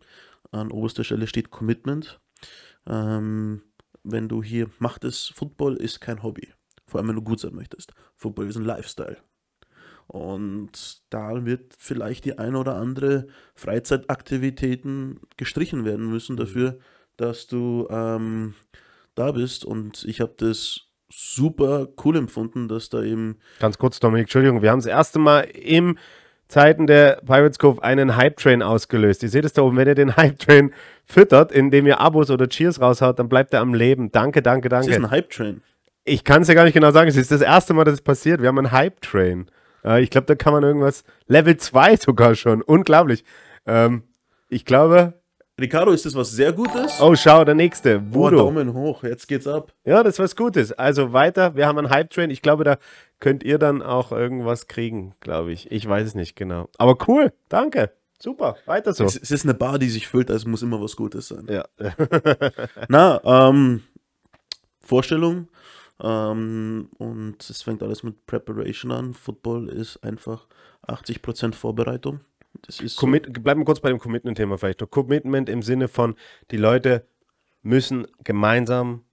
an 0.52 0.72
oberster 0.72 1.04
Stelle 1.04 1.28
steht 1.28 1.52
Commitment. 1.52 2.22
Ähm, 2.88 3.62
wenn 4.04 4.30
du 4.30 4.42
hier 4.42 4.70
macht 4.80 5.04
es, 5.04 5.28
Football 5.36 5.76
ist 5.76 6.00
kein 6.00 6.24
Hobby. 6.24 6.54
Vor 6.92 7.00
allem, 7.00 7.08
wenn 7.08 7.16
du 7.16 7.22
gut 7.22 7.40
sein 7.40 7.56
möchtest. 7.56 7.94
Football 8.18 8.50
ist 8.50 8.58
ein 8.58 8.66
Lifestyle. 8.66 9.16
Und 10.08 11.04
da 11.10 11.46
wird 11.46 11.74
vielleicht 11.78 12.26
die 12.26 12.38
eine 12.38 12.58
oder 12.58 12.76
andere 12.76 13.28
Freizeitaktivitäten 13.56 15.22
gestrichen 15.38 15.86
werden 15.86 16.10
müssen 16.10 16.36
dafür, 16.36 16.80
dass 17.16 17.48
du 17.48 17.88
ähm, 17.90 18.56
da 19.16 19.32
bist. 19.32 19.64
Und 19.64 20.04
ich 20.04 20.20
habe 20.20 20.34
das 20.36 20.82
super 21.10 21.88
cool 22.04 22.18
empfunden, 22.18 22.68
dass 22.68 22.90
da 22.90 23.04
eben 23.04 23.38
Ganz 23.60 23.78
kurz, 23.78 24.02
Dominik, 24.02 24.24
Entschuldigung, 24.26 24.62
wir 24.62 24.72
haben 24.72 24.80
das 24.80 24.86
erste 24.86 25.18
Mal 25.18 25.44
im 25.44 25.98
Zeiten 26.50 26.88
der 26.88 27.22
Pirates 27.26 27.58
Cove 27.58 27.82
einen 27.82 28.18
Hype-Train 28.18 28.62
ausgelöst. 28.62 29.24
Ihr 29.24 29.30
seht 29.30 29.46
es 29.46 29.54
da 29.54 29.62
oben, 29.62 29.78
wenn 29.78 29.88
ihr 29.88 29.96
den 29.96 30.18
Hype-Train 30.18 30.74
füttert, 31.06 31.54
indem 31.54 31.88
ihr 31.88 32.02
Abos 32.02 32.30
oder 32.30 32.50
Cheers 32.50 32.82
raushaut, 32.82 33.18
dann 33.18 33.30
bleibt 33.30 33.54
er 33.54 33.62
am 33.62 33.74
Leben. 33.74 34.12
Danke, 34.12 34.42
danke, 34.42 34.68
das 34.68 34.88
ist 34.88 34.94
danke. 34.94 35.08
ein 35.08 35.12
Hype-Train. 35.12 35.62
Ich 36.04 36.24
kann 36.24 36.42
es 36.42 36.48
ja 36.48 36.56
gar 36.56 36.64
nicht 36.64 36.74
genau 36.74 36.92
sagen, 36.92 37.10
es 37.10 37.16
ist 37.16 37.32
das 37.32 37.42
erste 37.42 37.74
Mal, 37.74 37.84
dass 37.84 37.96
es 37.96 38.02
passiert. 38.02 38.42
Wir 38.42 38.48
haben 38.48 38.58
einen 38.58 38.72
Hype-Train. 38.72 39.50
Äh, 39.84 40.02
ich 40.02 40.10
glaube, 40.10 40.26
da 40.26 40.36
kann 40.36 40.54
man 40.54 40.64
irgendwas, 40.64 41.04
Level 41.28 41.58
2 41.58 41.98
sogar 41.98 42.36
schon, 42.36 42.62
unglaublich. 42.62 43.24
Ähm, 43.66 44.04
ich 44.50 44.66
glaube, 44.66 45.22
Ricardo, 45.60 45.92
ist 45.92 46.06
das 46.06 46.16
was 46.16 46.32
sehr 46.32 46.54
Gutes? 46.54 47.00
oh 47.00 47.16
schau, 47.16 47.46
der 47.46 47.54
nächste, 47.54 48.02
Voodoo. 48.14 48.38
Daumen 48.38 48.74
hoch, 48.74 49.04
jetzt 49.04 49.28
geht's 49.28 49.46
ab. 49.46 49.72
Ja, 49.86 50.02
das 50.02 50.16
ist 50.16 50.20
was 50.20 50.36
Gutes. 50.36 50.72
Also 50.72 51.14
weiter, 51.14 51.56
wir 51.56 51.68
haben 51.68 51.78
einen 51.78 51.92
Hype-Train. 51.92 52.32
Ich 52.32 52.42
glaube, 52.42 52.64
da 52.64 52.78
könnt 53.20 53.44
ihr 53.44 53.60
dann 53.60 53.84
auch 53.84 54.12
irgendwas 54.12 54.68
kriegen, 54.68 55.14
glaube 55.20 55.52
ich. 55.52 55.72
Ich 55.72 55.88
weiß 55.88 56.08
es 56.08 56.16
nicht 56.16 56.36
genau. 56.36 56.70
Aber 56.80 56.98
cool, 57.08 57.32
danke. 57.48 57.92
Super, 58.18 58.56
weiter 58.66 58.94
so. 58.94 59.04
Es, 59.04 59.16
es 59.16 59.32
ist 59.32 59.46
eine 59.46 59.54
Bar, 59.54 59.80
die 59.80 59.90
sich 59.90 60.08
füllt, 60.08 60.30
also 60.30 60.48
muss 60.50 60.62
immer 60.62 60.82
was 60.82 60.96
Gutes 60.96 61.28
sein. 61.28 61.48
Ja. 61.50 61.66
Na, 62.88 63.22
ähm, 63.24 63.84
Vorstellung. 64.80 65.48
Ähm, 66.04 66.90
und 66.98 67.50
es 67.50 67.62
fängt 67.62 67.84
alles 67.84 68.04
mit 68.04 68.26
Preparation 68.26 68.92
an. 68.92 69.14
Football 69.14 69.70
ist 69.70 70.04
einfach 70.04 70.48
80% 70.88 71.54
Vorbereitung. 71.54 72.22
Das 72.64 72.80
ist 72.80 72.98
so. 72.98 73.08
Bleiben 73.08 73.62
wir 73.62 73.66
kurz 73.66 73.80
bei 73.80 73.90
dem 73.90 74.00
Commitment-Thema 74.00 74.58
vielleicht 74.58 74.82
noch. 74.82 74.90
Commitment 74.90 75.50
im 75.50 75.62
Sinne 75.62 75.88
von, 75.88 76.16
die 76.52 76.58
Leute 76.58 77.08
müssen 77.62 78.08
gemeinsam 78.24 79.04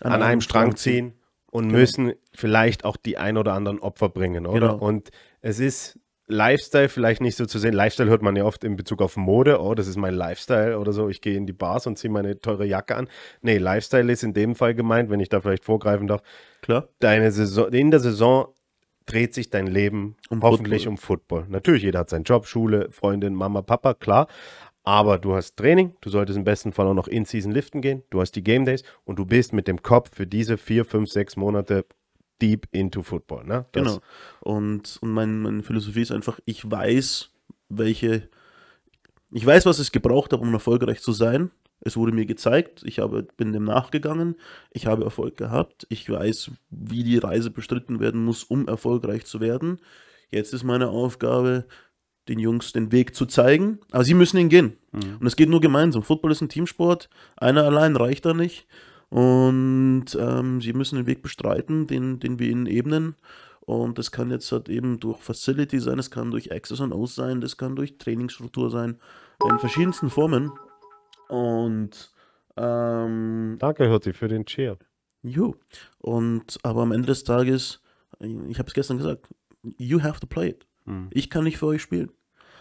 an, 0.00 0.22
einem 0.22 0.40
Strang 0.40 0.76
ziehen 0.76 1.14
und 1.50 1.68
Genau. 1.68 1.78
müssen 1.78 2.12
vielleicht 2.32 2.84
auch 2.84 2.96
die 2.96 3.16
ein 3.16 3.36
oder 3.36 3.52
anderen 3.52 3.78
Opfer 3.78 4.08
bringen, 4.08 4.46
oder? 4.46 4.72
Genau. 4.72 4.84
Und 4.84 5.10
es 5.40 5.60
ist 5.60 5.98
Lifestyle 6.26 6.88
vielleicht 6.88 7.20
nicht 7.20 7.36
so 7.36 7.44
zu 7.44 7.58
sehen. 7.58 7.74
Lifestyle 7.74 8.08
hört 8.08 8.22
man 8.22 8.34
ja 8.36 8.44
oft 8.44 8.64
in 8.64 8.76
Bezug 8.76 9.02
auf 9.02 9.16
Mode. 9.16 9.60
Oh, 9.60 9.74
das 9.74 9.86
ist 9.86 9.96
mein 9.96 10.14
Lifestyle 10.14 10.78
oder 10.78 10.92
so. 10.92 11.08
Ich 11.08 11.20
gehe 11.20 11.36
in 11.36 11.46
die 11.46 11.52
Bars 11.52 11.86
und 11.86 11.98
ziehe 11.98 12.10
meine 12.10 12.40
teure 12.40 12.64
Jacke 12.64 12.96
an. 12.96 13.08
Nee, 13.42 13.58
Lifestyle 13.58 14.10
ist 14.10 14.22
in 14.24 14.32
dem 14.32 14.54
Fall 14.54 14.74
gemeint, 14.74 15.10
wenn 15.10 15.20
ich 15.20 15.28
da 15.28 15.40
vielleicht 15.40 15.64
vorgreifen 15.64 16.06
darf, 16.06 16.22
Klar. 16.62 16.88
deine 17.00 17.30
Saison, 17.30 17.68
in 17.72 17.90
der 17.90 18.00
Saison 18.00 18.48
dreht 19.06 19.34
sich 19.34 19.50
dein 19.50 19.66
Leben 19.66 20.16
Um 20.30 20.40
hoffentlich 20.42 20.84
Football. 20.84 20.90
um 20.92 20.96
Football. 20.98 21.46
Natürlich, 21.50 21.82
jeder 21.82 21.98
hat 22.00 22.08
seinen 22.10 22.24
Job, 22.24 22.46
Schule, 22.46 22.90
Freundin, 22.90 23.34
Mama, 23.34 23.60
Papa, 23.60 23.92
klar. 23.92 24.28
Aber 24.82 25.18
du 25.18 25.34
hast 25.34 25.56
Training, 25.56 25.94
du 26.00 26.08
solltest 26.10 26.38
im 26.38 26.44
besten 26.44 26.72
Fall 26.72 26.86
auch 26.86 26.94
noch 26.94 27.08
in 27.08 27.24
Season 27.26 27.52
liften 27.52 27.80
gehen, 27.80 28.02
du 28.10 28.20
hast 28.20 28.32
die 28.32 28.42
Game 28.44 28.64
Days 28.66 28.82
und 29.04 29.18
du 29.18 29.24
bist 29.26 29.52
mit 29.54 29.66
dem 29.68 29.82
Kopf 29.82 30.10
für 30.14 30.26
diese 30.26 30.56
vier, 30.58 30.84
fünf, 30.84 31.10
sechs 31.10 31.36
Monate 31.36 31.84
deep 32.42 32.66
into 32.72 33.02
Football. 33.02 33.44
Ne? 33.44 33.66
Das- 33.72 33.82
Genau. 33.84 34.00
Und, 34.40 34.98
und 35.00 35.10
mein, 35.10 35.40
meine 35.40 35.62
Philosophie 35.62 36.02
ist 36.02 36.12
einfach, 36.12 36.38
ich 36.44 36.68
weiß, 36.70 37.30
welche, 37.68 38.28
ich 39.30 39.44
weiß, 39.44 39.66
was 39.66 39.78
es 39.78 39.92
gebraucht 39.92 40.32
hat, 40.32 40.40
um 40.40 40.52
erfolgreich 40.52 41.00
zu 41.00 41.12
sein. 41.12 41.50
Es 41.80 41.96
wurde 41.96 42.12
mir 42.12 42.24
gezeigt, 42.24 42.82
ich 42.84 42.98
habe, 43.00 43.24
bin 43.36 43.52
dem 43.52 43.64
nachgegangen, 43.64 44.36
ich 44.70 44.86
habe 44.86 45.04
Erfolg 45.04 45.36
gehabt, 45.36 45.86
ich 45.90 46.08
weiß, 46.08 46.50
wie 46.70 47.04
die 47.04 47.18
Reise 47.18 47.50
bestritten 47.50 48.00
werden 48.00 48.24
muss, 48.24 48.42
um 48.44 48.68
erfolgreich 48.68 49.26
zu 49.26 49.40
werden. 49.40 49.80
Jetzt 50.30 50.54
ist 50.54 50.64
meine 50.64 50.88
Aufgabe, 50.88 51.66
den 52.28 52.38
Jungs 52.38 52.72
den 52.72 52.90
Weg 52.90 53.14
zu 53.14 53.26
zeigen, 53.26 53.80
aber 53.90 54.02
sie 54.04 54.14
müssen 54.14 54.38
ihn 54.38 54.48
gehen. 54.48 54.78
Und 55.20 55.26
es 55.26 55.36
geht 55.36 55.50
nur 55.50 55.60
gemeinsam. 55.60 56.02
Football 56.02 56.32
ist 56.32 56.40
ein 56.40 56.48
Teamsport, 56.48 57.10
einer 57.36 57.64
allein 57.64 57.96
reicht 57.96 58.24
da 58.24 58.32
nicht. 58.32 58.66
Und 59.14 60.06
ähm, 60.18 60.60
sie 60.60 60.72
müssen 60.72 60.96
den 60.96 61.06
Weg 61.06 61.22
bestreiten, 61.22 61.86
den, 61.86 62.18
den 62.18 62.40
wir 62.40 62.50
ihnen 62.50 62.66
ebnen. 62.66 63.14
Und 63.60 63.96
das 63.96 64.10
kann 64.10 64.32
jetzt 64.32 64.50
halt 64.50 64.68
eben 64.68 64.98
durch 64.98 65.20
Facility 65.20 65.78
sein, 65.78 66.00
es 66.00 66.10
kann 66.10 66.32
durch 66.32 66.50
Access 66.50 66.80
und 66.80 66.92
Aus 66.92 67.14
sein, 67.14 67.40
das 67.40 67.56
kann 67.56 67.76
durch 67.76 67.96
Trainingsstruktur 67.98 68.70
sein, 68.72 68.98
in 69.48 69.58
verschiedensten 69.60 70.10
Formen. 70.10 70.50
Und 71.28 72.12
ähm, 72.56 73.54
Danke, 73.60 73.88
Hirti, 73.88 74.12
für 74.12 74.26
den 74.26 74.46
Cheer. 74.46 74.78
Jo. 75.22 75.54
Und 75.98 76.58
aber 76.64 76.82
am 76.82 76.90
Ende 76.90 77.06
des 77.06 77.22
Tages, 77.22 77.82
ich 78.18 78.58
habe 78.58 78.66
es 78.66 78.74
gestern 78.74 78.98
gesagt, 78.98 79.28
you 79.78 80.02
have 80.02 80.18
to 80.18 80.26
play 80.26 80.48
it. 80.48 80.66
Ich 81.10 81.30
kann 81.30 81.44
nicht 81.44 81.58
für 81.58 81.66
euch 81.66 81.82
spielen. 81.82 82.10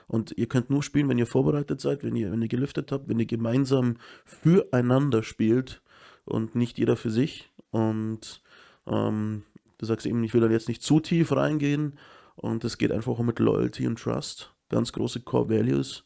Und 0.05 0.37
ihr 0.37 0.47
könnt 0.47 0.69
nur 0.69 0.83
spielen, 0.83 1.09
wenn 1.09 1.17
ihr 1.17 1.25
vorbereitet 1.25 1.81
seid, 1.81 2.03
wenn 2.03 2.15
ihr, 2.15 2.31
wenn 2.31 2.43
ihr 2.43 2.47
gelüftet 2.47 2.91
habt, 2.91 3.09
wenn 3.09 3.19
ihr 3.19 3.25
gemeinsam 3.25 3.97
füreinander 4.23 5.23
spielt 5.23 5.81
und 6.25 6.55
nicht 6.55 6.77
jeder 6.77 6.95
für 6.95 7.09
sich. 7.09 7.51
Und 7.71 8.41
ähm, 8.87 9.43
du 9.77 9.85
sagst 9.85 10.05
eben, 10.05 10.23
ich 10.23 10.33
will 10.33 10.41
da 10.41 10.47
jetzt 10.47 10.67
nicht 10.67 10.83
zu 10.83 10.99
tief 10.99 11.31
reingehen. 11.31 11.97
Und 12.35 12.63
es 12.63 12.77
geht 12.77 12.91
einfach 12.91 13.13
auch 13.13 13.19
mit 13.19 13.39
Loyalty 13.39 13.87
und 13.87 13.99
Trust. 13.99 14.53
Ganz 14.69 14.91
große 14.93 15.21
Core 15.21 15.49
Values. 15.49 16.03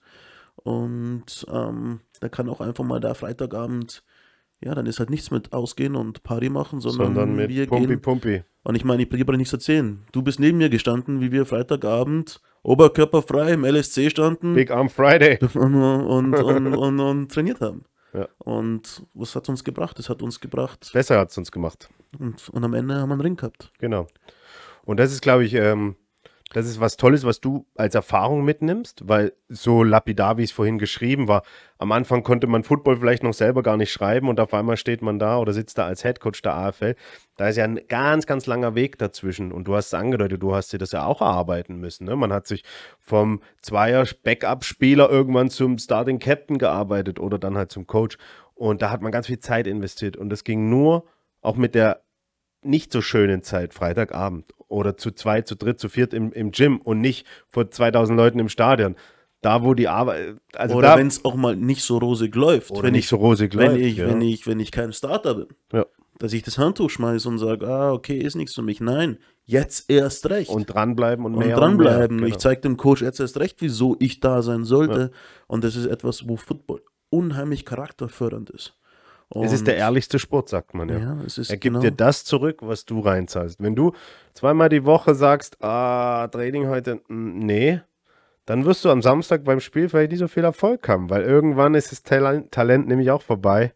Und 0.55 1.45
ähm, 1.51 2.01
da 2.19 2.29
kann 2.29 2.49
auch 2.49 2.61
einfach 2.61 2.83
mal 2.83 2.99
da 2.99 3.13
Freitagabend, 3.13 4.03
ja, 4.59 4.73
dann 4.73 4.87
ist 4.87 4.99
halt 4.99 5.09
nichts 5.09 5.31
mit 5.31 5.53
ausgehen 5.53 5.95
und 5.95 6.23
Party 6.23 6.49
machen, 6.49 6.81
sondern, 6.81 7.13
Sondern 7.13 7.35
mit 7.35 7.49
wir 7.49 7.67
Pumpi 7.67 7.87
gehen. 7.87 8.01
Pumpi. 8.01 8.43
Und 8.63 8.75
ich 8.75 8.83
meine, 8.83 9.03
ich 9.03 9.09
dir 9.09 9.37
nichts 9.37 9.53
erzählen. 9.53 10.03
Du 10.11 10.23
bist 10.23 10.39
neben 10.39 10.57
mir 10.57 10.69
gestanden, 10.69 11.21
wie 11.21 11.31
wir 11.31 11.45
Freitagabend 11.45 12.41
oberkörperfrei 12.63 13.53
im 13.53 13.63
LSC 13.63 14.09
standen 14.09 14.55
Big 14.55 14.71
Arm 14.71 14.89
Friday. 14.89 15.39
und, 15.53 15.75
und, 15.75 16.35
und, 16.35 16.99
und 16.99 17.31
trainiert 17.31 17.61
haben. 17.61 17.85
Ja. 18.17 18.27
Und 18.39 19.03
was 19.13 19.35
hat 19.35 19.47
uns 19.47 19.63
gebracht? 19.63 19.99
Es 19.99 20.09
hat 20.09 20.23
uns 20.23 20.39
gebracht. 20.39 20.89
Besser 20.91 21.19
hat 21.19 21.29
es 21.29 21.37
uns 21.37 21.51
gemacht. 21.51 21.89
Und, 22.17 22.49
und 22.49 22.63
am 22.63 22.73
Ende 22.73 22.95
haben 22.95 23.09
wir 23.09 23.13
einen 23.13 23.21
Ring 23.21 23.35
gehabt. 23.35 23.71
Genau. 23.77 24.07
Und 24.85 24.99
das 24.99 25.11
ist, 25.11 25.21
glaube 25.21 25.45
ich, 25.45 25.53
ähm, 25.53 25.95
das 26.53 26.65
ist 26.65 26.79
was 26.79 26.97
Tolles, 26.97 27.25
was 27.25 27.41
du 27.41 27.65
als 27.75 27.93
Erfahrung 27.95 28.45
mitnimmst, 28.45 29.07
weil 29.07 29.33
so 29.49 29.83
lapidar, 29.83 30.37
wie 30.37 30.43
es 30.43 30.51
vorhin 30.51 30.77
geschrieben 30.77 31.27
war, 31.27 31.43
am 31.77 31.91
Anfang 31.91 32.23
konnte 32.23 32.47
man 32.47 32.63
Football 32.63 32.97
vielleicht 32.97 33.23
noch 33.23 33.33
selber 33.33 33.63
gar 33.63 33.77
nicht 33.77 33.91
schreiben 33.91 34.29
und 34.29 34.39
auf 34.39 34.53
einmal 34.53 34.77
steht 34.77 35.01
man 35.01 35.19
da 35.19 35.39
oder 35.39 35.53
sitzt 35.53 35.77
da 35.77 35.85
als 35.85 36.03
Headcoach 36.03 36.41
der 36.43 36.55
AFL. 36.55 36.95
Da 37.35 37.49
ist 37.49 37.57
ja 37.57 37.65
ein 37.65 37.81
ganz, 37.87 38.25
ganz 38.25 38.45
langer 38.45 38.75
Weg 38.75 38.97
dazwischen 38.97 39.51
und 39.51 39.65
du 39.67 39.75
hast 39.75 39.87
es 39.87 39.93
angedeutet, 39.93 40.41
du 40.41 40.55
hast 40.55 40.71
dir 40.71 40.77
das 40.77 40.93
ja 40.93 41.05
auch 41.05 41.21
erarbeiten 41.21 41.77
müssen. 41.77 42.05
Ne? 42.05 42.15
Man 42.15 42.31
hat 42.31 42.47
sich 42.47 42.63
vom 42.97 43.41
Zweier 43.61 44.05
Backup-Spieler 44.23 45.09
irgendwann 45.09 45.49
zum 45.49 45.77
Starting 45.77 46.19
Captain 46.19 46.57
gearbeitet 46.57 47.19
oder 47.19 47.37
dann 47.37 47.57
halt 47.57 47.71
zum 47.71 47.87
Coach 47.87 48.17
und 48.55 48.81
da 48.81 48.89
hat 48.89 49.01
man 49.01 49.11
ganz 49.11 49.27
viel 49.27 49.39
Zeit 49.39 49.67
investiert 49.67 50.17
und 50.17 50.29
das 50.29 50.43
ging 50.43 50.69
nur 50.69 51.05
auch 51.41 51.55
mit 51.55 51.75
der 51.75 52.01
nicht 52.67 52.91
so 52.91 53.01
schönen 53.01 53.41
Zeit, 53.41 53.73
Freitagabend 53.73 54.53
oder 54.67 54.97
zu 54.97 55.11
zweit, 55.11 55.47
zu 55.47 55.55
dritt, 55.55 55.79
zu 55.79 55.89
viert 55.89 56.13
im, 56.13 56.31
im 56.31 56.51
Gym 56.51 56.77
und 56.77 57.01
nicht 57.01 57.25
vor 57.47 57.71
2000 57.71 58.17
Leuten 58.17 58.39
im 58.39 58.49
Stadion. 58.49 58.95
Da, 59.41 59.63
wo 59.63 59.73
die 59.75 59.87
Arbeit, 59.87 60.37
also 60.55 60.75
Oder 60.75 60.97
wenn 60.97 61.07
es 61.07 61.23
auch 61.23 61.35
mal 61.35 61.55
nicht 61.55 61.83
so 61.83 61.99
rosig 61.99 62.35
läuft. 62.35 62.71
oder 62.71 62.83
wenn 62.83 62.93
nicht 62.93 63.05
ich, 63.05 63.09
so 63.09 63.17
rosig 63.17 63.55
wenn 63.55 63.71
läuft, 63.71 63.81
ich, 63.81 63.97
ja. 63.97 64.07
wenn 64.07 64.21
ich, 64.21 64.47
wenn 64.47 64.59
ich 64.59 64.71
kein 64.71 64.91
Starter 64.93 65.35
bin. 65.35 65.47
Ja. 65.71 65.85
Dass 66.17 66.33
ich 66.33 66.41
das 66.41 66.57
Handtuch 66.57 66.89
schmeiße 66.89 67.29
und 67.29 67.37
sage, 67.37 67.67
ah, 67.67 67.91
okay, 67.93 68.17
ist 68.17 68.35
nichts 68.35 68.55
für 68.55 68.63
mich. 68.63 68.81
Nein, 68.81 69.19
jetzt 69.45 69.91
erst 69.91 70.27
recht. 70.31 70.49
und 70.49 70.65
dranbleiben 70.65 71.23
und, 71.23 71.35
und 71.35 71.45
mehr 71.45 71.55
dranbleiben. 71.55 72.17
Und 72.17 72.23
mehr. 72.23 72.29
Ich 72.29 72.37
zeige 72.37 72.61
dem 72.61 72.77
Coach 72.77 73.03
jetzt 73.03 73.19
erst 73.19 73.39
recht, 73.39 73.57
wieso 73.59 73.95
ich 73.99 74.19
da 74.19 74.41
sein 74.41 74.65
sollte. 74.65 75.11
Und 75.45 75.63
das 75.63 75.75
ist 75.75 75.85
etwas, 75.85 76.27
wo 76.27 76.35
Football 76.35 76.81
unheimlich 77.11 77.63
charakterfördernd 77.63 78.49
ist. 78.49 78.75
Genau. 79.31 79.45
Es 79.45 79.51
ist 79.51 79.67
der 79.67 79.73
Und- 79.75 79.79
ehrlichste 79.81 80.19
Sport, 80.19 80.47
sagt 80.49 80.73
man 80.73 80.87
ja. 80.89 80.97
Ja, 80.99 81.17
es 81.25 81.37
ist 81.37 81.49
er 81.49 81.57
gibt 81.57 81.73
genau- 81.73 81.81
dir 81.81 81.91
das 81.91 82.23
zurück, 82.23 82.59
was 82.61 82.85
du 82.85 82.99
reinzahlst. 83.01 83.61
Wenn 83.61 83.75
du 83.75 83.91
zweimal 84.33 84.69
die 84.69 84.85
Woche 84.85 85.15
sagst, 85.15 85.61
ah, 85.63 86.27
Training 86.29 86.67
heute, 86.67 87.01
nee, 87.09 87.81
dann 88.45 88.63
wirst 88.65 88.85
du 88.85 88.89
am 88.89 89.01
Samstag 89.01 89.43
beim 89.43 89.59
Spiel 89.59 89.89
vielleicht 89.89 90.11
nicht 90.11 90.19
so 90.19 90.29
viel 90.29 90.45
Erfolg 90.45 90.87
haben, 90.87 91.09
weil 91.09 91.23
irgendwann 91.23 91.75
ist 91.75 91.91
das 91.91 92.03
Talent, 92.03 92.51
Talent 92.51 92.87
nämlich 92.87 93.11
auch 93.11 93.21
vorbei 93.21 93.73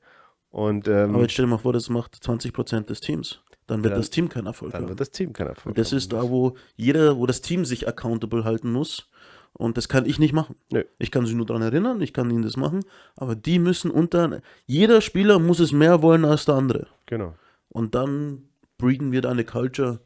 Und 0.54 0.88
ähm, 0.90 1.14
Aber 1.16 1.22
jetzt 1.22 1.32
stell 1.34 1.46
dir 1.46 1.52
mal 1.52 1.58
vor, 1.58 1.72
das 1.74 1.90
macht 1.90 2.16
20% 2.22 2.90
des 2.90 3.00
Teams. 3.00 3.40
Dann 3.68 3.84
wird 3.84 3.94
Dann- 3.94 4.02
das 4.02 4.10
Team 4.10 4.28
kein 4.28 4.46
Erfolg 4.48 4.74
dann 4.74 4.82
haben. 4.82 4.90
wird 4.90 5.00
das 5.00 5.12
Team 5.12 5.32
kein 5.32 5.48
Erfolg. 5.48 5.68
Und 5.68 5.78
das 5.78 5.92
haben. 5.92 5.98
ist 5.98 6.12
da, 6.12 6.30
wo 6.30 6.56
jeder, 6.76 7.18
wo 7.18 7.26
das 7.26 7.40
Team 7.42 7.64
sich 7.64 7.88
accountable 7.88 8.44
halten 8.44 8.70
muss. 8.72 9.08
Und 9.54 9.78
das 9.78 9.90
kann 9.90 10.06
ich 10.06 10.18
nicht 10.18 10.34
machen. 10.34 10.56
Nö. 10.72 10.84
Ich 10.98 11.12
kann 11.12 11.26
sie 11.26 11.36
nur 11.36 11.46
daran 11.46 11.62
erinnern, 11.62 12.02
ich 12.02 12.14
kann 12.14 12.32
ihnen 12.32 12.44
das 12.44 12.58
machen, 12.58 12.84
aber 13.16 13.36
die 13.36 13.60
müssen 13.60 13.92
unter. 13.92 14.42
Jeder 14.66 15.02
Spieler 15.02 15.40
muss 15.40 15.60
es 15.60 15.72
mehr 15.72 16.02
wollen 16.02 16.26
als 16.26 16.46
der 16.46 16.56
andere. 16.56 16.88
Genau. 17.06 17.36
Und 17.70 17.96
dann 17.96 18.44
breeden 18.78 19.12
wir 19.12 19.22
da 19.22 19.30
eine 19.30 19.46
Culture, 19.46 20.00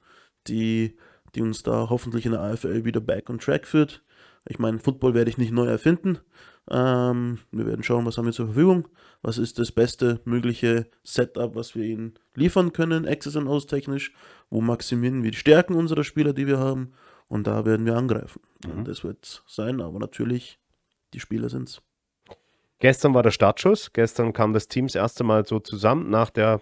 die, 0.48 0.98
die 1.34 1.41
uns 1.41 1.64
da 1.64 1.89
hoffentlich 1.89 2.26
in 2.26 2.34
der 2.34 2.41
AFL 2.41 2.86
wieder 2.86 3.00
back 3.00 3.30
on 3.30 3.39
track 3.39 3.66
führt. 3.68 4.04
Ich 4.48 4.60
meine, 4.60 4.80
Football 4.80 5.14
werde 5.14 5.30
ich 5.30 5.38
nicht 5.38 5.52
neu 5.52 5.66
erfinden. 5.66 6.20
Ähm, 6.70 7.39
wir 7.52 7.66
werden 7.66 7.84
schauen, 7.84 8.06
was 8.06 8.18
haben 8.18 8.26
wir 8.26 8.34
zur 8.34 8.48
Verfügung. 8.48 8.88
Was 9.22 9.38
ist 9.38 9.58
das 9.58 9.72
beste 9.72 10.20
mögliche 10.26 10.88
Setup, 11.04 11.56
was 11.56 11.76
wir 11.76 11.84
ihnen 11.84 12.14
liefern 12.36 12.74
können, 12.74 13.08
Access 13.08 13.36
und 13.36 13.48
Aus 13.48 13.66
technisch. 13.66 14.14
Wo 14.50 14.62
maximieren 14.62 15.24
wir 15.24 15.32
die 15.32 15.38
Stärken 15.38 15.76
unserer 15.76 16.04
Spieler, 16.04 16.34
die 16.34 16.48
wir 16.48 16.60
haben. 16.60 16.93
Und 17.28 17.47
da 17.47 17.65
werden 17.65 17.86
wir 17.86 17.95
angreifen. 17.95 18.41
Und 18.65 18.88
das 18.88 19.03
wird 19.03 19.43
sein, 19.47 19.82
aber 19.82 19.99
natürlich, 19.99 20.59
die 21.13 21.19
Spieler 21.19 21.49
sind's. 21.49 21.82
Gestern 22.80 23.13
war 23.13 23.23
der 23.23 23.32
Startschuss. 23.32 23.93
Gestern 23.93 24.34
kam 24.34 24.53
das 24.53 24.67
Team 24.67 24.88
das 24.88 24.95
erste 24.95 25.23
Mal 25.23 25.45
so 25.45 25.59
zusammen 25.59 26.09
nach 26.09 26.30
der 26.30 26.61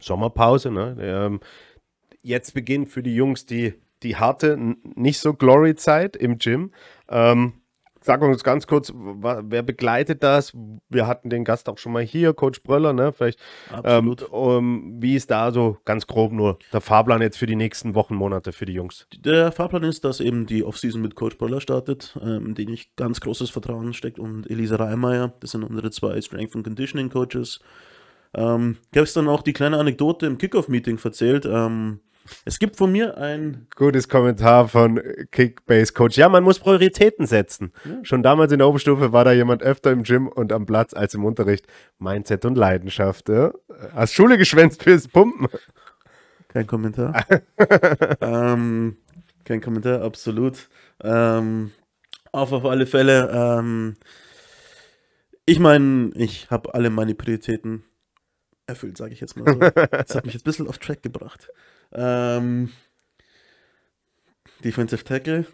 Sommerpause. 0.00 0.70
Ne? 0.70 0.96
Ähm, 1.00 1.40
jetzt 2.22 2.54
beginnt 2.54 2.88
für 2.88 3.02
die 3.02 3.14
Jungs 3.14 3.46
die, 3.46 3.74
die 4.02 4.16
harte, 4.16 4.56
nicht 4.56 5.18
so 5.18 5.34
Glory-Zeit 5.34 6.16
im 6.16 6.38
Gym. 6.38 6.72
Ähm, 7.08 7.54
sag 8.04 8.22
uns 8.22 8.44
ganz 8.44 8.66
kurz, 8.66 8.92
wer 8.94 9.62
begleitet 9.62 10.22
das? 10.22 10.52
Wir 10.88 11.06
hatten 11.06 11.30
den 11.30 11.44
Gast 11.44 11.68
auch 11.68 11.78
schon 11.78 11.92
mal 11.92 12.02
hier, 12.02 12.34
Coach 12.34 12.62
Bröller, 12.62 12.92
ne? 12.92 13.12
Vielleicht, 13.12 13.40
ähm, 13.70 14.10
Absolut. 14.10 14.22
um, 14.30 15.02
wie 15.02 15.16
ist 15.16 15.30
da 15.30 15.50
so 15.52 15.78
ganz 15.84 16.06
grob 16.06 16.32
nur 16.32 16.58
der 16.72 16.82
Fahrplan 16.82 17.22
jetzt 17.22 17.38
für 17.38 17.46
die 17.46 17.56
nächsten 17.56 17.94
Wochen, 17.94 18.14
Monate 18.14 18.52
für 18.52 18.66
die 18.66 18.74
Jungs? 18.74 19.06
Der 19.16 19.52
Fahrplan 19.52 19.84
ist, 19.84 20.04
dass 20.04 20.20
eben 20.20 20.46
die 20.46 20.64
Offseason 20.64 21.00
mit 21.00 21.14
Coach 21.14 21.38
Bröller 21.38 21.60
startet, 21.60 22.16
ähm, 22.22 22.46
in 22.46 22.54
den 22.54 22.68
ich 22.68 22.94
ganz 22.96 23.20
großes 23.20 23.50
Vertrauen 23.50 23.94
steckt 23.94 24.18
und 24.18 24.48
Elisa 24.50 24.76
Reimeyer, 24.76 25.32
das 25.40 25.52
sind 25.52 25.64
unsere 25.64 25.90
zwei 25.90 26.20
Strength 26.20 26.56
and 26.56 26.64
Conditioning 26.64 27.08
Coaches. 27.08 27.60
Ähm, 28.34 28.76
gestern 28.92 29.28
auch 29.28 29.42
die 29.42 29.52
kleine 29.52 29.78
Anekdote 29.78 30.26
im 30.26 30.38
Kickoff-Meeting 30.38 30.98
erzählt. 31.02 31.46
Ähm, 31.46 32.00
es 32.44 32.58
gibt 32.58 32.76
von 32.76 32.90
mir 32.92 33.18
ein, 33.18 33.66
Gutes 33.76 34.08
Kommentar 34.08 34.68
von 34.68 35.00
Kickbase 35.30 35.92
Coach. 35.92 36.16
Ja, 36.16 36.28
man 36.28 36.44
muss 36.44 36.58
Prioritäten 36.58 37.26
setzen. 37.26 37.72
Schon 38.02 38.22
damals 38.22 38.52
in 38.52 38.58
der 38.58 38.68
Oberstufe 38.68 39.12
war 39.12 39.24
da 39.24 39.32
jemand 39.32 39.62
öfter 39.62 39.92
im 39.92 40.02
Gym 40.02 40.28
und 40.28 40.52
am 40.52 40.66
Platz 40.66 40.94
als 40.94 41.14
im 41.14 41.24
Unterricht. 41.24 41.66
Mindset 41.98 42.44
und 42.44 42.56
Leidenschaft. 42.56 43.28
Ja? 43.28 43.52
Hast 43.94 44.14
Schule 44.14 44.38
geschwänzt 44.38 44.82
fürs 44.82 45.08
Pumpen. 45.08 45.48
kein 46.48 46.66
Kommentar. 46.66 47.24
ähm, 48.20 48.96
kein 49.44 49.60
Kommentar, 49.60 50.02
absolut. 50.02 50.68
Ähm, 51.02 51.72
auf, 52.32 52.52
auf 52.52 52.64
alle 52.64 52.86
Fälle, 52.86 53.30
ähm, 53.32 53.96
ich 55.46 55.58
meine, 55.58 56.10
ich 56.14 56.50
habe 56.50 56.74
alle 56.74 56.90
meine 56.90 57.14
Prioritäten 57.14 57.84
erfüllt, 58.66 58.96
sage 58.96 59.12
ich 59.12 59.20
jetzt 59.20 59.36
mal 59.36 59.52
so. 59.52 59.58
Das 59.58 60.14
hat 60.14 60.24
mich 60.24 60.34
jetzt 60.34 60.42
ein 60.42 60.50
bisschen 60.50 60.68
auf 60.68 60.78
Track 60.78 61.02
gebracht. 61.02 61.50
Ähm, 61.92 62.70
Defensive 64.62 65.04
Tackle, 65.04 65.46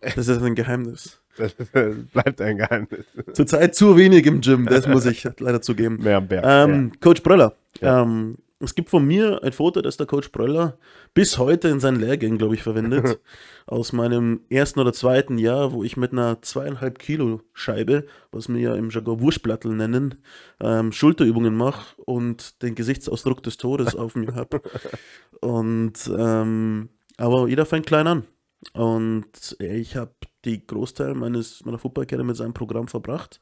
das 0.00 0.28
ist 0.28 0.42
ein 0.42 0.54
Geheimnis. 0.54 1.20
Das 1.36 1.52
bleibt 1.52 2.40
ein 2.40 2.58
Geheimnis. 2.58 3.06
Zurzeit 3.32 3.74
zu 3.74 3.96
wenig 3.96 4.24
im 4.26 4.40
Gym, 4.40 4.66
das 4.66 4.86
muss 4.86 5.04
ich 5.04 5.28
leider 5.40 5.60
zugeben. 5.60 5.98
Mehr 6.00 6.18
am 6.18 6.28
Berg. 6.28 6.44
Ähm, 6.46 6.92
Coach 7.00 7.24
Bröller. 7.24 7.56
Ja. 7.80 8.02
Ähm, 8.02 8.36
es 8.64 8.74
gibt 8.74 8.90
von 8.90 9.06
mir 9.06 9.42
ein 9.42 9.52
Foto, 9.52 9.80
das 9.82 9.96
der 9.96 10.06
Coach 10.06 10.32
Bröller 10.32 10.78
bis 11.14 11.38
heute 11.38 11.68
in 11.68 11.80
seinen 11.80 12.00
Lehrgängen, 12.00 12.38
glaube 12.38 12.54
ich, 12.54 12.62
verwendet. 12.62 13.20
aus 13.66 13.92
meinem 13.92 14.40
ersten 14.50 14.80
oder 14.80 14.92
zweiten 14.92 15.38
Jahr, 15.38 15.72
wo 15.72 15.84
ich 15.84 15.96
mit 15.96 16.12
einer 16.12 16.42
zweieinhalb 16.42 16.98
Kilo 16.98 17.40
Scheibe, 17.52 18.06
was 18.30 18.48
wir 18.48 18.60
ja 18.60 18.74
im 18.74 18.90
Jargon 18.90 19.20
Wurstplattel 19.20 19.74
nennen, 19.74 20.16
ähm, 20.60 20.92
Schulterübungen 20.92 21.54
mache 21.54 22.00
und 22.02 22.62
den 22.62 22.74
Gesichtsausdruck 22.74 23.42
des 23.42 23.56
Todes 23.56 23.96
auf 23.96 24.14
mir 24.14 24.34
habe. 24.34 24.60
Und 25.40 26.10
ähm, 26.16 26.88
aber 27.18 27.48
jeder 27.48 27.66
fängt 27.66 27.86
klein 27.86 28.06
an. 28.06 28.24
Und 28.72 29.56
ich 29.58 29.96
habe 29.96 30.14
die 30.44 30.66
Großteil 30.66 31.14
meines, 31.14 31.64
meiner 31.64 31.78
Footballkarriere 31.78 32.24
mit 32.24 32.36
seinem 32.36 32.54
Programm 32.54 32.88
verbracht. 32.88 33.40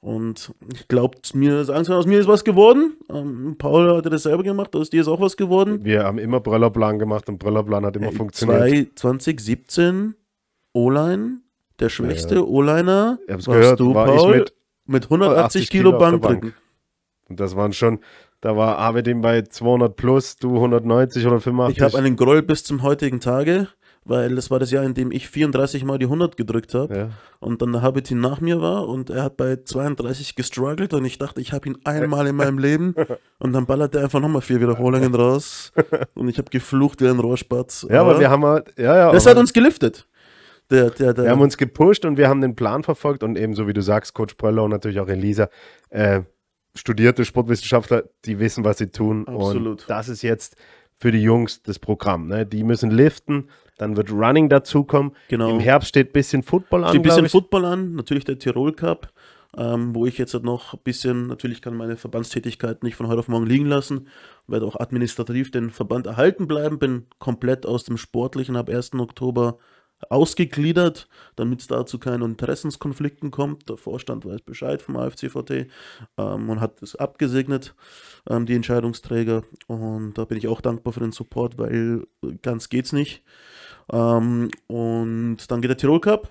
Und 0.00 0.54
ich 0.72 0.88
glaube, 0.88 1.18
mir, 1.34 1.62
sagen 1.64 1.84
Sie, 1.84 1.94
aus 1.94 2.06
mir 2.06 2.18
ist 2.20 2.26
was 2.26 2.42
geworden. 2.42 2.96
Ähm, 3.10 3.56
Paul 3.58 3.96
hatte 3.96 4.08
das 4.08 4.22
selber 4.22 4.42
gemacht, 4.42 4.74
aus 4.74 4.88
dir 4.88 5.02
ist 5.02 5.08
auch 5.08 5.20
was 5.20 5.36
geworden. 5.36 5.84
Wir 5.84 6.04
haben 6.04 6.16
immer 6.18 6.40
Bröllerplan 6.40 6.98
gemacht 6.98 7.28
und 7.28 7.38
Bröllerplan 7.38 7.84
hat 7.84 7.96
immer 7.96 8.06
Ey, 8.08 8.14
funktioniert. 8.14 8.60
zwei- 8.60 8.90
2017 8.94 10.14
O-Line, 10.72 11.40
der 11.80 11.88
schwächste 11.90 12.48
O-Liner 12.48 13.18
Ich 13.26 13.32
hab's 13.32 13.46
warst 13.46 13.60
gehört, 13.60 13.80
du, 13.80 13.94
war 13.94 14.06
Paul, 14.06 14.36
mit 14.38 14.54
mit 14.86 15.04
180 15.04 15.44
80 15.64 15.70
Kilo, 15.70 15.90
Kilo 15.90 15.98
Bankdrücken. 15.98 16.40
Bank. 16.40 16.54
Und 17.28 17.38
das 17.38 17.54
waren 17.54 17.72
schon, 17.72 18.00
da 18.40 18.56
war 18.56 18.78
Abedin 18.78 19.20
bei 19.20 19.42
200 19.42 19.94
plus, 19.94 20.36
du 20.36 20.54
190, 20.56 21.22
185. 21.24 21.76
Ich 21.76 21.82
habe 21.84 21.98
einen 21.98 22.16
Groll 22.16 22.42
bis 22.42 22.64
zum 22.64 22.82
heutigen 22.82 23.20
Tage, 23.20 23.68
weil 24.04 24.34
das 24.34 24.50
war 24.50 24.58
das 24.58 24.70
Jahr, 24.70 24.84
in 24.84 24.94
dem 24.94 25.12
ich 25.12 25.28
34 25.28 25.84
Mal 25.84 25.98
die 25.98 26.06
100 26.06 26.36
gedrückt 26.36 26.74
habe. 26.74 26.96
ja. 26.96 27.10
Und 27.38 27.62
dann 27.62 27.72
der 27.72 27.80
Habitin 27.82 28.20
nach 28.20 28.40
mir 28.40 28.60
war 28.60 28.86
und 28.86 29.08
er 29.08 29.22
hat 29.24 29.36
bei 29.38 29.56
32 29.64 30.34
gestruggelt 30.36 30.92
und 30.92 31.04
ich 31.06 31.16
dachte, 31.18 31.40
ich 31.40 31.52
habe 31.52 31.68
ihn 31.68 31.78
einmal 31.84 32.26
in 32.26 32.36
meinem 32.36 32.58
Leben 32.58 32.94
und 33.38 33.52
dann 33.54 33.64
ballert 33.66 33.94
er 33.94 34.02
einfach 34.04 34.20
nochmal 34.20 34.42
vier 34.42 34.60
Wiederholungen 34.60 35.14
raus 35.14 35.72
und 36.14 36.28
ich 36.28 36.36
habe 36.38 36.50
geflucht 36.50 37.00
wie 37.00 37.08
ein 37.08 37.18
Rohrspatz. 37.18 37.86
ja, 37.88 38.00
aber 38.02 38.20
wir 38.20 38.28
haben 38.30 38.44
halt, 38.44 38.74
ja, 38.76 38.94
ja. 38.96 39.12
das 39.12 39.26
aber- 39.26 39.36
hat 39.36 39.40
uns 39.40 39.52
geliftet. 39.52 40.06
Der, 40.70 40.90
der, 40.90 41.12
der, 41.14 41.24
Wir 41.24 41.30
haben 41.32 41.40
uns 41.40 41.56
gepusht 41.56 42.04
und 42.04 42.16
wir 42.16 42.28
haben 42.28 42.40
den 42.40 42.54
Plan 42.54 42.84
verfolgt 42.84 43.24
und 43.24 43.36
eben 43.36 43.54
so 43.54 43.66
wie 43.66 43.72
du 43.72 43.82
sagst, 43.82 44.14
Coach 44.14 44.36
Bröller 44.36 44.62
und 44.62 44.70
natürlich 44.70 45.00
auch 45.00 45.08
Elisa, 45.08 45.48
äh, 45.88 46.20
studierte 46.76 47.24
Sportwissenschaftler, 47.24 48.04
die 48.24 48.38
wissen, 48.38 48.64
was 48.64 48.78
sie 48.78 48.88
tun. 48.90 49.26
Absolut. 49.26 49.80
Und 49.82 49.90
das 49.90 50.08
ist 50.08 50.22
jetzt 50.22 50.54
für 50.96 51.10
die 51.10 51.22
Jungs 51.22 51.62
das 51.62 51.78
Programm. 51.80 52.28
Ne? 52.28 52.46
Die 52.46 52.62
müssen 52.62 52.90
liften, 52.90 53.48
dann 53.80 53.96
wird 53.96 54.10
Running 54.10 54.50
dazukommen. 54.50 55.12
Genau. 55.28 55.50
Im 55.50 55.60
Herbst 55.60 55.88
steht 55.88 56.10
ein 56.10 56.12
bisschen 56.12 56.42
Football 56.42 56.84
an. 56.84 56.90
steht 56.90 57.00
ein 57.00 57.02
bisschen. 57.02 57.28
Football 57.28 57.64
an, 57.64 57.94
natürlich 57.94 58.24
der 58.26 58.38
Tirol 58.38 58.74
Cup, 58.74 59.10
ähm, 59.56 59.94
wo 59.94 60.04
ich 60.04 60.18
jetzt 60.18 60.34
halt 60.34 60.44
noch 60.44 60.74
ein 60.74 60.80
bisschen, 60.84 61.28
natürlich 61.28 61.62
kann 61.62 61.76
meine 61.76 61.96
Verbandstätigkeit 61.96 62.82
nicht 62.82 62.96
von 62.96 63.08
heute 63.08 63.20
auf 63.20 63.28
morgen 63.28 63.46
liegen 63.46 63.64
lassen, 63.64 64.08
werde 64.46 64.66
auch 64.66 64.78
administrativ 64.78 65.50
den 65.50 65.70
Verband 65.70 66.06
erhalten 66.06 66.46
bleiben, 66.46 66.78
bin 66.78 67.06
komplett 67.18 67.64
aus 67.64 67.84
dem 67.84 67.96
Sportlichen 67.96 68.56
ab 68.56 68.68
1. 68.68 68.94
Oktober 68.94 69.58
ausgegliedert, 70.08 71.08
damit 71.36 71.60
es 71.60 71.66
dazu 71.66 71.98
keinen 71.98 72.22
Interessenskonflikten 72.22 73.30
kommt. 73.30 73.68
Der 73.68 73.76
Vorstand 73.76 74.24
weiß 74.24 74.42
Bescheid 74.42 74.82
vom 74.82 74.96
AFCVT 74.96 75.68
ähm, 76.18 76.48
und 76.48 76.60
hat 76.60 76.82
es 76.82 76.96
abgesegnet, 76.96 77.74
ähm, 78.28 78.46
die 78.46 78.54
Entscheidungsträger. 78.54 79.42
Und 79.66 80.14
da 80.14 80.24
bin 80.24 80.38
ich 80.38 80.48
auch 80.48 80.60
dankbar 80.60 80.92
für 80.92 81.00
den 81.00 81.12
Support, 81.12 81.58
weil 81.58 82.06
ganz 82.42 82.68
geht's 82.68 82.92
nicht. 82.92 83.22
Ähm, 83.92 84.50
und 84.66 85.38
dann 85.48 85.60
geht 85.60 85.70
der 85.70 85.76
Tirol 85.76 86.00
Cup 86.00 86.30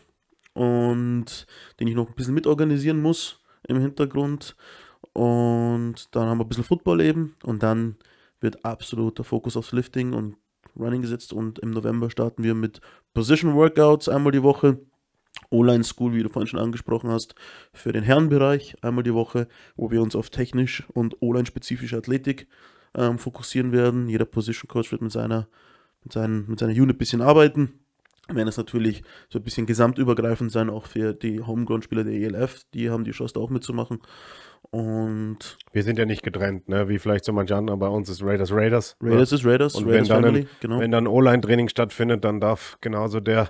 und 0.53 1.47
den 1.79 1.87
ich 1.87 1.95
noch 1.95 2.07
ein 2.07 2.15
bisschen 2.15 2.33
mitorganisieren 2.33 3.01
muss 3.01 3.41
im 3.67 3.79
Hintergrund. 3.79 4.55
Und 5.13 6.15
dann 6.15 6.27
haben 6.27 6.37
wir 6.39 6.45
ein 6.45 6.49
bisschen 6.49 6.63
Football 6.63 7.01
eben 7.01 7.35
und 7.43 7.63
dann 7.63 7.97
wird 8.39 8.63
absolut 8.63 9.17
der 9.17 9.25
Fokus 9.25 9.57
aufs 9.57 9.71
Lifting 9.71 10.13
und 10.13 10.35
Running 10.77 11.01
gesetzt 11.01 11.33
und 11.33 11.59
im 11.59 11.71
November 11.71 12.09
starten 12.09 12.43
wir 12.43 12.55
mit 12.55 12.79
Position 13.13 13.55
Workouts 13.55 14.07
einmal 14.07 14.31
die 14.31 14.43
Woche. 14.43 14.79
O-Line 15.51 15.83
School, 15.83 16.13
wie 16.13 16.23
du 16.23 16.29
vorhin 16.29 16.47
schon 16.47 16.59
angesprochen 16.59 17.09
hast, 17.09 17.33
für 17.73 17.91
den 17.91 18.03
Herrenbereich 18.03 18.75
einmal 18.81 19.03
die 19.03 19.13
Woche, 19.13 19.47
wo 19.75 19.89
wir 19.89 20.01
uns 20.01 20.15
auf 20.15 20.29
technisch 20.29 20.83
und 20.93 21.21
O-Line-spezifische 21.21 21.97
Athletik 21.97 22.47
ähm, 22.95 23.17
fokussieren 23.17 23.71
werden. 23.71 24.09
Jeder 24.09 24.25
Position 24.25 24.67
Coach 24.67 24.91
wird 24.91 25.01
mit 25.01 25.11
seiner, 25.11 25.47
mit 26.03 26.13
seinen, 26.13 26.49
mit 26.49 26.59
seiner 26.59 26.73
Unit 26.73 26.95
ein 26.95 26.97
bisschen 26.97 27.21
arbeiten. 27.21 27.79
Werden 28.27 28.47
es 28.47 28.57
natürlich 28.57 29.03
so 29.29 29.39
ein 29.39 29.43
bisschen 29.43 29.65
gesamtübergreifend 29.65 30.51
sein, 30.51 30.69
auch 30.69 30.85
für 30.85 31.13
die 31.13 31.41
Homegrown-Spieler 31.41 32.03
der 32.03 32.13
ELF. 32.13 32.63
Die 32.75 32.89
haben 32.91 33.03
die 33.03 33.11
Chance, 33.11 33.33
da 33.33 33.39
auch 33.39 33.49
mitzumachen. 33.49 34.01
Und 34.71 35.57
Wir 35.71 35.83
sind 35.83 35.97
ja 35.97 36.05
nicht 36.05 36.21
getrennt, 36.21 36.69
ne? 36.69 36.87
wie 36.89 36.99
vielleicht 36.99 37.25
so 37.25 37.33
manche 37.33 37.55
andere. 37.55 37.77
Bei 37.77 37.87
uns 37.87 38.07
ist 38.07 38.21
Raiders 38.21 38.51
Raiders. 38.51 38.97
Raiders 39.01 39.31
ist 39.31 39.45
Raiders, 39.45 39.73
Und 39.75 39.85
Raiders 39.85 40.09
wenn 40.09 40.15
dann, 40.15 40.23
Family, 40.23 40.39
ein, 40.41 40.49
genau. 40.59 40.79
wenn 40.79 40.91
dann 40.91 41.07
O-Line-Training 41.07 41.69
stattfindet, 41.69 42.23
dann 42.23 42.39
darf 42.39 42.77
genauso 42.81 43.19
der 43.19 43.49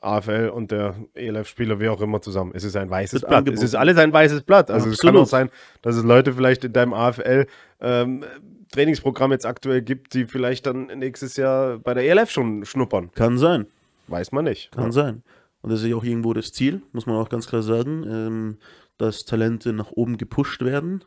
AFL 0.00 0.50
und 0.52 0.70
der 0.70 0.96
ELF-Spieler, 1.14 1.80
wie 1.80 1.88
auch 1.88 2.00
immer, 2.00 2.20
zusammen. 2.20 2.52
Es 2.54 2.64
ist 2.64 2.76
ein 2.76 2.90
weißes 2.90 3.22
Blatt. 3.22 3.32
angeboten. 3.32 3.58
Es 3.58 3.64
ist 3.64 3.74
alles 3.74 3.96
ein 3.98 4.12
weißes 4.12 4.42
Blatt. 4.42 4.70
Also 4.70 4.90
es 4.90 4.98
kann 4.98 5.10
Absolut. 5.10 5.26
auch 5.26 5.30
sein, 5.30 5.50
dass 5.80 5.96
es 5.96 6.04
Leute 6.04 6.32
vielleicht 6.34 6.64
in 6.64 6.72
deinem 6.72 6.92
AFL 6.92 7.46
ähm, 7.80 8.24
Trainingsprogramm 8.72 9.32
jetzt 9.32 9.46
aktuell 9.46 9.82
gibt, 9.82 10.14
die 10.14 10.26
vielleicht 10.26 10.66
dann 10.66 10.86
nächstes 10.86 11.36
Jahr 11.36 11.78
bei 11.78 11.94
der 11.94 12.04
ELF 12.04 12.30
schon 12.30 12.64
schnuppern. 12.64 13.12
Kann 13.12 13.38
sein. 13.38 13.66
Weiß 14.08 14.32
man 14.32 14.44
nicht. 14.44 14.72
Kann 14.72 14.92
sein. 14.92 15.22
Und 15.60 15.70
das 15.70 15.82
ist 15.82 15.88
ja 15.88 15.96
auch 15.96 16.04
irgendwo 16.04 16.32
das 16.32 16.52
Ziel, 16.52 16.82
muss 16.92 17.06
man 17.06 17.16
auch 17.16 17.28
ganz 17.28 17.46
klar 17.46 17.62
sagen, 17.62 18.04
ähm, 18.08 18.58
dass 18.98 19.24
Talente 19.24 19.72
nach 19.72 19.92
oben 19.92 20.16
gepusht 20.16 20.62
werden. 20.64 21.04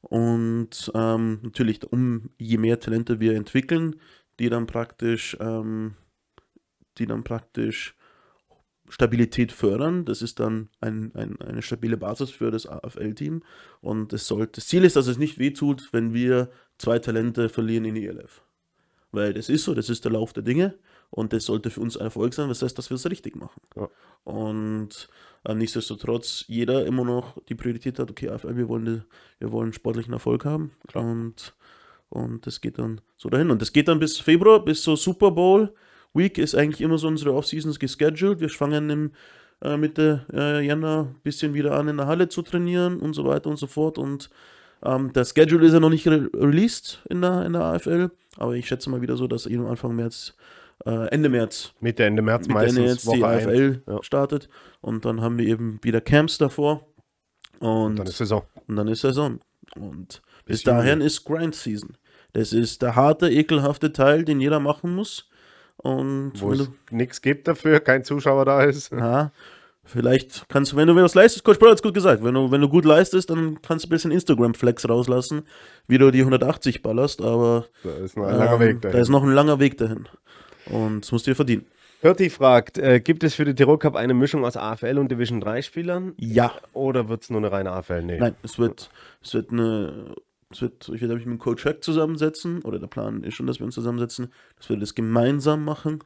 Und 0.00 0.90
ähm, 0.94 1.40
natürlich, 1.42 1.84
um 1.92 2.30
je 2.38 2.56
mehr 2.56 2.80
Talente 2.80 3.20
wir 3.20 3.34
entwickeln, 3.34 3.96
die 4.38 4.48
dann 4.48 4.66
praktisch, 4.66 5.36
ähm, 5.40 5.94
die 6.96 7.06
dann 7.06 7.24
praktisch 7.24 7.94
Stabilität 8.88 9.52
fördern. 9.52 10.04
Das 10.04 10.22
ist 10.22 10.40
dann 10.40 10.68
ein, 10.80 11.14
ein, 11.14 11.40
eine 11.40 11.62
stabile 11.62 11.96
Basis 11.96 12.30
für 12.30 12.50
das 12.50 12.66
AFL-Team. 12.66 13.42
Und 13.80 14.12
das, 14.12 14.26
sollte, 14.26 14.52
das 14.56 14.66
Ziel 14.66 14.84
ist, 14.84 14.96
dass 14.96 15.06
es 15.06 15.18
nicht 15.18 15.38
wehtut, 15.38 15.90
wenn 15.92 16.14
wir 16.14 16.50
zwei 16.80 16.98
Talente 16.98 17.48
verlieren 17.48 17.84
in 17.84 17.94
die 17.94 18.06
ELF. 18.06 18.42
Weil 19.12 19.34
das 19.34 19.48
ist 19.48 19.64
so, 19.64 19.74
das 19.74 19.88
ist 19.88 20.04
der 20.04 20.12
Lauf 20.12 20.32
der 20.32 20.42
Dinge. 20.42 20.78
Und 21.10 21.32
das 21.32 21.44
sollte 21.44 21.70
für 21.70 21.80
uns 21.80 21.96
ein 21.96 22.04
Erfolg 22.04 22.34
sein, 22.34 22.48
das 22.48 22.62
heißt, 22.62 22.78
dass 22.78 22.88
wir 22.88 22.94
es 22.94 23.10
richtig 23.10 23.34
machen. 23.34 23.60
Ja. 23.76 23.88
Und 24.22 25.08
äh, 25.44 25.54
nichtsdestotrotz 25.54 26.44
jeder 26.46 26.86
immer 26.86 27.04
noch 27.04 27.36
die 27.48 27.56
Priorität 27.56 27.98
hat, 27.98 28.10
okay, 28.10 28.28
AFL, 28.28 28.56
wir 28.56 28.68
wollen, 28.68 29.04
wir 29.40 29.50
wollen 29.50 29.72
sportlichen 29.72 30.12
Erfolg 30.12 30.44
haben. 30.44 30.70
Und, 30.94 31.54
und 32.08 32.46
das 32.46 32.60
geht 32.60 32.78
dann 32.78 33.00
so 33.16 33.28
dahin. 33.28 33.50
Und 33.50 33.60
das 33.60 33.72
geht 33.72 33.88
dann 33.88 33.98
bis 33.98 34.18
Februar, 34.18 34.64
bis 34.64 34.84
so 34.84 34.94
Super 34.94 35.32
Bowl. 35.32 35.74
Week 36.14 36.38
ist 36.38 36.54
eigentlich 36.54 36.80
immer 36.80 36.98
so 36.98 37.08
unsere 37.08 37.34
Off-Seasons 37.34 37.80
gescheduled. 37.80 38.40
Wir 38.40 38.48
fangen 38.48 38.90
im 38.90 39.10
äh, 39.62 39.76
Mitte 39.76 40.26
äh, 40.32 40.64
Jänner 40.64 41.08
ein 41.10 41.20
bisschen 41.22 41.54
wieder 41.54 41.72
an, 41.72 41.88
in 41.88 41.96
der 41.96 42.06
Halle 42.06 42.28
zu 42.28 42.42
trainieren 42.42 43.00
und 43.00 43.14
so 43.14 43.24
weiter 43.24 43.50
und 43.50 43.56
so 43.56 43.66
fort. 43.66 43.98
Und 43.98 44.30
ähm, 44.84 45.12
der 45.12 45.24
Schedule 45.24 45.66
ist 45.66 45.72
ja 45.72 45.80
noch 45.80 45.90
nicht 45.90 46.06
re 46.08 46.28
released 46.34 47.02
in 47.08 47.20
der, 47.22 47.44
in 47.44 47.52
der 47.52 47.62
AFL, 47.62 48.10
aber 48.36 48.54
ich 48.54 48.66
schätze 48.68 48.90
mal 48.90 49.00
wieder 49.02 49.16
so, 49.16 49.26
dass 49.26 49.46
eben 49.46 49.66
Anfang 49.66 49.94
März, 49.96 50.34
äh, 50.86 51.08
Ende 51.08 51.28
März, 51.28 51.72
Mitte, 51.80 52.04
Ende 52.04 52.22
März 52.22 52.42
Mitte 52.48 52.54
meistens 52.54 52.78
Ende 52.78 52.90
jetzt 52.90 53.12
die. 53.12 53.24
AFL 53.24 53.82
Ja. 53.86 54.02
startet. 54.02 54.48
Und 54.80 55.04
dann 55.04 55.20
haben 55.20 55.38
wir 55.38 55.46
eben 55.46 55.78
wieder 55.82 56.00
Camps 56.00 56.38
davor. 56.38 56.86
Und, 57.58 57.96
Dann 57.98 58.06
ist 58.06 58.16
Saison. 58.16 58.42
und 58.68 58.76
dann 58.76 58.88
ist 58.88 59.02
Saison. 59.02 59.40
Und 59.76 60.22
bis 60.46 60.58
Bis 60.58 60.62
dahin 60.62 61.00
ist 61.02 61.24
Grind 61.24 61.54
Season. 61.54 61.96
Das 62.32 62.52
ist 62.54 62.80
der 62.80 62.96
harte, 62.96 63.28
ekelhafte 63.30 63.92
Teil, 63.92 64.24
den 64.24 64.40
jeder 64.40 64.60
machen 64.60 64.94
muss. 64.94 65.28
Und 65.76 66.32
Wo 66.36 66.52
es 66.52 66.70
nichts 66.90 67.20
gibt 67.20 67.48
dafür, 67.48 67.80
kein 67.80 68.02
Zuschauer 68.04 68.44
da 68.46 68.62
ist. 68.64 68.92
ja, 68.92 69.30
vielleicht 69.90 70.48
kannst 70.48 70.72
du, 70.72 70.76
wenn 70.76 70.86
du 70.88 70.94
was 70.94 71.14
leistest, 71.14 71.44
Coach 71.44 71.58
Brown 71.58 71.70
hat 71.70 71.78
es 71.78 71.82
gut 71.82 71.94
gesagt, 71.94 72.22
wenn 72.24 72.34
du, 72.34 72.50
wenn 72.50 72.60
du 72.60 72.68
gut 72.68 72.84
leistest, 72.84 73.30
dann 73.30 73.60
kannst 73.62 73.84
du 73.84 73.88
ein 73.88 73.90
bisschen 73.90 74.10
Instagram-Flex 74.10 74.88
rauslassen, 74.88 75.42
wie 75.86 75.98
du 75.98 76.10
die 76.10 76.20
180 76.20 76.82
ballerst, 76.82 77.20
aber 77.20 77.66
Da 77.82 77.90
ist 78.04 78.16
noch 78.16 78.26
ein 78.26 78.38
langer 78.38 78.52
ähm, 78.54 78.60
Weg 78.60 78.80
da 78.82 78.88
dahin. 78.88 79.02
ist 79.02 79.08
noch 79.08 79.22
ein 79.22 79.32
langer 79.32 79.58
Weg 79.58 79.78
dahin. 79.78 80.08
Und 80.66 81.02
das 81.02 81.12
musst 81.12 81.26
du 81.26 81.32
dir 81.32 81.34
verdienen. 81.36 81.66
Hirti 82.02 82.30
fragt, 82.30 82.78
äh, 82.78 83.00
gibt 83.00 83.22
es 83.24 83.34
für 83.34 83.44
den 83.44 83.56
Tirol 83.56 83.78
Cup 83.78 83.94
eine 83.94 84.14
Mischung 84.14 84.44
aus 84.46 84.56
AFL 84.56 84.96
und 84.98 85.10
Division 85.10 85.40
3 85.40 85.60
Spielern? 85.60 86.14
Ja. 86.16 86.52
Oder 86.72 87.08
wird 87.10 87.22
es 87.22 87.30
nur 87.30 87.40
eine 87.40 87.52
reine 87.52 87.72
AFL? 87.72 88.02
Nee. 88.02 88.18
Nein, 88.18 88.36
es 88.42 88.58
wird, 88.58 88.88
es 89.22 89.34
wird 89.34 89.50
eine, 89.52 90.14
es 90.50 90.62
wird, 90.62 90.88
ich 90.88 91.00
werde 91.02 91.16
mich 91.16 91.26
mit 91.26 91.38
Coach 91.38 91.66
Hack 91.66 91.84
zusammensetzen, 91.84 92.62
oder 92.62 92.78
der 92.78 92.86
Plan 92.86 93.22
ist 93.22 93.34
schon, 93.34 93.46
dass 93.46 93.58
wir 93.58 93.66
uns 93.66 93.74
zusammensetzen, 93.74 94.32
dass 94.56 94.70
wir 94.70 94.78
das 94.78 94.94
gemeinsam 94.94 95.62
machen. 95.64 96.02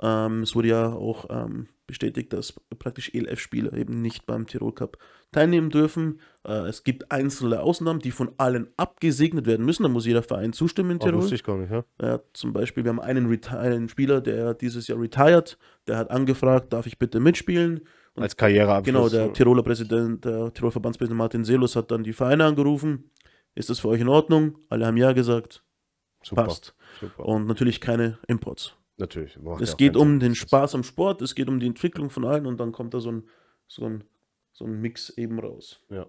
Ähm, 0.00 0.42
es 0.42 0.54
wurde 0.54 0.68
ja 0.68 0.92
auch 0.92 1.26
ähm, 1.30 1.66
bestätigt, 1.86 2.32
dass 2.32 2.54
praktisch 2.78 3.12
ELF-Spieler 3.14 3.72
eben 3.74 4.00
nicht 4.02 4.24
beim 4.26 4.46
Tirol 4.46 4.72
Cup 4.72 4.98
teilnehmen 5.32 5.68
dürfen. 5.70 6.20
Äh, 6.46 6.68
es 6.68 6.84
gibt 6.84 7.10
einzelne 7.10 7.60
Ausnahmen, 7.60 7.98
die 8.00 8.10
von 8.12 8.32
allen 8.38 8.68
abgesegnet 8.76 9.46
werden 9.46 9.66
müssen. 9.66 9.82
Da 9.82 9.88
muss 9.88 10.06
jeder 10.06 10.22
Verein 10.22 10.52
zustimmen 10.52 10.92
in 10.92 10.96
Oh, 10.98 11.04
Tirol. 11.04 11.20
wusste 11.22 11.34
ich 11.34 11.44
gar 11.44 11.56
nicht, 11.58 11.70
ja? 11.70 11.84
Ja, 12.00 12.20
zum 12.32 12.52
Beispiel, 12.52 12.84
wir 12.84 12.90
haben 12.90 13.00
einen, 13.00 13.26
reti- 13.32 13.56
einen 13.56 13.88
Spieler, 13.88 14.20
der 14.20 14.54
dieses 14.54 14.86
Jahr 14.88 15.00
retired, 15.00 15.58
der 15.86 15.96
hat 15.98 16.10
angefragt, 16.10 16.72
darf 16.72 16.86
ich 16.86 16.98
bitte 16.98 17.20
mitspielen? 17.20 17.80
Und 18.14 18.22
Als 18.22 18.36
Karriereabschluss. 18.36 18.84
Genau, 18.84 19.08
der 19.08 19.32
Tiroler 19.32 19.62
Präsident, 19.62 20.24
der 20.24 20.52
Tirol 20.52 20.70
Verbandspräsident 20.70 21.16
Martin 21.18 21.44
Selus 21.44 21.76
hat 21.76 21.90
dann 21.90 22.04
die 22.04 22.12
Vereine 22.12 22.44
angerufen. 22.44 23.10
Ist 23.54 23.70
das 23.70 23.80
für 23.80 23.88
euch 23.88 24.00
in 24.00 24.08
Ordnung? 24.08 24.58
Alle 24.68 24.86
haben 24.86 24.96
ja 24.96 25.12
gesagt, 25.12 25.62
Super. 26.22 26.44
passt. 26.44 26.74
Super. 27.00 27.26
Und 27.26 27.46
natürlich 27.46 27.80
keine 27.80 28.18
Imports. 28.28 28.74
Natürlich. 28.98 29.38
Es 29.60 29.76
geht 29.76 29.96
um 29.96 30.10
Sinn. 30.10 30.20
den 30.20 30.34
Spaß 30.34 30.74
am 30.74 30.82
Sport, 30.82 31.22
es 31.22 31.34
geht 31.34 31.48
um 31.48 31.58
die 31.58 31.66
Entwicklung 31.66 32.10
von 32.10 32.24
allen 32.24 32.46
und 32.46 32.60
dann 32.60 32.72
kommt 32.72 32.94
da 32.94 33.00
so 33.00 33.10
ein, 33.10 33.28
so 33.66 33.86
ein, 33.86 34.04
so 34.52 34.64
ein 34.64 34.80
Mix 34.80 35.10
eben 35.10 35.38
raus. 35.38 35.82
Ja. 35.88 36.06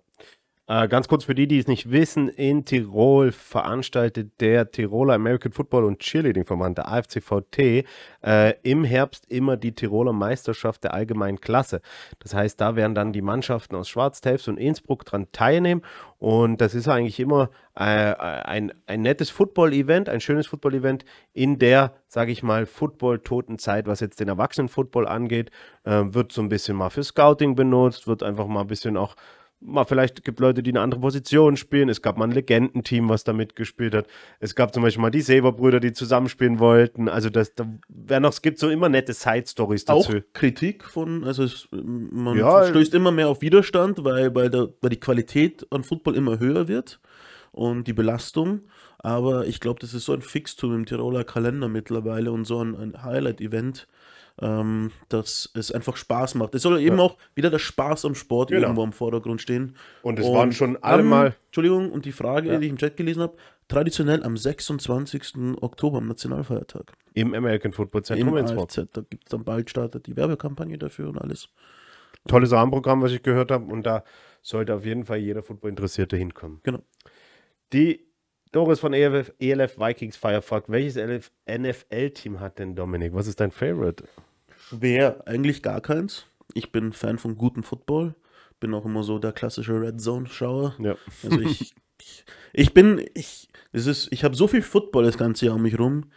Äh, 0.65 0.87
ganz 0.87 1.09
kurz 1.09 1.25
für 1.25 1.35
die, 1.35 1.45
die 1.45 1.59
es 1.59 1.67
nicht 1.67 1.91
wissen, 1.91 2.29
in 2.29 2.63
Tirol 2.63 3.33
veranstaltet 3.33 4.39
der 4.39 4.71
Tiroler 4.71 5.15
American 5.15 5.51
Football 5.51 5.83
und 5.83 5.99
Cheerleading 5.99 6.45
Verband, 6.45 6.77
der 6.77 6.87
AFCVT, 6.87 7.85
äh, 8.25 8.53
im 8.63 8.85
Herbst 8.85 9.29
immer 9.29 9.57
die 9.57 9.75
Tiroler 9.75 10.13
Meisterschaft 10.13 10.85
der 10.85 10.93
allgemeinen 10.93 11.41
Klasse. 11.41 11.81
Das 12.19 12.33
heißt, 12.33 12.61
da 12.61 12.77
werden 12.77 12.95
dann 12.95 13.11
die 13.11 13.21
Mannschaften 13.21 13.75
aus 13.75 13.89
Schwarztelfs 13.89 14.47
und 14.47 14.57
Innsbruck 14.57 15.03
dran 15.03 15.27
teilnehmen 15.33 15.81
und 16.17 16.61
das 16.61 16.75
ist 16.75 16.87
eigentlich 16.87 17.19
immer 17.19 17.49
äh, 17.75 17.83
ein, 17.83 18.71
ein 18.87 19.01
nettes 19.01 19.29
Football-Event, 19.31 20.07
ein 20.07 20.21
schönes 20.21 20.47
Football-Event 20.47 21.03
in 21.33 21.59
der, 21.59 21.93
sage 22.07 22.31
ich 22.31 22.41
mal, 22.41 22.65
Football-toten 22.65 23.59
Zeit, 23.59 23.85
was 23.85 23.99
jetzt 23.99 24.21
den 24.21 24.29
Erwachsenen-Football 24.29 25.09
angeht, 25.09 25.51
äh, 25.83 26.03
wird 26.05 26.31
so 26.31 26.41
ein 26.41 26.47
bisschen 26.47 26.77
mal 26.77 26.89
für 26.89 27.03
Scouting 27.03 27.55
benutzt, 27.55 28.07
wird 28.07 28.23
einfach 28.23 28.47
mal 28.47 28.61
ein 28.61 28.67
bisschen 28.67 28.95
auch 28.95 29.17
mal 29.65 29.85
vielleicht 29.85 30.23
gibt 30.23 30.39
Leute, 30.39 30.63
die 30.63 30.71
eine 30.71 30.81
andere 30.81 31.01
Position 31.01 31.57
spielen. 31.57 31.89
Es 31.89 32.01
gab 32.01 32.17
mal 32.17 32.25
ein 32.25 32.31
Legendenteam, 32.31 33.09
was 33.09 33.23
da 33.23 33.33
mitgespielt 33.33 33.95
hat. 33.95 34.07
Es 34.39 34.55
gab 34.55 34.73
zum 34.73 34.83
Beispiel 34.83 35.01
mal 35.01 35.09
die 35.09 35.21
Saber-Brüder, 35.21 35.79
die 35.79 35.93
zusammenspielen 35.93 36.59
wollten. 36.59 37.09
Also 37.09 37.29
das, 37.29 37.55
da 37.55 37.65
werden 37.87 38.23
noch, 38.23 38.31
es 38.31 38.41
gibt 38.41 38.59
so 38.59 38.69
immer 38.69 38.89
nette 38.89 39.13
Side-Stories 39.13 39.87
Auch 39.87 40.05
dazu. 40.05 40.21
Kritik 40.33 40.83
von, 40.83 41.23
also 41.23 41.43
es, 41.43 41.67
man 41.71 42.37
Ja, 42.37 42.65
stößt 42.65 42.93
immer 42.93 43.11
mehr 43.11 43.29
auf 43.29 43.41
Widerstand, 43.41 44.03
weil, 44.03 44.33
weil, 44.35 44.49
der, 44.49 44.69
weil 44.81 44.89
die 44.89 44.99
Qualität 44.99 45.65
an 45.71 45.83
Football 45.83 46.15
immer 46.15 46.39
höher 46.39 46.67
wird 46.67 46.99
und 47.51 47.87
die 47.87 47.93
Belastung. 47.93 48.61
Aber 48.99 49.47
ich 49.47 49.59
glaube, 49.59 49.79
das 49.79 49.93
ist 49.93 50.05
so 50.05 50.13
ein 50.13 50.21
Fixtum 50.21 50.73
im 50.73 50.85
Tiroler 50.85 51.23
Kalender 51.23 51.67
mittlerweile 51.67 52.31
und 52.31 52.45
so 52.45 52.63
ein, 52.63 52.75
ein 52.75 53.03
Highlight-Event, 53.03 53.87
ähm, 54.41 54.91
dass 55.09 55.49
es 55.53 55.71
einfach 55.71 55.95
Spaß 55.95 56.35
macht. 56.35 56.55
Es 56.55 56.63
soll 56.63 56.79
eben 56.81 56.99
auch 56.99 57.17
wieder 57.35 57.49
der 57.49 57.59
Spaß 57.59 58.05
am 58.05 58.15
Sport 58.15 58.49
Genau. 58.49 58.63
irgendwo 58.63 58.83
im 58.83 58.91
Vordergrund 58.93 59.41
stehen. 59.41 59.75
Und 60.01 60.17
es 60.19 60.25
waren 60.27 60.51
schon 60.51 60.77
alle 60.81 61.03
mal- 61.03 61.35
Entschuldigung, 61.47 61.91
und 61.91 62.05
die 62.05 62.11
Frage, 62.11 62.51
Ja. 62.51 62.57
die 62.57 62.65
ich 62.65 62.71
im 62.71 62.77
Chat 62.77 62.97
gelesen 62.97 63.21
habe, 63.21 63.35
traditionell 63.67 64.23
am 64.23 64.35
26. 64.35 65.55
Oktober, 65.61 65.99
am 65.99 66.07
Nationalfeiertag. 66.07 66.93
Im 67.13 67.33
American 67.35 67.73
Football 67.73 67.99
Im 68.01 68.05
Zentrum 68.05 68.37
Innsbruck. 68.37 68.69
Da 68.73 69.01
gibt 69.07 69.25
es 69.25 69.29
dann 69.29 69.43
bald 69.43 69.69
startet 69.69 70.07
die 70.07 70.15
Werbekampagne 70.17 70.77
dafür 70.77 71.09
und 71.09 71.19
alles. 71.19 71.47
Tolles 72.27 72.51
Rahmenprogramm, 72.51 73.01
was 73.01 73.11
ich 73.11 73.21
gehört 73.21 73.51
habe. 73.51 73.65
Und 73.71 73.83
da 73.85 74.03
sollte 74.41 74.73
auf 74.73 74.83
jeden 74.85 75.05
Fall 75.05 75.17
jeder 75.19 75.43
Football-Interessierte 75.43 76.17
hinkommen. 76.17 76.59
Genau. 76.63 76.79
Die 77.71 78.05
Doris 78.53 78.79
von 78.79 78.93
ELF, 78.93 79.33
ELF 79.39 79.79
Vikings 79.79 80.15
Fire 80.15 80.41
fragt, 80.43 80.69
welches 80.69 80.95
NFL-Team 81.49 82.39
hat 82.39 82.59
denn 82.59 82.75
Dominik? 82.75 83.13
Was 83.13 83.25
ist 83.25 83.39
dein 83.39 83.51
Favorite? 83.51 84.03
Schwer, 84.69 85.23
eigentlich 85.25 85.63
gar 85.63 85.81
keins. 85.81 86.27
Ich 86.53 86.71
bin 86.71 86.93
Fan 86.93 87.17
von 87.17 87.35
gutem 87.35 87.63
Football. 87.63 88.13
Bin 88.59 88.75
auch 88.75 88.85
immer 88.85 89.03
so 89.03 89.17
der 89.17 89.31
klassische 89.31 89.81
Red 89.81 89.99
Zone-Schauer. 89.99 90.75
Ja. 90.77 90.95
Also 91.23 91.39
ich, 91.39 91.73
ich, 91.99 92.25
ich 92.53 92.73
bin, 92.75 93.03
ich, 93.15 93.49
es 93.71 93.87
ist, 93.87 94.09
ich 94.11 94.23
habe 94.23 94.35
so 94.35 94.47
viel 94.47 94.61
Football 94.61 95.05
das 95.05 95.17
ganze 95.17 95.47
Jahr 95.47 95.55
um 95.55 95.63
mich 95.63 95.79
rum. 95.79 96.11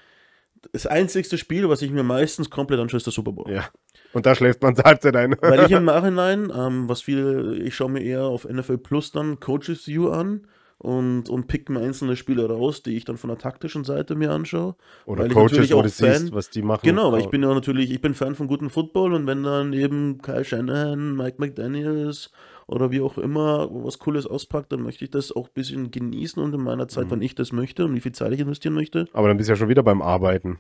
Das 0.73 0.87
einzigste 0.87 1.39
Spiel, 1.39 1.71
was 1.71 1.81
ich 1.81 1.91
mir 1.91 2.03
meistens 2.03 2.51
komplett 2.51 2.81
anschaue, 2.81 2.99
ist 2.99 3.07
der 3.07 3.15
Super 3.15 3.33
Bowl. 3.33 3.51
Ja. 3.51 3.71
Und 4.13 4.27
da 4.27 4.35
schläft 4.35 4.61
man 4.61 4.77
zur 4.77 4.85
Halbzeit 4.85 5.17
ein. 5.17 5.37
Weil 5.41 5.65
ich 5.65 5.71
im 5.71 5.85
Nachhinein, 5.87 6.53
ähm, 6.55 6.87
was 6.87 7.01
viele, 7.01 7.57
ich 7.57 7.75
schaue 7.75 7.91
mir 7.91 8.03
eher 8.03 8.25
auf 8.25 8.45
NFL 8.45 8.77
Plus 8.77 9.11
dann 9.11 9.41
Coaches 9.41 9.87
View 9.87 10.11
an 10.11 10.47
und, 10.79 11.29
und 11.29 11.47
pick 11.47 11.71
mir 11.71 11.81
einzelne 11.81 12.17
Spiele 12.17 12.49
raus, 12.49 12.83
die 12.83 12.97
ich 12.97 13.05
dann 13.05 13.17
von 13.17 13.29
der 13.29 13.39
taktischen 13.39 13.85
Seite 13.85 14.15
mir 14.15 14.31
anschaue. 14.31 14.77
Oder 15.07 15.23
weil 15.23 15.29
ich 15.29 15.33
Coaches, 15.35 15.53
natürlich 15.53 15.73
wo 15.73 15.79
auch 15.79 15.87
Fan- 15.87 16.21
siehst, 16.21 16.35
was 16.35 16.51
die 16.51 16.63
machen. 16.63 16.83
Genau, 16.85 17.13
weil 17.13 17.21
ich 17.21 17.29
bin 17.31 17.43
ja 17.43 17.53
natürlich, 17.53 17.91
ich 17.91 18.01
bin 18.01 18.15
Fan 18.15 18.35
von 18.35 18.47
gutem 18.47 18.71
Football 18.71 19.15
und 19.15 19.27
wenn 19.27 19.43
dann 19.43 19.73
eben 19.73 20.19
Kyle 20.21 20.45
Shanahan, 20.45 21.17
Mike 21.17 21.37
McDaniels 21.39 22.31
oder 22.67 22.91
wie 22.91 23.01
auch 23.01 23.17
immer 23.17 23.69
was 23.71 23.99
Cooles 23.99 24.27
auspackt, 24.27 24.73
dann 24.73 24.83
möchte 24.83 25.05
ich 25.05 25.11
das 25.11 25.33
auch 25.33 25.47
ein 25.49 25.55
bisschen 25.55 25.91
genießen 25.91 26.43
und 26.43 26.55
in 26.55 26.63
meiner 26.63 26.89
Zeit, 26.89 27.07
wann 27.09 27.23
ich 27.23 27.35
das 27.35 27.53
möchte 27.53 27.85
und 27.85 27.95
wie 27.95 28.01
viel 28.01 28.13
Zeit 28.13 28.33
ich 28.33 28.41
investieren 28.41 28.75
möchte. 28.75 29.07
Aber 29.13 29.29
dann 29.29 29.37
bist 29.37 29.49
du 29.49 29.53
ja 29.53 29.57
schon 29.57 29.69
wieder 29.69 29.83
beim 29.83 30.03
Arbeiten. 30.03 30.59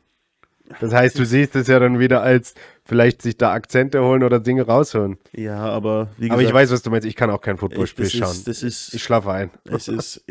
Das 0.80 0.92
heißt, 0.92 1.18
du 1.18 1.24
siehst 1.24 1.56
es 1.56 1.66
ja 1.66 1.78
dann 1.78 1.98
wieder 1.98 2.22
als 2.22 2.54
vielleicht 2.84 3.22
sich 3.22 3.36
da 3.36 3.52
Akzente 3.52 4.02
holen 4.02 4.22
oder 4.22 4.40
Dinge 4.40 4.62
rausholen. 4.66 5.18
Ja, 5.32 5.58
aber 5.58 6.08
wie 6.18 6.30
Aber 6.30 6.42
ich 6.42 6.52
weiß, 6.52 6.70
was 6.70 6.82
du 6.82 6.90
meinst. 6.90 7.06
Ich 7.06 7.16
kann 7.16 7.30
auch 7.30 7.40
kein 7.40 7.58
Footballspiel 7.58 8.08
schauen. 8.08 8.30
ist, 8.30 8.48
das 8.48 8.62
ist, 8.62 8.94
ich 8.94 9.02
schlafe 9.02 9.30
ein. 9.32 9.50
es 9.64 9.88
ist, 9.88 10.24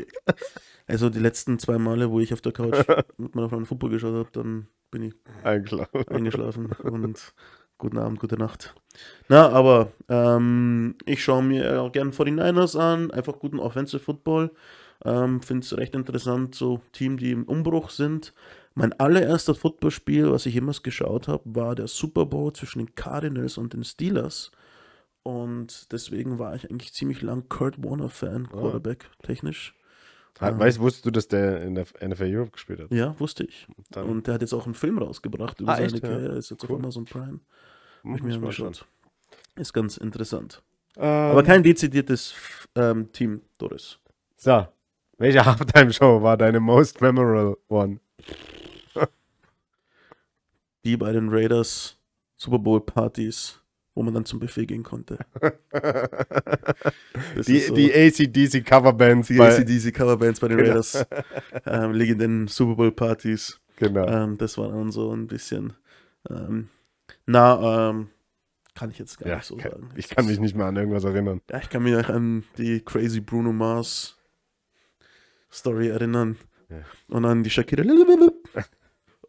also 0.88 1.10
die 1.10 1.20
letzten 1.20 1.60
zwei 1.60 1.78
Male, 1.78 2.12
wo 2.12 2.20
ich 2.20 2.34
auf 2.34 2.42
der 2.42 2.52
Couch 2.52 2.78
mit 3.18 3.36
meiner 3.36 3.50
Freundin 3.50 3.66
Football 3.66 3.92
geschaut 3.92 4.14
habe, 4.14 4.30
dann 4.32 4.68
bin 4.92 5.04
ich 5.04 5.14
Eingeschlafen. 5.44 6.08
eingeschlafen 6.08 6.72
und 6.84 7.34
guten 7.78 7.98
Abend, 7.98 8.20
gute 8.20 8.38
Nacht. 8.38 8.76
Na, 9.28 9.50
aber 9.50 9.92
ähm, 10.10 10.96
ich 11.06 11.24
schaue 11.24 11.44
mir 11.44 11.82
auch 11.82 11.92
gern 11.92 12.12
49ers 12.12 12.78
an, 12.80 13.12
einfach 13.12 13.40
guten 13.40 13.60
Offensive 13.60 14.00
Football. 14.00 14.52
Ähm, 15.04 15.42
Finde 15.42 15.66
es 15.66 15.76
recht 15.78 15.94
interessant, 15.96 16.56
so 16.56 16.82
Team, 16.94 17.18
die 17.18 17.32
im 17.32 17.44
Umbruch 17.44 17.90
sind. 17.90 18.34
Mein 18.78 18.92
allererster 19.00 19.56
Footballspiel, 19.56 20.32
was 20.32 20.46
ich 20.46 20.54
jemals 20.54 20.84
geschaut 20.84 21.28
habe, 21.30 21.44
war 21.46 21.76
der 21.76 21.88
Super 21.88 22.26
Bowl 22.26 22.52
zwischen 22.54 22.80
den 22.80 22.94
Cardinals 22.96 23.58
und 23.58 23.74
den 23.74 23.84
Steelers. 23.86 24.52
Und 25.24 25.92
deswegen 25.92 26.38
war 26.40 26.56
ich 26.56 26.70
eigentlich 26.70 26.94
ziemlich 26.94 27.22
lang 27.22 27.48
Kurt 27.50 27.82
Warner-Fan, 27.84 28.50
Quarterback 28.50 29.10
technisch. 29.24 29.74
Ha- 30.42 30.60
Weißt, 30.60 30.80
wusstest 30.82 31.06
du, 31.06 31.12
dass 31.12 31.30
der 31.30 31.62
in 31.62 31.76
der 31.76 31.86
NFL 32.04 32.26
Europe 32.36 32.52
gespielt 32.52 32.82
hat? 32.82 32.92
Ja, 32.92 33.18
wusste 33.20 33.46
ich. 33.46 33.66
Dann- 33.92 34.10
Und 34.10 34.28
der 34.28 34.34
hat 34.36 34.42
jetzt 34.42 34.54
auch 34.54 34.66
einen 34.66 34.76
Film 34.76 34.98
rausgebracht 34.98 35.62
über 35.62 35.72
Ah, 35.72 35.76
seine 35.78 35.86
echt, 35.94 36.04
ja? 36.04 36.10
Karriere. 36.10 36.36
Ist 36.36 36.52
jetzt 36.52 36.64
Cool. 36.70 36.76
auf 36.76 36.82
Amazon 36.84 37.06
Prime. 37.06 37.40
Hab 38.04 38.18
ich 38.18 38.24
mir 38.24 38.36
angeschaut. 38.36 38.86
Ist 39.56 39.72
ganz 39.74 39.96
interessant. 39.96 40.62
Ähm, 40.98 41.04
Aber 41.06 41.44
kein 41.44 41.64
dezidiertes 41.64 42.36
ähm, 42.76 43.10
Team, 43.14 43.42
Doris. 43.58 43.98
So, 44.36 44.68
welche 45.18 45.46
Halftime-Show 45.46 46.22
war 46.22 46.36
deine 46.36 46.60
most 46.60 47.00
memorable 47.00 47.58
one? 47.70 48.00
Die 50.86 50.96
bei 50.98 51.12
den 51.12 51.30
Raiders 51.30 51.98
Super 52.38 52.60
Bowl 52.60 52.80
Partys, 52.86 53.60
wo 53.94 54.04
man 54.04 54.14
dann 54.14 54.26
zum 54.26 54.40
Buffet 54.40 54.66
gehen 54.68 54.84
konnte. 54.84 55.18
Die, 57.48 57.60
so- 57.60 57.74
die 57.76 57.92
ACDC 57.94 58.66
Coverbands 58.66 59.28
die 59.30 59.40
ACDC 59.40 59.94
Coverbands 59.94 60.40
bei 60.40 60.48
den 60.48 60.58
Genau. 60.58 60.70
Raiders. 60.70 61.06
ähm, 61.66 61.92
legendären 61.94 62.48
Super 62.48 62.76
Bowl 62.76 62.92
Partys. 62.92 63.60
Genau. 63.78 64.06
Ähm, 64.08 64.38
das 64.38 64.58
war 64.58 64.70
dann 64.70 64.92
so 64.92 65.12
ein 65.14 65.28
bisschen. 65.28 65.74
Ähm, 66.30 66.70
na, 67.26 67.90
ähm, 67.90 68.10
kann 68.74 68.90
ich 68.92 69.00
jetzt 69.00 69.18
gar 69.20 69.30
ja, 69.30 69.36
nicht 69.38 69.46
so 69.46 69.56
kann, 69.58 69.72
sagen. 69.72 69.90
ich 69.96 70.10
kann 70.10 70.26
mich 70.26 70.40
nicht 70.40 70.56
mehr 70.56 70.66
an 70.68 70.76
irgendwas 70.76 71.04
erinnern. 71.04 71.42
Ja, 71.50 71.60
ich 71.60 71.70
kann 71.70 71.84
mich 71.84 71.94
noch 71.94 72.10
an 72.10 72.44
die 72.58 72.82
crazy 72.82 73.20
Bruno 73.22 73.52
Mars 73.54 74.18
Story 75.52 75.88
erinnern. 75.90 76.38
Ja. 76.70 76.78
Und 77.10 77.26
an 77.26 77.44
die 77.44 77.50
Shakira. 77.50 77.84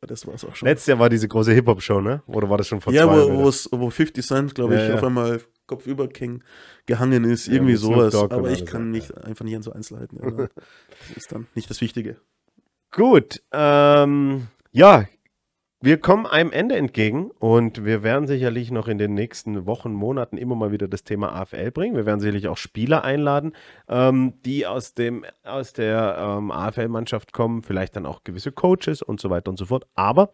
Das 0.03 0.27
war 0.27 0.35
es 0.35 0.45
auch 0.45 0.55
schon. 0.57 0.69
Letztes 0.69 0.87
Jahr 0.87 0.99
war 0.99 1.09
diese 1.09 1.29
große 1.29 1.53
Hip-Hop-Show, 1.53 2.01
ne? 2.01 2.23
Oder 2.27 2.49
war 2.51 2.59
das 2.59 2.69
schon 2.69 2.81
vor 2.81 2.93
ja, 2.93 3.05
zwei 3.07 3.17
Jahren? 3.17 3.39
wo's- 3.39 3.69
wo 3.73 3.91
50 3.91 4.25
Cent, 4.25 4.55
glaube 4.55 4.75
ich, 4.75 4.81
Ja, 4.81 4.89
ja. 4.89 4.95
auf 4.97 5.05
einmal 5.05 5.41
kopfüber 5.67 6.09
King 6.09 6.43
gehangen 6.87 7.25
ist. 7.25 7.47
Ja, 7.47 7.55
Irgendwie 7.55 7.77
sowas. 7.77 8.15
Aber 8.15 8.51
ich 8.51 8.67
kann 8.67 8.87
ja. 8.95 9.01
nicht, 9.01 9.17
einfach 9.17 9.45
nicht 9.45 9.57
an 9.57 9.63
so 9.63 9.73
Einzelheiten 9.73 10.19
erinnern. 10.19 10.49
das 11.09 11.17
ist 11.17 11.33
dann 11.33 11.47
nicht 11.55 11.69
das 11.71 11.81
Wichtige. 11.81 12.17
Gut, 12.93 13.43
ähm, 13.53 14.47
ja, 14.73 15.05
wir 15.81 15.99
kommen 15.99 16.27
einem 16.27 16.53
Ende 16.53 16.75
entgegen 16.77 17.31
und 17.39 17.85
wir 17.85 18.03
werden 18.03 18.27
sicherlich 18.27 18.71
noch 18.71 18.89
in 18.89 18.97
den 18.97 19.13
nächsten 19.15 19.67
Wochen, 19.67 19.93
Monaten 19.93 20.39
immer 20.39 20.55
mal 20.55 20.73
wieder 20.73 20.89
das 20.89 21.05
Thema 21.05 21.35
AFL 21.35 21.71
bringen. 21.71 21.95
Wir 21.95 22.07
werden 22.07 22.19
sicherlich 22.21 22.49
auch 22.49 22.57
Spieler 22.57 23.05
einladen, 23.05 23.53
ähm, 23.89 24.35
die 24.45 24.67
aus, 24.67 24.95
dem, 24.95 25.25
aus 25.45 25.75
der 25.75 26.17
ähm, 26.19 26.51
AFL-Mannschaft 26.51 27.33
kommen, 27.33 27.63
vielleicht 27.63 27.95
dann 27.95 28.07
auch 28.07 28.25
gewisse 28.25 28.53
Coaches 28.53 29.03
und 29.03 29.21
so 29.21 29.29
weiter 29.29 29.51
und 29.51 29.59
so 29.59 29.67
fort. 29.67 29.87
Aber 29.95 30.33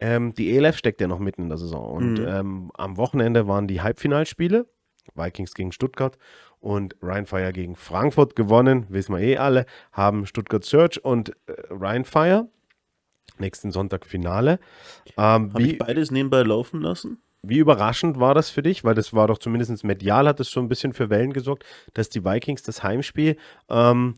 ähm, 0.00 0.34
die 0.34 0.56
ELF 0.56 0.76
steckt 0.78 1.00
ja 1.00 1.08
noch 1.08 1.18
mitten 1.18 1.42
in 1.42 1.48
der 1.48 1.58
Saison 1.58 1.92
und 1.92 2.18
Mhm. 2.20 2.26
ähm, 2.26 2.70
am 2.74 2.96
Wochenende 2.96 3.48
waren 3.48 3.66
die 3.66 3.82
Halbfinalspiele, 3.82 4.66
Vikings 5.14 5.54
gegen 5.54 5.72
Stuttgart 5.72 6.16
und 6.60 6.96
Rheinfire 7.02 7.52
gegen 7.52 7.74
Frankfurt 7.74 8.36
gewonnen, 8.36 8.86
wissen 8.88 9.14
wir 9.14 9.20
eh 9.22 9.36
alle, 9.36 9.66
haben 9.92 10.26
Stuttgart 10.26 10.64
Search 10.64 11.04
und 11.04 11.30
äh, 11.30 11.54
Rheinfire. 11.70 12.48
Nächsten 13.38 13.70
Sonntag 13.72 14.06
Finale. 14.06 14.58
Ähm, 15.16 15.52
Habe 15.52 15.62
ich 15.62 15.78
beides 15.78 16.10
nebenbei 16.10 16.42
laufen 16.42 16.80
lassen? 16.80 17.18
wie 17.46 17.58
überraschend 17.58 18.18
war 18.18 18.32
das 18.32 18.48
für 18.48 18.62
dich? 18.62 18.84
Weil 18.84 18.94
das 18.94 19.12
war 19.12 19.26
doch 19.28 19.36
zumindest 19.36 19.84
medial, 19.84 20.26
hat 20.26 20.40
es 20.40 20.48
schon 20.50 20.64
ein 20.64 20.68
bisschen 20.70 20.94
für 20.94 21.10
Wellen 21.10 21.34
gesorgt, 21.34 21.64
dass 21.92 22.08
die 22.08 22.24
Vikings 22.24 22.62
das 22.62 22.82
Heimspiel 22.82 23.36
ähm, 23.68 24.14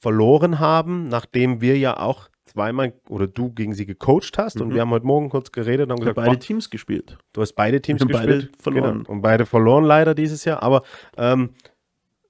verloren 0.00 0.58
haben, 0.60 1.08
nachdem 1.08 1.60
wir 1.60 1.76
ja 1.76 1.98
auch 1.98 2.28
zweimal 2.44 2.92
oder 3.08 3.26
du 3.26 3.50
gegen 3.52 3.74
sie 3.74 3.84
gecoacht 3.86 4.38
hast. 4.38 4.60
Und 4.60 4.68
Mhm. 4.68 4.74
wir 4.74 4.80
haben 4.82 4.90
heute 4.90 5.06
Morgen 5.06 5.28
kurz 5.28 5.50
geredet 5.50 5.86
und 5.86 5.90
haben 5.92 5.98
gesagt, 5.98 6.14
beide 6.16 6.30
boah, 6.30 6.38
Teams 6.38 6.70
gespielt. 6.70 7.18
Du 7.32 7.40
hast 7.40 7.54
beide 7.54 7.80
Teams 7.82 8.00
Wir 8.00 8.04
haben 8.06 8.12
beide 8.12 8.34
gespielt. 8.36 8.62
verloren. 8.62 8.98
Genau. 8.98 9.10
Und 9.10 9.22
beide 9.22 9.44
verloren 9.46 9.82
leider 9.84 10.14
dieses 10.14 10.44
Jahr. 10.44 10.62
Aber 10.62 10.82
ähm, 11.16 11.50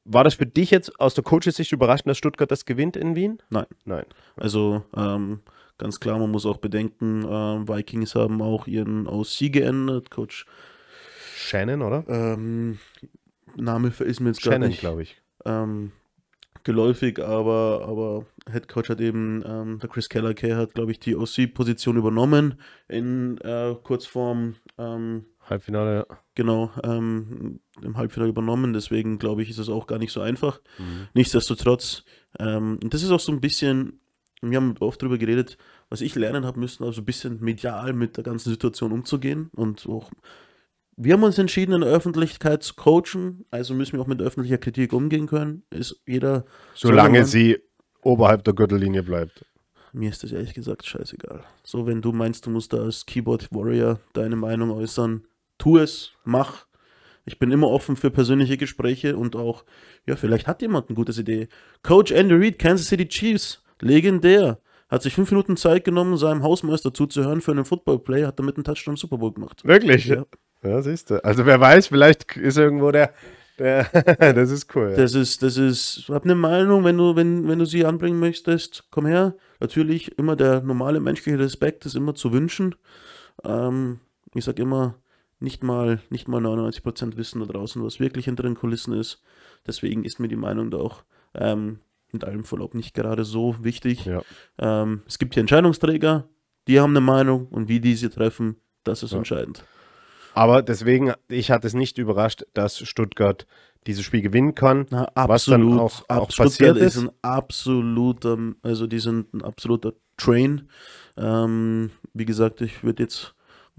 war 0.04 0.24
das 0.24 0.34
für 0.34 0.46
dich 0.46 0.70
jetzt 0.70 0.98
aus 0.98 1.12
der 1.14 1.24
Coaches-Sicht 1.24 1.72
überraschend, 1.72 2.08
dass 2.08 2.16
Stuttgart 2.16 2.50
das 2.50 2.64
gewinnt 2.64 2.96
in 2.96 3.16
Wien? 3.16 3.42
Nein. 3.50 3.66
Nein. 3.84 4.06
Also 4.36 4.82
ähm, 4.96 5.40
ganz 5.78 6.00
klar, 6.00 6.18
man 6.18 6.30
muss 6.30 6.46
auch 6.46 6.58
bedenken, 6.58 7.26
ähm, 7.28 7.68
Vikings 7.68 8.14
haben 8.14 8.42
auch 8.42 8.66
ihren 8.66 9.06
OC 9.06 9.52
geändert. 9.52 10.10
Coach 10.10 10.46
Shannon, 11.36 11.82
oder? 11.82 12.04
ähm, 12.08 12.78
Name 13.56 13.88
ist 13.88 14.20
mir 14.20 14.30
jetzt 14.30 14.42
gar 14.42 14.54
Shannon, 14.54 14.68
nicht 14.68 14.80
glaube 14.80 15.02
ich. 15.02 15.20
ähm, 15.44 15.92
geläufig, 16.64 17.20
aber, 17.20 17.86
aber 17.88 18.26
Head 18.50 18.68
Coach 18.68 18.90
hat 18.90 19.00
eben, 19.00 19.42
ähm, 19.46 19.78
der 19.78 19.88
Chris 19.88 20.08
Keller 20.08 20.34
hat, 20.56 20.74
glaube 20.74 20.90
ich, 20.90 20.98
die 20.98 21.16
OC-Position 21.16 21.96
übernommen 21.96 22.60
in 22.88 23.38
äh, 23.38 23.74
kurz 23.82 24.04
vorm 24.04 24.56
ähm, 24.76 25.26
Halbfinale, 25.48 26.06
ja. 26.08 26.18
genau, 26.34 26.72
ähm, 26.82 27.60
im 27.80 27.96
Halbfinale 27.96 28.30
übernommen. 28.30 28.72
Deswegen 28.72 29.18
glaube 29.18 29.42
ich, 29.42 29.50
ist 29.50 29.58
es 29.58 29.68
auch 29.68 29.86
gar 29.86 29.98
nicht 29.98 30.12
so 30.12 30.20
einfach. 30.20 30.60
Mhm. 30.78 31.08
Nichtsdestotrotz, 31.14 32.04
ähm, 32.38 32.80
das 32.82 33.02
ist 33.02 33.10
auch 33.10 33.20
so 33.20 33.32
ein 33.32 33.40
bisschen, 33.40 34.00
wir 34.42 34.56
haben 34.56 34.74
oft 34.80 35.00
darüber 35.00 35.18
geredet, 35.18 35.56
was 35.88 36.00
ich 36.00 36.14
lernen 36.14 36.44
habe 36.44 36.60
müssen, 36.60 36.84
also 36.84 37.00
ein 37.00 37.04
bisschen 37.04 37.40
medial 37.40 37.92
mit 37.92 38.16
der 38.16 38.24
ganzen 38.24 38.50
Situation 38.50 38.92
umzugehen 38.92 39.50
und 39.54 39.86
auch. 39.86 40.10
Wir 40.98 41.12
haben 41.12 41.24
uns 41.24 41.36
entschieden, 41.36 41.72
in 41.74 41.82
der 41.82 41.90
Öffentlichkeit 41.90 42.62
zu 42.62 42.74
coachen, 42.74 43.44
also 43.50 43.74
müssen 43.74 43.94
wir 43.94 44.00
auch 44.00 44.06
mit 44.06 44.22
öffentlicher 44.22 44.56
Kritik 44.56 44.94
umgehen 44.94 45.26
können. 45.26 45.62
Ist 45.68 46.00
jeder. 46.06 46.46
Solange 46.74 47.18
man- 47.18 47.26
sie 47.26 47.58
oberhalb 48.00 48.44
der 48.44 48.54
Gürtellinie 48.54 49.02
bleibt. 49.02 49.44
Mir 49.92 50.10
ist 50.10 50.22
das 50.22 50.32
ehrlich 50.32 50.54
gesagt 50.54 50.86
scheißegal. 50.86 51.44
So, 51.64 51.86
wenn 51.86 52.00
du 52.00 52.12
meinst, 52.12 52.46
du 52.46 52.50
musst 52.50 52.72
da 52.72 52.78
als 52.78 53.04
Keyboard 53.04 53.48
Warrior 53.50 54.00
deine 54.14 54.36
Meinung 54.36 54.70
äußern, 54.70 55.26
tu 55.58 55.76
es, 55.78 56.12
mach. 56.24 56.66
Ich 57.24 57.38
bin 57.38 57.50
immer 57.50 57.68
offen 57.68 57.96
für 57.96 58.10
persönliche 58.10 58.56
Gespräche 58.56 59.16
und 59.16 59.36
auch, 59.36 59.64
ja, 60.06 60.16
vielleicht 60.16 60.46
hat 60.46 60.62
jemand 60.62 60.88
eine 60.88 60.96
gute 60.96 61.18
Idee. 61.20 61.48
Coach 61.82 62.12
Andy 62.12 62.34
Reid, 62.34 62.58
Kansas 62.58 62.86
City 62.88 63.06
Chiefs, 63.08 63.62
legendär. 63.80 64.58
Hat 64.88 65.02
sich 65.02 65.14
fünf 65.14 65.30
Minuten 65.30 65.56
Zeit 65.56 65.84
genommen, 65.84 66.16
seinem 66.16 66.42
Hausmeister 66.42 66.94
zuzuhören 66.94 67.40
für 67.40 67.50
einen 67.50 67.64
Footballplay, 67.64 68.24
hat 68.24 68.38
damit 68.38 68.56
einen 68.56 68.64
Touchdown 68.64 68.92
im 68.92 68.96
Super 68.96 69.18
Bowl 69.18 69.32
gemacht. 69.32 69.64
Wirklich? 69.64 70.06
Ja. 70.06 70.24
Ja, 70.62 70.82
siehst 70.82 71.10
du. 71.10 71.24
Also 71.24 71.46
wer 71.46 71.60
weiß, 71.60 71.88
vielleicht 71.88 72.36
ist 72.36 72.58
irgendwo 72.58 72.90
der. 72.90 73.12
der 73.58 73.84
das 74.34 74.50
ist 74.50 74.74
cool. 74.74 74.94
Das 74.96 75.14
ist, 75.14 75.42
das 75.42 75.56
ist, 75.56 76.06
hab 76.08 76.24
eine 76.24 76.34
Meinung, 76.34 76.84
wenn 76.84 76.96
du, 76.96 77.16
wenn, 77.16 77.48
wenn 77.48 77.58
du 77.58 77.64
sie 77.64 77.84
anbringen 77.84 78.18
möchtest, 78.18 78.84
komm 78.90 79.06
her. 79.06 79.36
Natürlich 79.60 80.18
immer 80.18 80.36
der 80.36 80.62
normale 80.62 81.00
menschliche 81.00 81.38
Respekt 81.38 81.86
ist 81.86 81.94
immer 81.94 82.14
zu 82.14 82.32
wünschen. 82.32 82.74
Ähm, 83.44 84.00
ich 84.34 84.44
sag 84.44 84.58
immer, 84.58 84.96
nicht 85.38 85.62
mal, 85.62 86.00
nicht 86.10 86.28
mal 86.28 86.44
99% 86.44 87.16
wissen 87.16 87.40
da 87.40 87.46
draußen, 87.46 87.82
was 87.84 88.00
wirklich 88.00 88.24
hinter 88.24 88.42
den 88.42 88.54
Kulissen 88.54 88.94
ist. 88.94 89.22
Deswegen 89.66 90.04
ist 90.04 90.18
mir 90.18 90.28
die 90.28 90.36
Meinung 90.36 90.70
da 90.70 90.78
auch 90.78 91.02
ähm, 91.34 91.80
mit 92.12 92.24
allem 92.24 92.44
Verlaub 92.44 92.74
nicht 92.74 92.94
gerade 92.94 93.24
so 93.24 93.56
wichtig. 93.62 94.04
Ja. 94.06 94.22
Ähm, 94.58 95.02
es 95.06 95.18
gibt 95.18 95.34
hier 95.34 95.40
Entscheidungsträger, 95.42 96.28
die 96.68 96.80
haben 96.80 96.90
eine 96.92 97.00
Meinung 97.00 97.46
und 97.48 97.68
wie 97.68 97.80
die 97.80 97.94
sie 97.94 98.08
treffen, 98.10 98.56
das 98.84 99.02
ist 99.02 99.12
Ja. 99.12 99.18
entscheidend. 99.18 99.64
Aber 100.34 100.62
deswegen, 100.62 101.12
ich 101.28 101.50
hatte 101.50 101.66
es 101.66 101.74
nicht 101.74 101.96
überrascht, 101.98 102.44
dass 102.52 102.78
Stuttgart 102.78 103.46
dieses 103.86 104.04
Spiel 104.04 104.20
gewinnen 104.20 104.54
kann. 104.54 104.86
Na, 104.90 105.08
Was 105.14 105.46
dann 105.46 105.62
absolut. 105.62 105.80
auch- 105.80 106.04
auch 106.08 106.30
Stuttgart 106.30 106.36
passiert 106.48 106.76
ist 106.76 106.96
ist. 106.96 107.02
ein 107.04 107.10
absoluter, 107.22 108.36
also 108.62 108.86
die 108.86 108.98
sind 108.98 109.32
ein 109.32 109.42
absoluter 109.42 109.94
Train. 110.18 110.68
Ähm, 111.16 111.90
wie 112.12 112.24
gesagt, 112.26 112.60
ich 112.60 112.82
würde 112.84 113.02
jetzt 113.04 113.34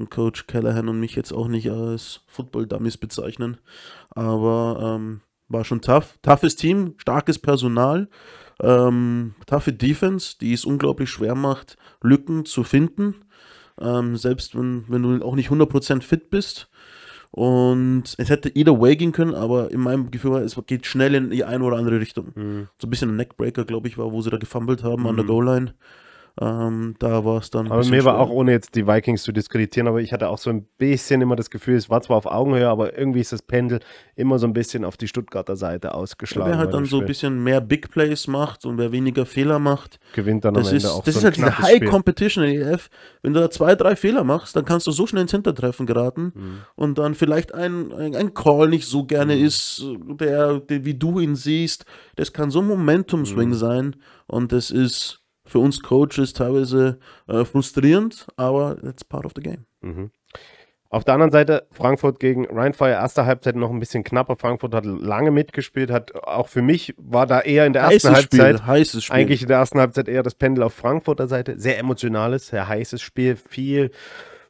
Coach 0.09 0.47
Callahan 0.47 0.89
und 0.89 0.99
mich 0.99 1.15
jetzt 1.15 1.31
auch 1.31 1.47
nicht 1.47 1.69
als 1.71 2.21
Football-Dummies 2.27 2.97
bezeichnen, 2.97 3.57
aber 4.11 4.95
ähm, 4.99 5.21
war 5.49 5.63
schon 5.65 5.81
tough. 5.81 6.17
Toughes 6.21 6.55
Team, 6.55 6.95
starkes 6.97 7.39
Personal, 7.39 8.09
ähm, 8.61 9.35
toughe 9.45 9.73
Defense, 9.73 10.35
die 10.39 10.53
es 10.53 10.65
unglaublich 10.65 11.09
schwer 11.09 11.35
macht, 11.35 11.77
Lücken 12.01 12.45
zu 12.45 12.63
finden. 12.63 13.15
Ähm, 13.79 14.17
selbst 14.17 14.55
wenn, 14.57 14.85
wenn 14.87 15.03
du 15.03 15.23
auch 15.25 15.35
nicht 15.35 15.49
100% 15.51 16.01
fit 16.01 16.29
bist. 16.29 16.69
Und 17.31 18.15
es 18.17 18.29
hätte 18.29 18.49
either 18.55 18.79
way 18.79 18.95
gehen 18.95 19.11
können, 19.11 19.35
aber 19.35 19.69
in 19.71 19.81
meinem 19.81 20.09
Gefühl 20.09 20.31
war, 20.31 20.41
es 20.41 20.59
geht 20.65 20.85
schnell 20.87 21.13
in 21.13 21.29
die 21.29 21.43
eine 21.43 21.63
oder 21.63 21.77
andere 21.77 21.99
Richtung. 21.99 22.31
So 22.81 22.87
ein 22.87 22.89
bisschen 22.89 23.09
ein 23.09 23.15
Neckbreaker, 23.17 23.65
glaube 23.65 23.87
ich, 23.89 23.97
war, 23.97 24.11
wo 24.11 24.21
sie 24.21 24.29
da 24.31 24.37
gefummelt 24.37 24.83
haben 24.83 25.05
an 25.05 25.15
der 25.17 25.25
Mhm. 25.25 25.29
Goal-Line. 25.29 25.73
Ähm, 26.39 26.95
da 26.99 27.25
war 27.25 27.39
es 27.39 27.49
dann. 27.49 27.65
Aber 27.71 27.83
mir 27.85 28.05
war 28.05 28.13
schwer. 28.13 28.19
auch, 28.19 28.29
ohne 28.29 28.51
jetzt 28.51 28.75
die 28.75 28.85
Vikings 28.85 29.23
zu 29.23 29.31
diskreditieren, 29.31 29.87
aber 29.87 30.01
ich 30.01 30.13
hatte 30.13 30.29
auch 30.29 30.37
so 30.37 30.51
ein 30.51 30.67
bisschen 30.77 31.21
immer 31.21 31.35
das 31.35 31.49
Gefühl, 31.49 31.75
es 31.75 31.89
war 31.89 32.01
zwar 32.01 32.17
auf 32.17 32.27
Augenhöhe, 32.27 32.69
aber 32.69 32.95
irgendwie 32.95 33.21
ist 33.21 33.31
das 33.31 33.41
Pendel 33.41 33.79
immer 34.15 34.37
so 34.37 34.45
ein 34.45 34.53
bisschen 34.53 34.85
auf 34.85 34.97
die 34.97 35.07
Stuttgarter 35.07 35.55
Seite 35.55 35.95
ausgeschlagen. 35.95 36.51
Wer 36.51 36.59
halt 36.59 36.73
dann 36.75 36.85
so 36.85 36.99
ein 36.99 37.07
bisschen 37.07 37.43
mehr 37.43 37.59
Big 37.59 37.89
Plays 37.89 38.27
macht 38.27 38.65
und 38.65 38.77
wer 38.77 38.91
weniger 38.91 39.25
Fehler 39.25 39.57
macht, 39.57 39.99
gewinnt 40.13 40.45
dann 40.45 40.55
am 40.55 40.61
das 40.61 40.71
Ende 40.71 40.77
ist, 40.85 40.91
auch 40.93 41.03
das 41.03 41.15
so 41.15 41.19
ist 41.21 41.23
halt 41.25 41.37
diese 41.37 41.57
High 41.57 41.75
Spiel. 41.77 41.89
Competition 41.89 42.43
in 42.43 42.61
EF. 42.61 42.89
Wenn 43.23 43.33
du 43.33 43.39
da 43.39 43.49
zwei, 43.49 43.73
drei 43.73 43.95
Fehler 43.95 44.23
machst, 44.23 44.55
dann 44.55 44.63
kannst 44.65 44.85
du 44.85 44.91
so 44.91 45.07
schnell 45.07 45.23
ins 45.23 45.31
Hintertreffen 45.31 45.87
geraten 45.87 46.33
Mhm. 46.35 46.57
und 46.75 46.97
dann 46.99 47.15
vielleicht 47.15 47.53
ein, 47.55 47.91
ein, 47.91 48.15
ein 48.15 48.33
Call 48.35 48.67
nicht 48.69 48.85
so 48.85 49.05
gerne 49.05 49.35
Mhm. 49.35 49.43
ist, 49.45 49.83
der, 50.19 50.59
der, 50.59 50.85
wie 50.85 50.93
du 50.93 51.19
ihn 51.19 51.35
siehst. 51.35 51.85
Das 52.15 52.31
kann 52.31 52.51
so 52.51 52.59
ein 52.59 52.67
Momentum-Swing 52.67 53.49
Mhm. 53.49 53.53
sein 53.55 53.95
und 54.27 54.51
das 54.51 54.69
ist 54.69 55.21
für 55.47 55.59
uns 55.59 55.81
Coaches 55.81 56.33
teilweise 56.33 56.99
äh, 57.27 57.45
frustrierend, 57.45 58.27
aber 58.35 58.77
that's 58.81 59.03
part 59.03 59.25
of 59.25 59.31
the 59.35 59.41
game. 59.41 59.65
Mhm. 59.81 60.11
Auf 60.89 61.03
der 61.03 61.15
anderen 61.15 61.31
Seite 61.31 61.67
Frankfurt 61.71 62.19
gegen 62.19 62.45
Rheinfire, 62.45 62.91
erste 62.91 63.25
Halbzeit 63.25 63.57
noch 63.57 63.69
ein 63.69 63.79
bisschen 63.79 64.05
knapper. 64.05 64.37
Frankfurt 64.37 64.73
hat 64.73 64.85
lange 64.85 65.31
mitgespielt, 65.31 65.91
hat 65.91 66.15
auch 66.15 66.47
für 66.47 66.61
mich 66.61 66.95
war 66.97 67.27
da 67.27 67.41
eher 67.41 67.65
in 67.65 67.73
der 67.73 67.83
ersten 67.83 68.09
Heißes 68.09 68.23
Spiel, 68.23 68.41
Halbzeit 68.41 68.65
heißes 68.65 69.03
Spiel. 69.03 69.15
eigentlich 69.15 69.41
in 69.41 69.47
der 69.49 69.57
ersten 69.57 69.79
Halbzeit 69.79 70.07
eher 70.07 70.23
das 70.23 70.35
Pendel 70.35 70.63
auf 70.63 70.73
Frankfurter 70.73 71.27
Seite. 71.27 71.59
Sehr 71.59 71.77
emotionales, 71.77 72.47
sehr 72.47 72.69
heißes 72.69 73.01
Spiel, 73.01 73.35
viel, 73.35 73.91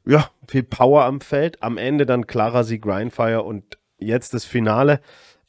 ja, 0.05 0.29
viel 0.47 0.61
Power 0.61 1.05
am 1.05 1.21
Feld. 1.21 1.63
Am 1.63 1.77
Ende 1.77 2.05
dann 2.05 2.27
klarer 2.27 2.63
Sieg 2.63 2.85
Rheinfire 2.85 3.41
und 3.41 3.79
jetzt 3.97 4.35
das 4.35 4.45
Finale. 4.45 4.99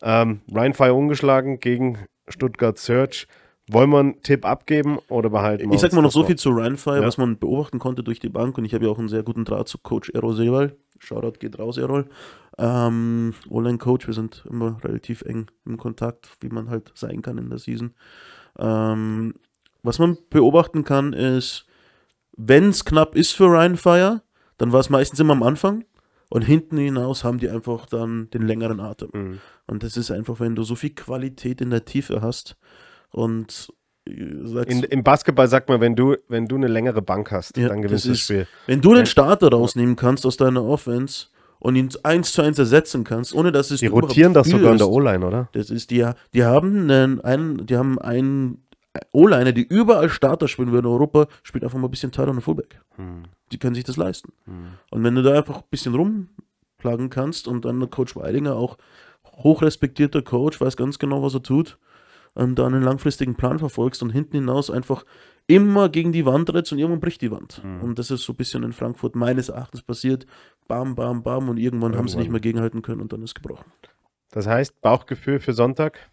Ähm, 0.00 0.40
Rheinfire 0.50 0.94
ungeschlagen 0.94 1.60
gegen 1.60 1.98
Stuttgart 2.28 2.78
Search. 2.78 3.26
Wollen 3.70 3.90
wir 3.90 3.98
einen 3.98 4.22
Tipp 4.22 4.44
abgeben 4.44 4.98
oder 5.08 5.30
behalten 5.30 5.68
wir 5.68 5.74
Ich 5.74 5.80
sag 5.80 5.92
mal 5.92 6.02
noch 6.02 6.10
so 6.12 6.24
viel 6.24 6.36
zu 6.36 6.50
Rheinfire, 6.50 7.00
Ja. 7.00 7.06
was 7.06 7.18
man 7.18 7.38
beobachten 7.38 7.78
konnte 7.78 8.02
durch 8.02 8.18
die 8.20 8.28
Bank 8.28 8.56
und 8.58 8.64
ich 8.64 8.74
habe 8.74 8.86
ja 8.86 8.90
auch 8.90 8.98
einen 8.98 9.08
sehr 9.08 9.22
guten 9.22 9.44
Draht 9.44 9.68
zu 9.68 9.78
Coach 9.78 10.10
Errol 10.10 10.34
Sewal. 10.34 10.76
Shoutout 10.98 11.38
geht 11.38 11.58
raus, 11.58 11.76
Errol. 11.76 12.08
Ähm, 12.56 13.34
Online-Coach, 13.48 14.06
wir 14.06 14.14
sind 14.14 14.44
immer 14.50 14.78
relativ 14.82 15.22
eng 15.22 15.46
im 15.64 15.76
Kontakt, 15.76 16.28
wie 16.40 16.48
man 16.48 16.70
halt 16.70 16.90
sein 16.94 17.22
kann 17.22 17.38
in 17.38 17.50
der 17.50 17.58
Season. 17.58 17.94
Ähm, 18.58 19.34
was 19.82 19.98
man 19.98 20.18
beobachten 20.30 20.82
kann, 20.84 21.12
ist, 21.12 21.66
wenn 22.36 22.70
es 22.70 22.84
knapp 22.84 23.14
ist 23.14 23.32
für 23.32 23.50
Rheinfire, 23.52 24.22
dann 24.56 24.72
war 24.72 24.80
es 24.80 24.90
meistens 24.90 25.20
immer 25.20 25.34
am 25.34 25.42
Anfang 25.44 25.84
und 26.30 26.42
hinten 26.42 26.78
hinaus 26.78 27.22
haben 27.22 27.38
die 27.38 27.48
einfach 27.48 27.86
dann 27.86 28.28
den 28.30 28.42
längeren 28.42 28.80
Atem. 28.80 29.10
Mhm. 29.12 29.38
Und 29.66 29.82
das 29.82 29.96
ist 29.96 30.10
einfach, 30.10 30.40
wenn 30.40 30.56
du 30.56 30.64
so 30.64 30.74
viel 30.74 30.90
Qualität 30.94 31.60
in 31.60 31.70
der 31.70 31.84
Tiefe 31.84 32.22
hast 32.22 32.56
und 33.12 33.72
äh, 34.06 34.10
In, 34.12 34.82
Im 34.84 35.02
Basketball 35.04 35.48
sagt 35.48 35.68
man, 35.68 35.80
wenn 35.80 35.96
du, 35.96 36.16
wenn 36.28 36.46
du 36.46 36.56
eine 36.56 36.68
längere 36.68 37.02
Bank 37.02 37.30
hast, 37.32 37.56
Ja, 37.56 37.68
dann 37.68 37.82
gewinnst 37.82 38.04
du 38.06 38.10
das 38.10 38.18
das 38.18 38.20
ist- 38.20 38.24
Spiel. 38.24 38.46
wenn 38.66 38.80
du 38.80 38.94
den. 38.94 39.06
Starter 39.06 39.48
rausnehmen 39.50 39.96
kannst 39.96 40.24
aus 40.26 40.36
deiner 40.36 40.64
Offense 40.64 41.26
und 41.58 41.76
ihn 41.76 41.88
eins 42.04 42.32
zu 42.32 42.42
eins 42.42 42.58
ersetzen 42.58 43.04
kannst, 43.04 43.34
ohne 43.34 43.50
dass 43.52 43.70
es 43.70 43.80
Die 43.80 43.86
du 43.88 43.92
rotieren 43.94 44.32
das 44.32 44.48
sogar 44.48 44.72
in 44.72 44.78
der. 44.78 44.88
O-Line, 44.88 45.26
oder? 45.26 45.48
Das 45.52 45.70
ist 45.70 45.90
die, 45.90 46.08
die 46.32 46.44
haben 46.44 46.90
einen, 46.90 47.20
einen 47.20 47.66
die 47.66 47.76
haben 47.76 47.98
einen 47.98 48.62
O-Liner, 49.12 49.52
die 49.52 49.62
überall 49.66 50.08
Starter 50.08 50.48
spielen 50.48 50.72
würde 50.72 50.88
in 50.88 50.94
Europa, 50.94 51.26
spielt 51.42 51.64
einfach 51.64 51.78
mal 51.78 51.88
ein 51.88 51.90
bisschen 51.90 52.12
Teil 52.12 52.28
und 52.28 52.40
Fullback. 52.40 52.80
Hm. 52.96 53.24
Die 53.52 53.58
können 53.58 53.74
sich 53.74 53.84
das 53.84 53.96
leisten. 53.96 54.32
Hm. 54.46 54.68
Und 54.90 55.04
wenn 55.04 55.14
du 55.14 55.22
da 55.22 55.34
einfach 55.34 55.56
ein 55.58 55.64
bisschen 55.70 55.94
rumplagen 55.94 57.10
kannst 57.10 57.46
und 57.48 57.64
dann 57.64 57.78
der 57.80 57.88
Coach 57.88 58.16
Weidinger 58.16 58.54
auch 58.56 58.78
hochrespektierter 59.42 60.22
Coach, 60.22 60.60
weiß 60.60 60.76
ganz 60.76 60.98
genau, 60.98 61.22
was 61.22 61.34
er 61.34 61.42
tut, 61.42 61.78
ähm, 62.36 62.54
da 62.54 62.66
einen 62.66 62.82
langfristigen 62.82 63.34
Plan 63.34 63.58
verfolgst 63.58 64.02
und 64.02 64.10
hinten 64.10 64.36
hinaus 64.36 64.70
einfach 64.70 65.04
immer 65.46 65.88
gegen 65.88 66.12
die 66.12 66.26
Wand 66.26 66.48
trittst 66.48 66.72
und 66.72 66.78
irgendwann 66.78 67.00
bricht 67.00 67.22
die 67.22 67.30
Wand. 67.30 67.62
Mhm. 67.64 67.82
Und 67.82 67.98
das 67.98 68.10
ist 68.10 68.22
so 68.22 68.32
ein 68.32 68.36
bisschen 68.36 68.62
in 68.62 68.72
Frankfurt 68.72 69.16
meines 69.16 69.48
Erachtens 69.48 69.82
passiert. 69.82 70.26
Bam, 70.68 70.94
bam, 70.94 71.22
bam 71.22 71.48
und 71.48 71.56
irgendwann 71.56 71.96
haben 71.96 72.08
sie 72.08 72.18
nicht 72.18 72.30
mehr 72.30 72.40
gegenhalten 72.40 72.82
können 72.82 73.00
und 73.00 73.12
dann 73.12 73.22
ist 73.22 73.34
gebrochen. 73.34 73.72
Das 74.30 74.46
heißt, 74.46 74.80
Bauchgefühl 74.82 75.40
für 75.40 75.54
Sonntag? 75.54 76.10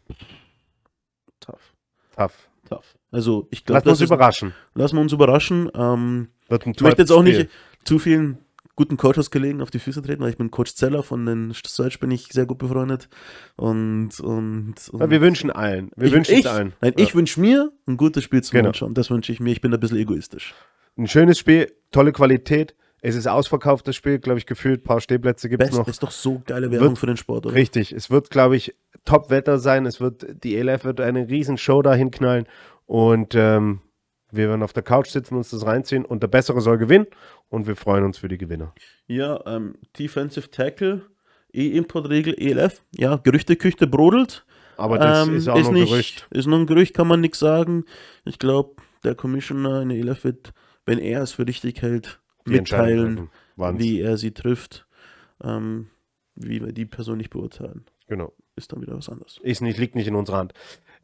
Tough. 1.41 1.73
Tough. 2.15 2.49
Tough. 2.69 2.95
Also 3.11 3.47
ich 3.51 3.65
glaube, 3.65 3.81
Lass 3.85 4.01
uns 4.01 4.09
überraschen. 4.09 4.53
lassen 4.73 4.95
wir 4.95 5.01
uns 5.01 5.11
überraschen. 5.11 5.69
Ähm, 5.75 6.29
ich 6.49 6.81
möchte 6.81 7.01
jetzt 7.01 7.11
auch 7.11 7.21
Spiel. 7.21 7.39
nicht 7.39 7.49
zu 7.83 7.99
vielen 7.99 8.37
guten 8.75 8.97
Coaches 8.97 9.31
gelegen 9.31 9.61
auf 9.61 9.71
die 9.71 9.79
Füße 9.79 10.01
treten, 10.01 10.21
weil 10.21 10.29
ich 10.31 10.37
bin 10.37 10.51
Coach 10.51 10.73
Zeller 10.75 11.01
von 11.03 11.25
den 11.25 11.53
Search 11.65 11.99
bin 11.99 12.11
ich 12.11 12.27
sehr 12.31 12.45
gut 12.45 12.57
befreundet 12.57 13.07
und 13.55 14.19
und, 14.19 14.75
und 14.91 14.99
Ja, 14.99 15.09
wir 15.09 15.21
wünschen 15.21 15.49
allen. 15.51 15.91
Wir 15.95 16.07
ich, 16.07 16.13
wünschen 16.13 16.35
ich, 16.35 16.49
allen. 16.49 16.73
Nein, 16.81 16.93
Ja. 16.97 17.03
ich 17.03 17.15
wünsche 17.15 17.39
mir 17.39 17.71
ein 17.87 17.97
gutes 17.97 18.23
Spiel 18.23 18.43
zum 18.43 18.57
Genau. 18.57 18.69
Anschauen. 18.69 18.93
Das 18.93 19.09
wünsche 19.09 19.31
ich 19.31 19.39
mir. 19.39 19.51
Ich 19.51 19.61
bin 19.61 19.73
ein 19.73 19.79
bisschen 19.79 19.97
egoistisch. 19.97 20.53
Ein 20.97 21.07
schönes 21.07 21.39
Spiel, 21.39 21.71
tolle 21.91 22.11
Qualität. 22.11 22.75
Es 23.01 23.15
ist 23.15 23.27
ausverkauft, 23.27 23.87
das 23.87 23.95
Spiel, 23.95 24.17
glaube 24.19 24.39
ich, 24.39 24.45
gefühlt. 24.47 24.81
Ein 24.81 24.83
paar 24.83 24.99
Stehplätze 25.01 25.47
gibt 25.47 25.61
es 25.61 25.71
noch. 25.73 25.85
das 25.85 25.95
ist 25.95 26.03
doch 26.03 26.11
so 26.11 26.41
geile 26.45 26.71
Werbung 26.71 26.89
Wird- 26.89 26.97
für 26.97 27.05
den 27.07 27.17
Sport, 27.17 27.45
oder? 27.45 27.53
Richtig. 27.55 27.91
Es 27.91 28.09
wird, 28.09 28.29
glaube 28.31 28.55
ich, 28.55 28.73
Top-Wetter 29.03 29.59
sein. 29.59 29.85
Es 29.85 30.01
wird, 30.01 30.25
die 30.43 30.55
ELF 30.57 30.85
wird 30.85 30.99
eine 31.01 31.29
riesen 31.29 31.57
Show 31.59 31.81
dahin 31.83 32.09
knallen. 32.09 32.47
Und 32.87 33.35
ähm, 33.35 33.81
wir 34.31 34.49
werden 34.49 34.63
auf 34.63 34.73
der 34.73 34.81
Couch 34.83 35.09
sitzen, 35.09 35.35
uns 35.35 35.51
das 35.51 35.65
reinziehen. 35.67 36.03
Und 36.03 36.23
der 36.23 36.29
Bessere 36.29 36.61
soll 36.61 36.77
gewinnen. 36.79 37.05
Und 37.49 37.67
wir 37.67 37.75
freuen 37.75 38.03
uns 38.03 38.17
für 38.17 38.27
die 38.27 38.37
Gewinner. 38.37 38.73
Ja, 39.07 39.39
ähm, 39.45 39.75
Defensive 39.97 40.49
Tackle, 40.51 41.03
E-Importregel, 41.53 42.35
ELF. 42.37 42.83
Ja, 42.95 43.17
Gerüchteküche 43.17 43.87
brodelt. 43.87 44.45
Aber 44.77 44.97
das 44.97 45.27
Ähm, 45.27 45.35
ist 45.37 45.47
auch 45.47 45.57
nur 45.57 45.67
ein 45.69 45.73
nicht, 45.73 45.89
Gerücht. 45.89 46.27
Ist 46.31 46.47
nur 46.47 46.59
ein 46.59 46.65
Gerücht, 46.67 46.93
kann 46.93 47.07
man 47.07 47.21
nichts 47.21 47.39
sagen. 47.39 47.85
Ich 48.25 48.39
glaube, 48.39 48.75
der 49.03 49.15
Commissioner 49.15 49.81
in 49.81 49.89
der 49.89 49.97
ELF 49.99 50.23
wird, 50.25 50.53
wenn 50.85 50.99
er 50.99 51.21
es 51.21 51.31
für 51.33 51.47
richtig 51.47 51.81
hält, 51.81 52.19
Die 52.45 52.51
mitteilen, 52.51 53.29
wie 53.55 54.01
er 54.01 54.17
sie 54.17 54.31
trifft. 54.31 54.85
Ähm, 55.43 55.87
wie 56.35 56.61
wir 56.61 56.73
die 56.73 56.85
persönlich 56.85 57.29
beurteilen. 57.29 57.85
Genau. 58.07 58.33
Ist 58.57 58.71
dann 58.73 58.81
wieder 58.81 58.97
was 58.97 59.09
anderes. 59.09 59.39
Ist 59.43 59.61
nicht, 59.61 59.77
liegt 59.79 59.95
nicht 59.95 60.07
in 60.07 60.15
unserer 60.15 60.37
Hand. 60.37 60.53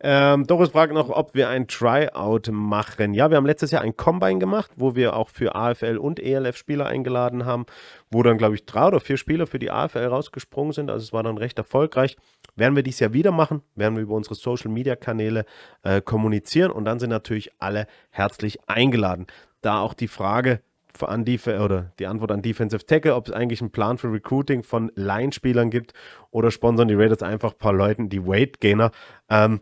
Ähm, 0.03 0.47
Doris 0.47 0.69
fragt 0.69 0.93
noch, 0.93 1.09
ob 1.09 1.35
wir 1.35 1.49
ein 1.49 1.67
Tryout 1.67 2.49
machen. 2.51 3.13
Ja, 3.13 3.29
wir 3.29 3.37
haben 3.37 3.45
letztes 3.45 3.69
Jahr 3.69 3.83
ein 3.83 3.95
Combine 3.95 4.39
gemacht, 4.39 4.71
wo 4.75 4.95
wir 4.95 5.15
auch 5.15 5.29
für 5.29 5.53
AFL 5.53 5.97
und 5.97 6.19
ELF 6.19 6.57
Spieler 6.57 6.87
eingeladen 6.87 7.45
haben, 7.45 7.67
wo 8.09 8.23
dann, 8.23 8.39
glaube 8.39 8.55
ich, 8.55 8.65
drei 8.65 8.87
oder 8.87 8.99
vier 8.99 9.17
Spieler 9.17 9.45
für 9.45 9.59
die 9.59 9.69
AFL 9.69 10.05
rausgesprungen 10.05 10.73
sind. 10.73 10.89
Also 10.89 11.03
es 11.03 11.13
war 11.13 11.21
dann 11.21 11.37
recht 11.37 11.59
erfolgreich. 11.59 12.17
Werden 12.55 12.75
wir 12.75 12.83
dies 12.83 12.99
Jahr 12.99 13.13
wieder 13.13 13.31
machen, 13.31 13.61
werden 13.75 13.95
wir 13.95 14.03
über 14.03 14.15
unsere 14.15 14.35
Social 14.35 14.71
Media 14.71 14.95
Kanäle 14.95 15.45
äh, 15.83 16.01
kommunizieren 16.01 16.71
und 16.71 16.85
dann 16.85 16.99
sind 16.99 17.11
natürlich 17.11 17.51
alle 17.59 17.85
herzlich 18.09 18.59
eingeladen. 18.67 19.27
Da 19.61 19.81
auch 19.81 19.93
die 19.93 20.07
Frage 20.07 20.61
an 20.99 21.25
die, 21.25 21.39
oder 21.39 21.91
die 21.99 22.07
Antwort 22.07 22.31
an 22.31 22.41
Defensive 22.41 22.85
Tackle, 22.85 23.15
ob 23.15 23.27
es 23.27 23.33
eigentlich 23.33 23.61
einen 23.61 23.71
Plan 23.71 23.97
für 23.97 24.11
Recruiting 24.11 24.63
von 24.63 24.91
Line-Spielern 24.95 25.69
gibt 25.69 25.93
oder 26.31 26.51
sponsern 26.51 26.87
die 26.87 26.95
Raiders 26.95 27.23
einfach 27.23 27.53
ein 27.53 27.57
paar 27.57 27.73
Leuten, 27.73 28.09
die 28.09 28.25
Weight 28.25 28.59
Gainer. 28.59 28.91
Ähm, 29.29 29.61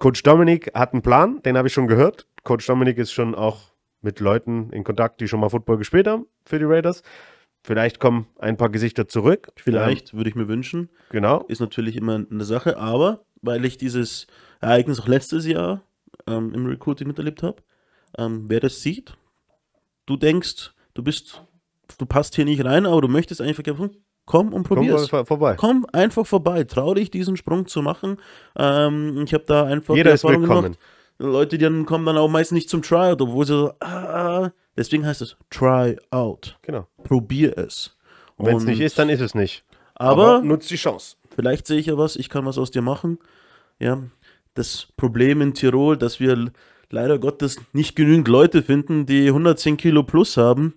Coach 0.00 0.22
Dominik 0.22 0.72
hat 0.74 0.94
einen 0.94 1.02
Plan, 1.02 1.42
den 1.42 1.58
habe 1.58 1.68
ich 1.68 1.74
schon 1.74 1.86
gehört. 1.86 2.26
Coach 2.42 2.66
Dominik 2.66 2.96
ist 2.96 3.12
schon 3.12 3.34
auch 3.34 3.74
mit 4.00 4.18
Leuten 4.18 4.70
in 4.70 4.82
Kontakt, 4.82 5.20
die 5.20 5.28
schon 5.28 5.40
mal 5.40 5.50
Football 5.50 5.76
gespielt 5.76 6.06
haben 6.06 6.26
für 6.46 6.58
die 6.58 6.64
Raiders. 6.64 7.02
Vielleicht 7.62 8.00
kommen 8.00 8.26
ein 8.38 8.56
paar 8.56 8.70
Gesichter 8.70 9.08
zurück. 9.08 9.52
Vielleicht 9.56 10.14
würde 10.14 10.30
ich 10.30 10.34
mir 10.34 10.48
wünschen. 10.48 10.80
Ähm, 10.80 10.88
genau. 11.10 11.44
Ist 11.48 11.60
natürlich 11.60 11.96
immer 11.96 12.14
eine 12.14 12.44
Sache, 12.44 12.78
aber 12.78 13.26
weil 13.42 13.62
ich 13.66 13.76
dieses 13.76 14.26
Ereignis 14.62 15.00
auch 15.00 15.06
letztes 15.06 15.46
Jahr 15.46 15.82
ähm, 16.26 16.54
im 16.54 16.64
Recruiting 16.64 17.06
miterlebt 17.06 17.42
habe, 17.42 17.62
ähm, 18.16 18.46
wer 18.48 18.60
das 18.60 18.80
sieht, 18.80 19.12
du 20.06 20.16
denkst, 20.16 20.72
du 20.94 21.02
bist, 21.02 21.42
du 21.98 22.06
passt 22.06 22.36
hier 22.36 22.46
nicht 22.46 22.64
rein, 22.64 22.86
aber 22.86 23.02
du 23.02 23.08
möchtest 23.08 23.42
einfach, 23.42 23.62
hm, 23.66 23.90
komm 24.30 24.52
und 24.52 24.66
Komm 24.68 24.76
probier 24.76 24.94
mal 24.94 25.02
es. 25.02 25.08
vor- 25.08 25.26
vorbei. 25.26 25.54
Komm 25.58 25.86
einfach 25.92 26.26
vorbei, 26.26 26.64
trau 26.64 26.94
dich, 26.94 27.10
diesen 27.10 27.36
Sprung 27.36 27.66
zu 27.66 27.82
machen. 27.82 28.16
Ähm, 28.56 29.22
ich 29.24 29.34
habe 29.34 29.44
da 29.46 29.64
einfach 29.64 29.94
Jeder 29.96 30.12
ist 30.12 30.24
willkommen. 30.24 30.76
Leute, 31.18 31.58
die 31.58 31.64
dann 31.64 31.84
kommen 31.84 32.06
dann 32.06 32.16
auch 32.16 32.28
meistens 32.28 32.54
nicht 32.56 32.70
zum 32.70 32.80
Tryout, 32.82 33.20
obwohl 33.20 33.44
sie 33.44 33.52
so, 33.52 33.72
ah, 33.80 34.50
deswegen 34.76 35.04
heißt 35.04 35.20
es 35.20 35.36
Tryout. 35.50 36.56
Genau. 36.62 36.86
Probier 37.04 37.58
es. 37.58 37.96
Und 38.36 38.46
wenn 38.46 38.56
es 38.56 38.64
nicht 38.64 38.80
ist, 38.80 38.98
dann 38.98 39.08
ist 39.10 39.20
es 39.20 39.34
nicht. 39.34 39.64
aber 39.94 40.40
nutzt 40.42 40.70
die 40.70 40.76
Chance. 40.76 41.16
vielleicht 41.34 41.66
sehe 41.66 41.78
ich 41.78 41.86
ja 41.86 41.98
was, 41.98 42.16
ich 42.16 42.28
kann 42.30 42.46
was 42.46 42.56
aus 42.56 42.70
dir 42.70 42.80
machen. 42.82 43.18
Ja, 43.78 43.98
das 44.54 44.88
Problem 44.96 45.40
in 45.42 45.52
Tirol, 45.54 45.96
dass 45.96 46.20
wir 46.20 46.50
leider 46.90 47.18
Gottes 47.18 47.58
nicht 47.72 47.96
genügend 47.96 48.26
Leute 48.28 48.62
finden, 48.62 49.04
die 49.06 49.28
110 49.28 49.76
Kilo 49.76 50.02
plus 50.02 50.36
haben, 50.38 50.74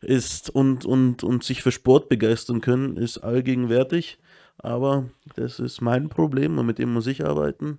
ist 0.00 0.50
und, 0.50 0.84
und, 0.84 1.24
und 1.24 1.44
sich 1.44 1.62
für 1.62 1.72
Sport 1.72 2.08
begeistern 2.08 2.60
können, 2.60 2.96
ist 2.96 3.18
allgegenwärtig. 3.18 4.18
Aber 4.58 5.04
das 5.34 5.58
ist 5.58 5.80
mein 5.80 6.08
Problem 6.08 6.58
und 6.58 6.66
mit 6.66 6.78
dem 6.78 6.92
muss 6.92 7.06
ich 7.06 7.24
arbeiten. 7.24 7.78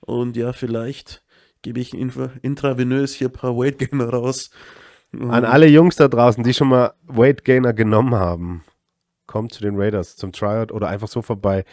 Und 0.00 0.36
ja, 0.36 0.52
vielleicht 0.52 1.22
gebe 1.62 1.80
ich 1.80 1.94
intravenös 1.94 3.14
hier 3.14 3.28
ein 3.28 3.32
paar 3.32 3.56
Weight 3.56 3.78
Gainer 3.78 4.08
raus. 4.08 4.50
An 5.12 5.44
alle 5.44 5.66
Jungs 5.66 5.96
da 5.96 6.08
draußen, 6.08 6.42
die 6.42 6.54
schon 6.54 6.68
mal 6.68 6.94
Weight 7.02 7.44
Gainer 7.44 7.72
genommen 7.72 8.14
haben, 8.14 8.64
kommt 9.26 9.52
zu 9.52 9.62
den 9.62 9.78
Raiders 9.78 10.16
zum 10.16 10.32
Tryout 10.32 10.72
oder 10.72 10.88
einfach 10.88 11.08
so 11.08 11.22
vorbei. 11.22 11.64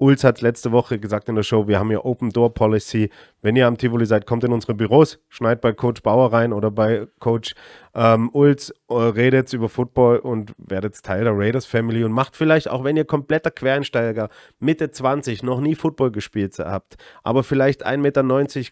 Ulz 0.00 0.22
hat 0.22 0.40
letzte 0.42 0.70
Woche 0.70 1.00
gesagt 1.00 1.28
in 1.28 1.34
der 1.34 1.42
Show, 1.42 1.66
wir 1.66 1.80
haben 1.80 1.90
hier 1.90 2.04
Open 2.04 2.30
Door 2.30 2.54
Policy. 2.54 3.10
Wenn 3.42 3.56
ihr 3.56 3.66
am 3.66 3.76
Tivoli 3.76 4.06
seid, 4.06 4.26
kommt 4.26 4.44
in 4.44 4.52
unsere 4.52 4.74
Büros, 4.74 5.18
schneidet 5.28 5.60
bei 5.60 5.72
Coach 5.72 6.02
Bauer 6.02 6.32
rein 6.32 6.52
oder 6.52 6.70
bei 6.70 7.08
Coach 7.18 7.56
ähm, 7.94 8.30
Ulz, 8.32 8.72
äh, 8.88 8.94
redet 8.94 9.52
über 9.52 9.68
Football 9.68 10.18
und 10.18 10.52
werdet 10.56 11.02
Teil 11.02 11.24
der 11.24 11.36
Raiders 11.36 11.66
Family 11.66 12.04
und 12.04 12.12
macht 12.12 12.36
vielleicht, 12.36 12.70
auch 12.70 12.84
wenn 12.84 12.96
ihr 12.96 13.06
kompletter 13.06 13.50
Quereinsteiger, 13.50 14.28
Mitte 14.60 14.92
20, 14.92 15.42
noch 15.42 15.60
nie 15.60 15.74
Football 15.74 16.12
gespielt 16.12 16.56
habt, 16.60 16.96
aber 17.24 17.42
vielleicht 17.42 17.84
1,90 17.84 17.96
Meter 17.98 18.22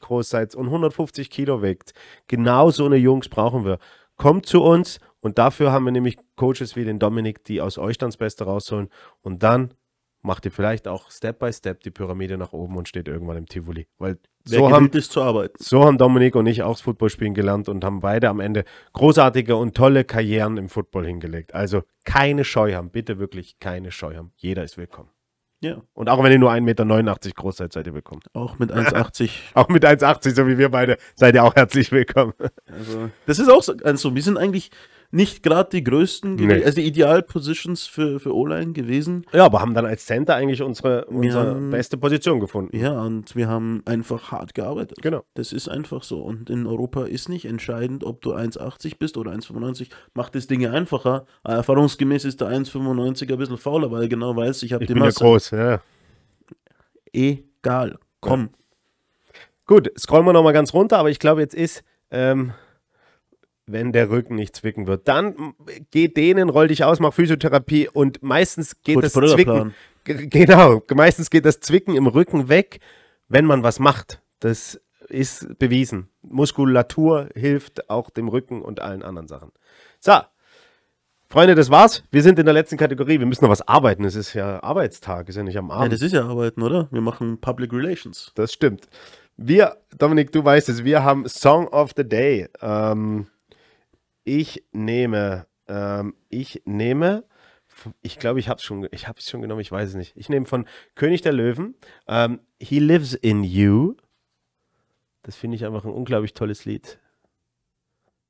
groß 0.01 0.31
seid 0.31 0.55
und 0.55 0.67
150 0.67 1.29
Kilo 1.29 1.61
wiegt, 1.61 1.93
genau 2.29 2.71
so 2.71 2.87
eine 2.87 2.97
Jungs 2.97 3.29
brauchen 3.29 3.65
wir. 3.65 3.79
Kommt 4.17 4.47
zu 4.47 4.63
uns 4.63 5.01
und 5.21 5.39
dafür 5.39 5.73
haben 5.73 5.87
wir 5.87 5.93
nämlich 5.93 6.19
Coaches 6.37 6.77
wie 6.77 6.85
den 6.85 7.01
Dominik, 7.01 7.43
die 7.43 7.61
aus 7.61 7.79
euch 7.79 7.99
dann 7.99 8.11
das 8.11 8.17
Beste 8.17 8.45
rausholen 8.45 8.91
und 9.23 9.43
dann 9.43 9.75
macht 10.27 10.45
ihr 10.45 10.51
vielleicht 10.51 10.89
auch 10.89 11.11
Step 11.11 11.39
by 11.39 11.53
Step 11.53 11.81
die 11.83 11.91
Pyramide 11.91 12.37
nach 12.37 12.53
oben 12.53 12.77
und 12.77 12.89
steht 12.89 13.09
irgendwann 13.09 13.37
im 13.39 13.47
Tivoli. 13.47 13.87
Weil 13.99 14.19
Wer 14.45 14.59
so 14.61 14.71
haben, 14.71 14.91
ist 14.91 15.13
zu 15.13 15.23
arbeiten. 15.23 15.55
so 15.59 15.85
haben 15.85 15.99
Dominik 15.99 16.37
und 16.37 16.47
ich 16.47 16.63
auch 16.63 16.73
das 16.73 16.81
Footballspielen 16.83 17.35
gelernt 17.35 17.69
und 17.69 17.85
haben 17.85 18.01
beide 18.01 18.29
am 18.29 18.41
Ende 18.41 18.65
großartige 18.93 19.57
und 19.57 19.75
tolle 19.77 20.05
Karrieren 20.05 20.57
im 20.57 20.69
Football 20.69 21.07
hingelegt. 21.07 21.55
Also 21.55 21.83
keine 22.05 22.45
Scheu 22.45 22.75
haben, 22.75 22.91
bitte 22.91 23.19
wirklich 23.19 23.59
keine 23.59 23.91
Scheu 23.91 24.17
haben. 24.17 24.33
Jeder 24.37 24.63
ist 24.65 24.77
willkommen. 24.77 25.11
Ja, 25.61 25.81
Und 25.95 26.11
auch 26.11 26.23
wenn 26.23 26.31
ihr 26.31 26.39
nur 26.39 26.51
1,89 26.53 26.61
Meter 26.61 26.85
groß 27.35 27.57
seid, 27.57 27.73
seid 27.73 27.87
ihr 27.87 27.95
willkommen. 27.95 28.21
auch 28.35 28.59
mit 28.59 28.71
1,80. 28.71 29.31
Auch 29.55 29.69
mit 29.69 29.87
1,80, 29.87 30.35
so 30.35 30.47
wie 30.47 30.59
wir 30.59 30.69
beide, 30.71 30.99
seid 31.15 31.35
ihr 31.35 31.43
auch 31.43 31.55
herzlich 31.55 31.91
willkommen. 31.93 32.35
Also, 32.67 33.11
das 33.25 33.39
ist 33.39 33.49
auch 33.49 33.63
so, 33.63 33.73
also 33.83 34.15
wir 34.15 34.23
sind 34.23 34.37
eigentlich 34.37 34.71
nicht 35.11 35.43
gerade 35.43 35.71
die 35.71 35.85
größten, 35.85 36.35
Nee. 36.37 36.65
also 36.65 36.77
die 36.81 36.87
Ideal-Positions 36.87 37.87
für, 37.87 38.19
für 38.21 38.35
O-Line 38.35 38.73
gewesen. 38.73 39.25
Ja, 39.33 39.45
aber 39.47 39.61
haben 39.61 39.75
dann 39.75 39.87
als 39.87 40.07
Center 40.07 40.35
eigentlich 40.35 40.63
unsere, 40.63 41.05
unsere 41.07 41.47
haben- 41.55 41.71
beste 41.71 41.97
Position 41.97 42.41
gefunden. 42.41 42.77
Ja, 42.77 43.01
und 43.03 43.35
wir 43.37 43.49
haben 43.49 43.83
einfach 43.85 44.33
hart 44.33 44.55
gearbeitet. 44.55 44.99
Genau. 45.03 45.23
Das 45.35 45.53
ist 45.53 45.69
einfach 45.69 46.03
so. 46.03 46.21
Und 46.23 46.51
in 46.51 46.67
Europa 46.67 47.05
ist 47.05 47.29
nicht 47.29 47.45
entscheidend, 47.45 48.05
ob 48.05 48.21
du 48.23 48.35
1,80 48.35 48.99
bist 48.99 49.17
oder 49.17 49.33
1,95. 49.33 49.89
Macht 50.15 50.35
das 50.35 50.47
Dinge 50.47 50.71
einfacher. 50.73 51.27
Aber 51.43 51.55
erfahrungsgemäß 51.55 52.25
ist 52.25 52.41
der 52.41 52.49
1,95 52.49 53.31
ein 53.33 53.39
bisschen 53.39 53.59
fauler, 53.59 53.91
weil 53.91 54.03
er 54.03 54.09
genau 54.09 54.35
weiß, 54.37 54.63
ich 54.65 54.73
habe 54.73 54.85
die 54.85 54.93
bin 54.93 55.03
ja 55.03 55.07
Masse. 55.09 55.21
groß, 55.21 55.51
ja. 55.53 55.81
Egal. 57.13 57.99
Komm. 58.21 58.51
Gut, 59.67 59.91
scrollen 59.99 60.25
wir 60.27 60.33
nochmal 60.33 60.53
ganz 60.53 60.73
runter, 60.75 60.99
aber 60.99 61.11
ich 61.11 61.19
glaube, 61.19 61.41
jetzt 61.41 61.55
ist, 61.55 61.83
ähm, 62.11 62.53
wenn 63.67 63.93
der 63.93 64.11
Rücken 64.11 64.35
nicht 64.37 64.57
zwicken 64.57 64.87
wird, 64.87 65.09
dann 65.09 65.55
geh 65.91 66.09
denen, 66.09 66.49
roll 66.49 66.69
dich 66.69 66.85
aus, 66.85 67.01
mach 67.01 67.13
Physiotherapie 67.13 67.89
und 67.89 68.23
meistens 68.23 68.83
geht 68.83 68.97
Coach 68.97 69.13
das. 69.13 69.33
Zwicken. 69.33 69.75
Genau, 70.05 70.83
meistens 70.95 71.31
geht 71.31 71.45
das 71.45 71.59
Zwicken 71.61 71.97
im 71.97 72.07
Rücken 72.07 72.49
weg, 72.49 72.79
wenn 73.29 73.45
man 73.45 73.63
was 73.65 73.81
macht. 73.81 74.23
Das 74.39 74.81
ist 75.09 75.59
bewiesen. 75.59 76.09
Muskulatur 76.23 77.29
hilft 77.35 77.91
auch 77.91 78.11
dem 78.11 78.29
Rücken 78.29 78.63
und 78.63 78.81
allen 78.81 79.03
anderen 79.03 79.27
Sachen. 79.29 79.51
So, 79.99 80.13
Freunde, 81.29 81.57
das 81.57 81.71
war's. 81.71 82.05
Wir 82.13 82.23
sind 82.23 82.39
in 82.39 82.45
der 82.45 82.55
letzten 82.55 82.77
Kategorie. 82.77 83.19
Wir 83.19 83.27
müssen 83.27 83.45
noch 83.45 83.51
was 83.51 83.67
arbeiten. 83.67 84.05
Es 84.05 84.15
ist 84.15 84.33
ja 84.35 84.63
Arbeitstag, 84.63 85.29
ist 85.29 85.35
ja 85.35 85.43
nicht 85.43 85.59
am 85.59 85.71
Ja, 85.71 85.75
Abend. 85.75 85.93
das 85.93 86.03
ist 86.03 86.13
ja 86.13 86.25
Arbeiten, 86.25 86.63
oder? 86.63 86.87
Wir 86.93 87.01
machen 87.01 87.41
Public 87.41 87.73
Relations. 87.73 88.31
Das 88.37 88.53
stimmt. 88.53 88.87
Wir, 89.37 89.77
Dominik, 89.99 90.31
du 90.31 90.45
weißt 90.45 90.69
es, 90.69 90.85
wir 90.85 91.03
haben 91.03 91.29
Song 91.29 91.67
of 91.69 91.91
the 91.97 92.09
Day. 92.09 92.49
Ähm, 92.63 93.27
ich 94.27 94.65
nehme, 94.73 95.47
ähm, 95.69 96.17
ich 96.29 96.61
nehme, 96.67 97.25
ich 98.03 98.19
glaube, 98.19 98.41
ich 98.41 98.49
habe 98.49 98.59
es 98.59 98.65
schon, 98.65 98.87
ich 98.91 99.07
habe 99.07 99.19
es 99.21 99.31
schon 99.31 99.41
genommen, 99.41 99.61
ich 99.61 99.71
weiß 99.71 99.91
es 99.91 99.95
nicht. 99.95 100.17
Ich 100.17 100.29
nehme 100.29 100.47
von 100.47 100.67
König 100.97 101.23
der 101.23 101.33
Löwen, 101.33 101.77
ähm, 102.09 102.41
He 102.61 102.81
Lives 102.81 103.15
in 103.15 103.45
You. 103.45 103.95
Das 105.23 105.37
finde 105.37 105.57
ich 105.57 105.65
einfach 105.65 105.85
ein 105.85 105.93
unglaublich 105.93 106.35
tolles 106.35 106.65
Lied. 106.65 106.99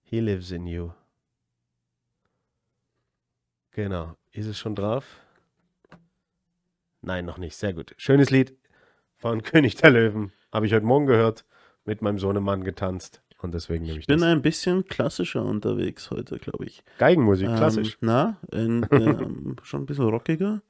He 0.05 0.20
Lives 0.20 0.51
in 0.51 0.66
You. 0.66 0.90
Genau. 3.70 4.16
Ist 4.32 4.47
es 4.47 4.59
schon 4.59 4.74
drauf? 4.74 5.20
Nein, 7.01 7.24
noch 7.24 7.38
nicht. 7.38 7.57
Sehr 7.57 7.72
gut. 7.72 7.94
Schönes 7.97 8.30
Lied 8.30 8.55
von 9.16 9.42
König 9.42 9.76
der 9.76 9.90
Löwen. 9.90 10.32
Habe 10.53 10.66
ich 10.66 10.74
heute 10.74 10.86
Morgen 10.86 11.07
gehört. 11.07 11.47
Mit 11.84 12.03
meinem 12.03 12.18
Sohnemann 12.18 12.64
getanzt. 12.64 13.22
Und 13.39 13.53
deswegen 13.55 13.84
nehme 13.84 13.99
ich 13.99 14.05
Ich 14.05 14.07
bin 14.07 14.20
das. 14.20 14.28
ein 14.28 14.41
bisschen 14.43 14.87
klassischer 14.87 15.45
unterwegs 15.45 16.11
heute, 16.11 16.39
glaube 16.39 16.64
ich. 16.64 16.82
Geigenmusik, 16.99 17.49
klassisch. 17.49 17.95
Ähm, 17.95 17.99
na, 18.09 18.37
in, 18.51 18.87
ähm, 18.93 19.57
schon 19.62 19.82
ein 19.82 19.87
bisschen 19.87 20.09
rockiger. 20.09 20.62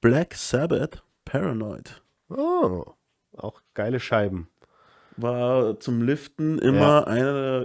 Black 0.00 0.34
Sabbath, 0.34 1.02
Paranoid. 1.24 2.00
Oh, 2.28 2.84
auch 3.36 3.60
geile 3.74 3.98
Scheiben. 4.00 4.48
War 5.16 5.78
zum 5.80 6.00
Liften 6.02 6.58
immer 6.58 6.80
Ja. 6.80 7.04
einer 7.04 7.32
der 7.32 7.60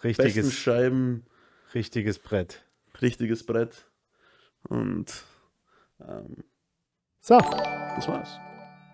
besten 0.00 0.22
Richtiges, 0.22 0.54
Scheiben, 0.54 1.26
richtiges 1.74 2.18
Brett. 2.18 2.64
richtiges 3.00 3.44
Brett. 3.46 3.86
Und 4.68 5.22
ähm, 6.00 6.44
So, 7.20 7.38
das 7.38 8.08
war's. 8.08 8.30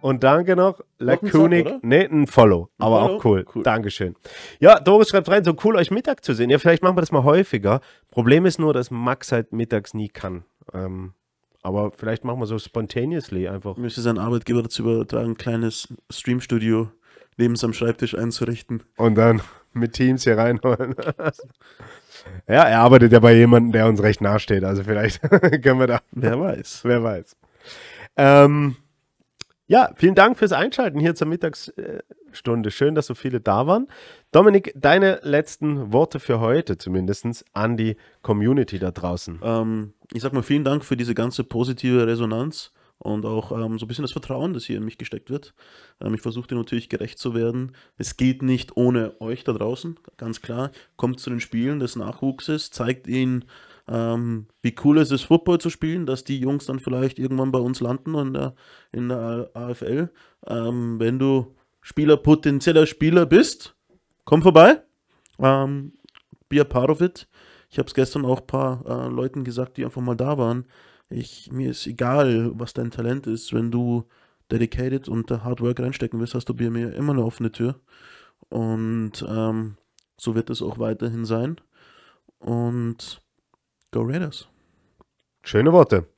Und 0.04 0.22
danke 0.22 0.54
noch, 0.54 0.82
Lakunik. 0.98 1.82
Nee, 1.82 2.04
ein 2.04 2.26
Follow, 2.26 2.68
aber 2.76 3.00
Follow? 3.00 3.16
auch 3.16 3.24
cool. 3.24 3.44
Cool. 3.54 3.62
Dankeschön. 3.62 4.14
Ja, 4.60 4.78
Doris 4.78 5.08
schreibt 5.08 5.30
rein, 5.30 5.44
so 5.44 5.54
cool 5.64 5.76
euch 5.76 5.90
Mittag 5.90 6.22
zu 6.22 6.34
sehen. 6.34 6.50
Ja, 6.50 6.58
vielleicht 6.58 6.82
machen 6.82 6.94
wir 6.94 7.00
das 7.00 7.10
mal 7.10 7.24
häufiger. 7.24 7.80
Problem 8.10 8.44
ist 8.44 8.58
nur, 8.58 8.74
dass 8.74 8.90
Max 8.90 9.32
halt 9.32 9.54
mittags 9.54 9.94
nie 9.94 10.10
kann. 10.10 10.44
Ähm, 10.74 11.14
aber 11.62 11.90
vielleicht 11.90 12.22
machen 12.22 12.38
wir 12.38 12.44
so 12.44 12.58
spontaneously 12.58 13.48
einfach. 13.48 13.78
Müsste 13.78 14.02
sein 14.02 14.18
Arbeitgeber 14.18 14.62
dazu 14.62 14.82
übertragen, 14.82 15.30
ein 15.30 15.36
kleines 15.38 15.88
Streamstudio 16.10 16.90
neben 17.38 17.56
seinem 17.56 17.72
Schreibtisch 17.72 18.14
einzurichten. 18.14 18.82
Und 18.98 19.14
dann 19.14 19.40
mit 19.72 19.94
Teams 19.94 20.24
hier 20.24 20.36
reinholen. 20.36 20.96
ja, 22.46 22.64
er 22.64 22.80
arbeitet 22.80 23.10
ja 23.10 23.20
bei 23.20 23.32
jemandem, 23.32 23.72
der 23.72 23.86
uns 23.88 24.02
recht 24.02 24.20
nahe 24.20 24.38
steht. 24.38 24.64
Also 24.64 24.84
vielleicht 24.84 25.22
können 25.62 25.80
wir 25.80 25.86
da, 25.86 26.00
Wer 26.12 26.38
weiß. 26.38 26.80
wer 26.84 27.02
weiß. 27.02 27.36
Ähm, 28.18 28.76
ja, 29.66 29.90
vielen 29.96 30.14
Dank 30.14 30.38
fürs 30.38 30.52
Einschalten 30.52 31.00
hier 31.00 31.14
zur 31.14 31.26
Mittagsstunde. 31.26 32.70
Schön, 32.70 32.94
dass 32.94 33.06
so 33.06 33.14
viele 33.14 33.40
da 33.40 33.66
waren. 33.66 33.86
Dominik, 34.30 34.72
deine 34.76 35.20
letzten 35.22 35.92
Worte 35.92 36.20
für 36.20 36.40
heute 36.40 36.76
zumindest 36.76 37.44
an 37.54 37.76
die 37.76 37.96
Community 38.22 38.78
da 38.78 38.90
draußen. 38.90 39.40
Ähm, 39.42 39.94
ich 40.12 40.20
sag 40.20 40.32
mal 40.32 40.42
vielen 40.42 40.64
Dank 40.64 40.84
für 40.84 40.96
diese 40.96 41.14
ganze 41.14 41.44
positive 41.44 42.06
Resonanz 42.06 42.72
und 42.98 43.24
auch 43.24 43.52
ähm, 43.52 43.78
so 43.78 43.86
ein 43.86 43.88
bisschen 43.88 44.04
das 44.04 44.12
Vertrauen, 44.12 44.52
das 44.52 44.64
hier 44.64 44.76
in 44.76 44.84
mich 44.84 44.98
gesteckt 44.98 45.30
wird. 45.30 45.54
Ähm, 46.00 46.14
ich 46.14 46.20
versuche 46.20 46.46
dir 46.46 46.56
natürlich 46.56 46.88
gerecht 46.88 47.18
zu 47.18 47.34
werden. 47.34 47.72
Es 47.96 48.16
geht 48.16 48.42
nicht 48.42 48.76
ohne 48.76 49.20
euch 49.20 49.44
da 49.44 49.52
draußen, 49.52 49.98
ganz 50.16 50.42
klar. 50.42 50.72
Kommt 50.96 51.20
zu 51.20 51.30
den 51.30 51.40
Spielen 51.40 51.80
des 51.80 51.96
Nachwuchses, 51.96 52.70
zeigt 52.70 53.06
ihnen, 53.06 53.46
ähm, 53.86 54.46
wie 54.62 54.74
cool 54.84 54.98
es 54.98 55.10
ist, 55.10 55.24
Football 55.24 55.58
zu 55.58 55.70
spielen, 55.70 56.06
dass 56.06 56.24
die 56.24 56.38
Jungs 56.38 56.66
dann 56.66 56.80
vielleicht 56.80 57.18
irgendwann 57.18 57.52
bei 57.52 57.58
uns 57.58 57.80
landen 57.80 58.14
in 58.14 58.32
der, 58.32 58.54
in 58.92 59.08
der 59.08 59.50
AFL. 59.54 60.10
Ähm, 60.46 60.98
wenn 60.98 61.18
du 61.18 61.54
Spieler, 61.80 62.16
potenzieller 62.16 62.86
Spieler 62.86 63.26
bist, 63.26 63.76
komm 64.24 64.42
vorbei. 64.42 64.82
Ähm, 65.38 65.92
be 66.48 66.60
a 66.60 66.64
part 66.64 66.88
of 66.88 67.00
it. 67.00 67.28
Ich 67.70 67.78
habe 67.78 67.88
es 67.88 67.94
gestern 67.94 68.24
auch 68.24 68.40
ein 68.40 68.46
paar 68.46 68.84
äh, 68.86 69.08
Leuten 69.08 69.44
gesagt, 69.44 69.76
die 69.76 69.84
einfach 69.84 70.00
mal 70.00 70.14
da 70.14 70.38
waren. 70.38 70.66
Ich, 71.10 71.52
mir 71.52 71.70
ist 71.70 71.86
egal, 71.86 72.52
was 72.54 72.72
dein 72.72 72.90
Talent 72.90 73.26
ist. 73.26 73.52
Wenn 73.52 73.70
du 73.70 74.04
dedicated 74.50 75.08
und 75.08 75.30
Hard 75.30 75.60
Work 75.60 75.80
reinstecken 75.80 76.20
willst, 76.20 76.34
hast 76.34 76.48
du 76.48 76.54
bei 76.54 76.70
mir 76.70 76.94
immer 76.94 77.12
eine 77.12 77.24
offene 77.24 77.52
Tür. 77.52 77.80
Und 78.48 79.24
ähm, 79.28 79.76
so 80.16 80.34
wird 80.34 80.50
es 80.50 80.62
auch 80.62 80.78
weiterhin 80.78 81.24
sein. 81.24 81.56
Und 82.38 83.23
Go 83.94 84.02
Raiders. 84.02 84.48
Schöne 85.44 85.72
Worte. 85.72 86.08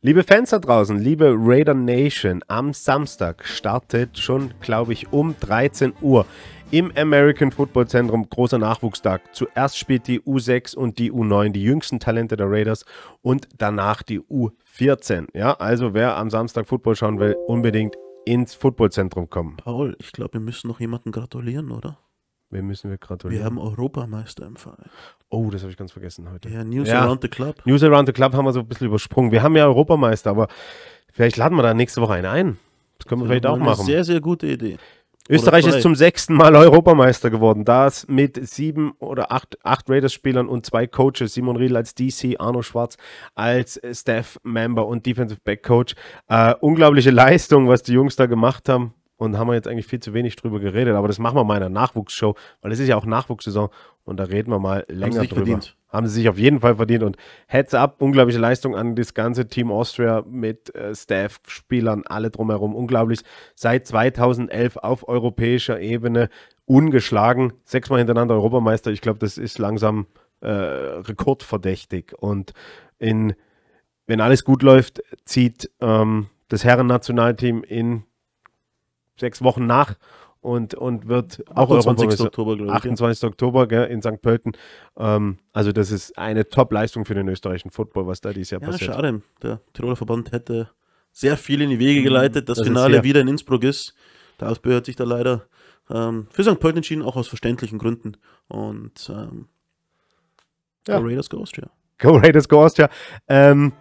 Liebe 0.00 0.24
Fans 0.24 0.48
da 0.48 0.58
draußen, 0.58 0.98
liebe 0.98 1.34
Raider 1.36 1.74
Nation, 1.74 2.42
am 2.48 2.72
Samstag 2.72 3.44
startet 3.44 4.18
schon, 4.18 4.54
glaube 4.62 4.94
ich, 4.94 5.12
um 5.12 5.36
13 5.38 5.92
Uhr 6.00 6.24
im 6.70 6.90
American 6.96 7.52
Football 7.52 7.86
Zentrum 7.86 8.30
großer 8.30 8.56
Nachwuchstag. 8.56 9.20
Zuerst 9.34 9.76
spielt 9.76 10.06
die 10.06 10.22
U6 10.22 10.74
und 10.74 10.98
die 10.98 11.12
U9, 11.12 11.50
die 11.50 11.62
jüngsten 11.62 12.00
Talente 12.00 12.38
der 12.38 12.50
Raiders 12.50 12.86
und 13.20 13.46
danach 13.58 14.02
die 14.02 14.20
U14. 14.20 15.26
Ja, 15.34 15.52
also 15.52 15.92
wer 15.92 16.16
am 16.16 16.30
Samstag 16.30 16.66
Football 16.66 16.96
schauen 16.96 17.20
will, 17.20 17.36
unbedingt 17.46 17.94
ins 18.24 18.54
Footballzentrum 18.54 19.28
kommen. 19.28 19.58
Paul, 19.58 19.96
ich 20.00 20.12
glaube, 20.12 20.34
wir 20.34 20.40
müssen 20.40 20.68
noch 20.68 20.80
jemanden 20.80 21.12
gratulieren, 21.12 21.72
oder? 21.72 21.98
Wem 22.50 22.66
müssen 22.66 22.84
wir 22.84 22.92
Wir 22.92 22.98
gratulieren? 22.98 23.44
haben 23.44 23.58
Europameister 23.58 24.46
im 24.46 24.56
Verein. 24.56 24.88
oh, 25.28 25.50
das 25.50 25.62
habe 25.62 25.70
ich 25.70 25.76
ganz 25.76 25.92
vergessen 25.92 26.30
heute. 26.32 26.48
Ja, 26.48 26.64
News 26.64 26.88
Ja. 26.88 27.02
Around 27.02 27.22
the 27.22 27.28
Club. 27.28 27.56
News 27.66 27.82
Around 27.82 28.08
the 28.08 28.12
Club 28.12 28.32
haben 28.34 28.44
wir 28.46 28.52
so 28.52 28.60
ein 28.60 28.66
bisschen 28.68 28.86
übersprungen. 28.86 29.32
Wir 29.32 29.42
haben 29.42 29.54
ja 29.56 29.66
Europameister, 29.66 30.30
aber 30.30 30.48
vielleicht 31.12 31.36
laden 31.36 31.56
wir 31.56 31.62
da 31.62 31.74
nächste 31.74 32.00
Woche 32.00 32.14
einen 32.14 32.26
ein. 32.26 32.58
Das 32.98 33.06
können 33.06 33.20
wir 33.22 33.26
vielleicht 33.28 33.46
auch 33.46 33.56
Eine 33.56 33.64
machen. 33.64 33.84
Sehr, 33.84 34.02
sehr 34.02 34.20
gute 34.20 34.46
Idee. 34.46 34.78
Österreich 35.30 35.66
ist 35.66 35.82
zum 35.82 35.94
sechsten 35.94 36.32
Mal 36.32 36.56
Europameister 36.56 37.28
geworden. 37.28 37.66
Das 37.66 38.08
mit 38.08 38.48
sieben 38.48 38.92
oder 38.98 39.30
acht, 39.30 39.58
acht 39.62 39.90
Raiders-Spielern 39.90 40.48
und 40.48 40.64
zwei 40.64 40.86
Coaches. 40.86 41.34
Simon 41.34 41.56
Riedl 41.56 41.76
als 41.76 41.94
DC, 41.94 42.36
Arno 42.38 42.62
Schwarz 42.62 42.96
als 43.34 43.78
Staff-Member 43.92 44.86
und 44.86 45.04
Defensive 45.04 45.38
Back-Coach. 45.44 45.96
Äh, 46.28 46.54
unglaubliche 46.60 47.10
Leistung, 47.10 47.68
was 47.68 47.82
die 47.82 47.92
Jungs 47.92 48.16
da 48.16 48.24
gemacht 48.24 48.70
haben. 48.70 48.94
Und 49.18 49.36
haben 49.36 49.48
wir 49.48 49.54
jetzt 49.54 49.66
eigentlich 49.66 49.88
viel 49.88 49.98
zu 49.98 50.14
wenig 50.14 50.36
drüber 50.36 50.60
geredet. 50.60 50.94
Aber 50.94 51.08
das 51.08 51.18
machen 51.18 51.36
wir 51.36 51.42
mal 51.42 51.56
in 51.56 51.64
einer 51.64 51.74
Nachwuchsshow, 51.74 52.36
weil 52.62 52.70
es 52.70 52.78
ist 52.78 52.86
ja 52.86 52.96
auch 52.96 53.04
Nachwuchssaison. 53.04 53.68
Und 54.04 54.16
da 54.18 54.24
reden 54.24 54.52
wir 54.52 54.60
mal 54.60 54.84
länger 54.88 55.20
sich 55.20 55.30
drüber. 55.30 55.44
verdient. 55.44 55.76
Haben 55.88 56.06
sie 56.06 56.14
sich 56.14 56.28
auf 56.28 56.38
jeden 56.38 56.60
Fall 56.60 56.76
verdient. 56.76 57.02
Und 57.02 57.16
Heads 57.48 57.74
up, 57.74 58.00
unglaubliche 58.00 58.38
Leistung 58.38 58.76
an 58.76 58.94
das 58.94 59.14
ganze 59.14 59.48
Team 59.48 59.72
Austria 59.72 60.22
mit 60.24 60.72
äh, 60.76 60.94
Staff, 60.94 61.40
Spielern, 61.48 62.04
alle 62.06 62.30
drumherum. 62.30 62.76
Unglaublich. 62.76 63.20
Seit 63.56 63.88
2011 63.88 64.76
auf 64.76 65.08
europäischer 65.08 65.80
Ebene 65.80 66.28
ungeschlagen. 66.64 67.54
Sechsmal 67.64 67.98
hintereinander 67.98 68.36
Europameister. 68.36 68.92
Ich 68.92 69.00
glaube, 69.00 69.18
das 69.18 69.36
ist 69.36 69.58
langsam 69.58 70.06
äh, 70.42 70.48
rekordverdächtig. 70.48 72.14
Und 72.16 72.52
in, 73.00 73.34
wenn 74.06 74.20
alles 74.20 74.44
gut 74.44 74.62
läuft, 74.62 75.02
zieht 75.24 75.70
ähm, 75.80 76.28
das 76.46 76.62
Herren-Nationalteam 76.62 77.64
in 77.64 78.04
sechs 79.18 79.42
Wochen 79.42 79.66
nach 79.66 79.94
und, 80.40 80.74
und 80.74 81.08
wird 81.08 81.42
auch 81.54 81.70
28. 81.70 82.20
Oktober, 82.20 82.56
glaube 82.56 82.70
ich. 82.70 82.76
28. 82.76 83.24
Oktober 83.24 83.66
gell, 83.66 83.84
in 83.86 84.00
St. 84.02 84.22
Pölten. 84.22 84.52
Ähm, 84.96 85.38
also 85.52 85.72
das 85.72 85.90
ist 85.90 86.16
eine 86.16 86.48
Top-Leistung 86.48 87.04
für 87.04 87.14
den 87.14 87.28
österreichischen 87.28 87.70
Football, 87.70 88.06
was 88.06 88.20
da 88.20 88.32
dieses 88.32 88.50
Jahr 88.50 88.60
Ja, 88.62 88.68
passiert. 88.68 88.94
schade. 88.94 89.22
Der 89.42 89.60
Tiroler 89.72 89.96
Verband 89.96 90.32
hätte 90.32 90.70
sehr 91.12 91.36
viel 91.36 91.60
in 91.62 91.70
die 91.70 91.78
Wege 91.78 92.02
geleitet. 92.02 92.48
Das, 92.48 92.58
das 92.58 92.66
Finale 92.66 93.02
wieder 93.02 93.20
in 93.20 93.28
Innsbruck 93.28 93.64
ist. 93.64 93.94
Der 94.40 94.50
Ausbau 94.50 94.70
hat 94.70 94.86
sich 94.86 94.94
da 94.94 95.02
leider 95.04 95.46
ähm, 95.90 96.28
für 96.30 96.44
St. 96.44 96.60
Pölten 96.60 96.78
entschieden, 96.78 97.02
auch 97.02 97.16
aus 97.16 97.26
verständlichen 97.26 97.78
Gründen. 97.78 98.16
Und 98.46 99.10
ähm, 99.12 99.48
Ja. 100.86 100.98
Go 101.00 101.06
Raiders 101.06 101.28
Go 101.28 101.38
Austria. 101.38 101.68
Go 101.98 102.16
Raiders, 102.16 102.48
Go 102.48 102.62
Austria. 102.64 102.88
Ähm, 103.26 103.72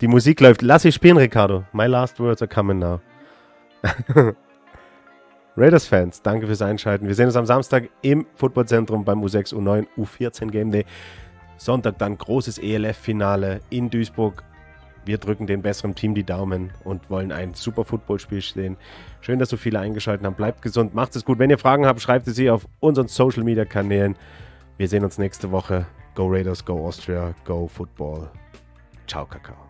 die 0.00 0.06
Musik 0.06 0.40
läuft. 0.40 0.62
Lass 0.62 0.84
ich 0.84 0.94
spielen, 0.94 1.16
Ricardo. 1.16 1.64
My 1.72 1.86
last 1.86 2.20
words 2.20 2.40
are 2.42 2.48
coming 2.48 2.78
now. 2.78 3.00
Raiders-Fans, 5.56 6.22
danke 6.22 6.46
fürs 6.46 6.60
Einschalten. 6.62 7.06
Wir 7.06 7.14
sehen 7.14 7.26
uns 7.26 7.36
am 7.36 7.46
Samstag 7.46 7.88
im 8.02 8.26
Footballzentrum 8.34 9.04
beim 9.04 9.22
U6, 9.22 9.54
U9, 9.54 9.86
U14 9.96 10.50
Game 10.50 10.70
Day. 10.70 10.84
Sonntag 11.56 11.98
dann 11.98 12.18
großes 12.18 12.58
ELF-Finale 12.58 13.60
in 13.70 13.88
Duisburg. 13.88 14.42
Wir 15.06 15.18
drücken 15.18 15.46
den 15.46 15.62
besseren 15.62 15.94
Team 15.94 16.14
die 16.14 16.24
Daumen 16.24 16.72
und 16.84 17.08
wollen 17.10 17.32
ein 17.32 17.54
super 17.54 17.84
Footballspiel 17.84 18.42
sehen. 18.42 18.76
Schön, 19.20 19.38
dass 19.38 19.48
so 19.48 19.56
viele 19.56 19.78
eingeschaltet 19.78 20.26
haben. 20.26 20.34
Bleibt 20.34 20.62
gesund, 20.62 20.94
macht 20.94 21.16
es 21.16 21.24
gut. 21.24 21.38
Wenn 21.38 21.48
ihr 21.48 21.58
Fragen 21.58 21.86
habt, 21.86 22.00
schreibt 22.00 22.26
sie 22.26 22.50
auf 22.50 22.66
unseren 22.80 23.08
Social-Media-Kanälen. 23.08 24.16
Wir 24.76 24.88
sehen 24.88 25.04
uns 25.04 25.16
nächste 25.16 25.52
Woche. 25.52 25.86
Go 26.14 26.26
Raiders, 26.26 26.64
go 26.64 26.84
Austria, 26.86 27.34
go 27.44 27.68
Football. 27.68 28.30
Ciao, 29.06 29.24
Kakao. 29.24 29.66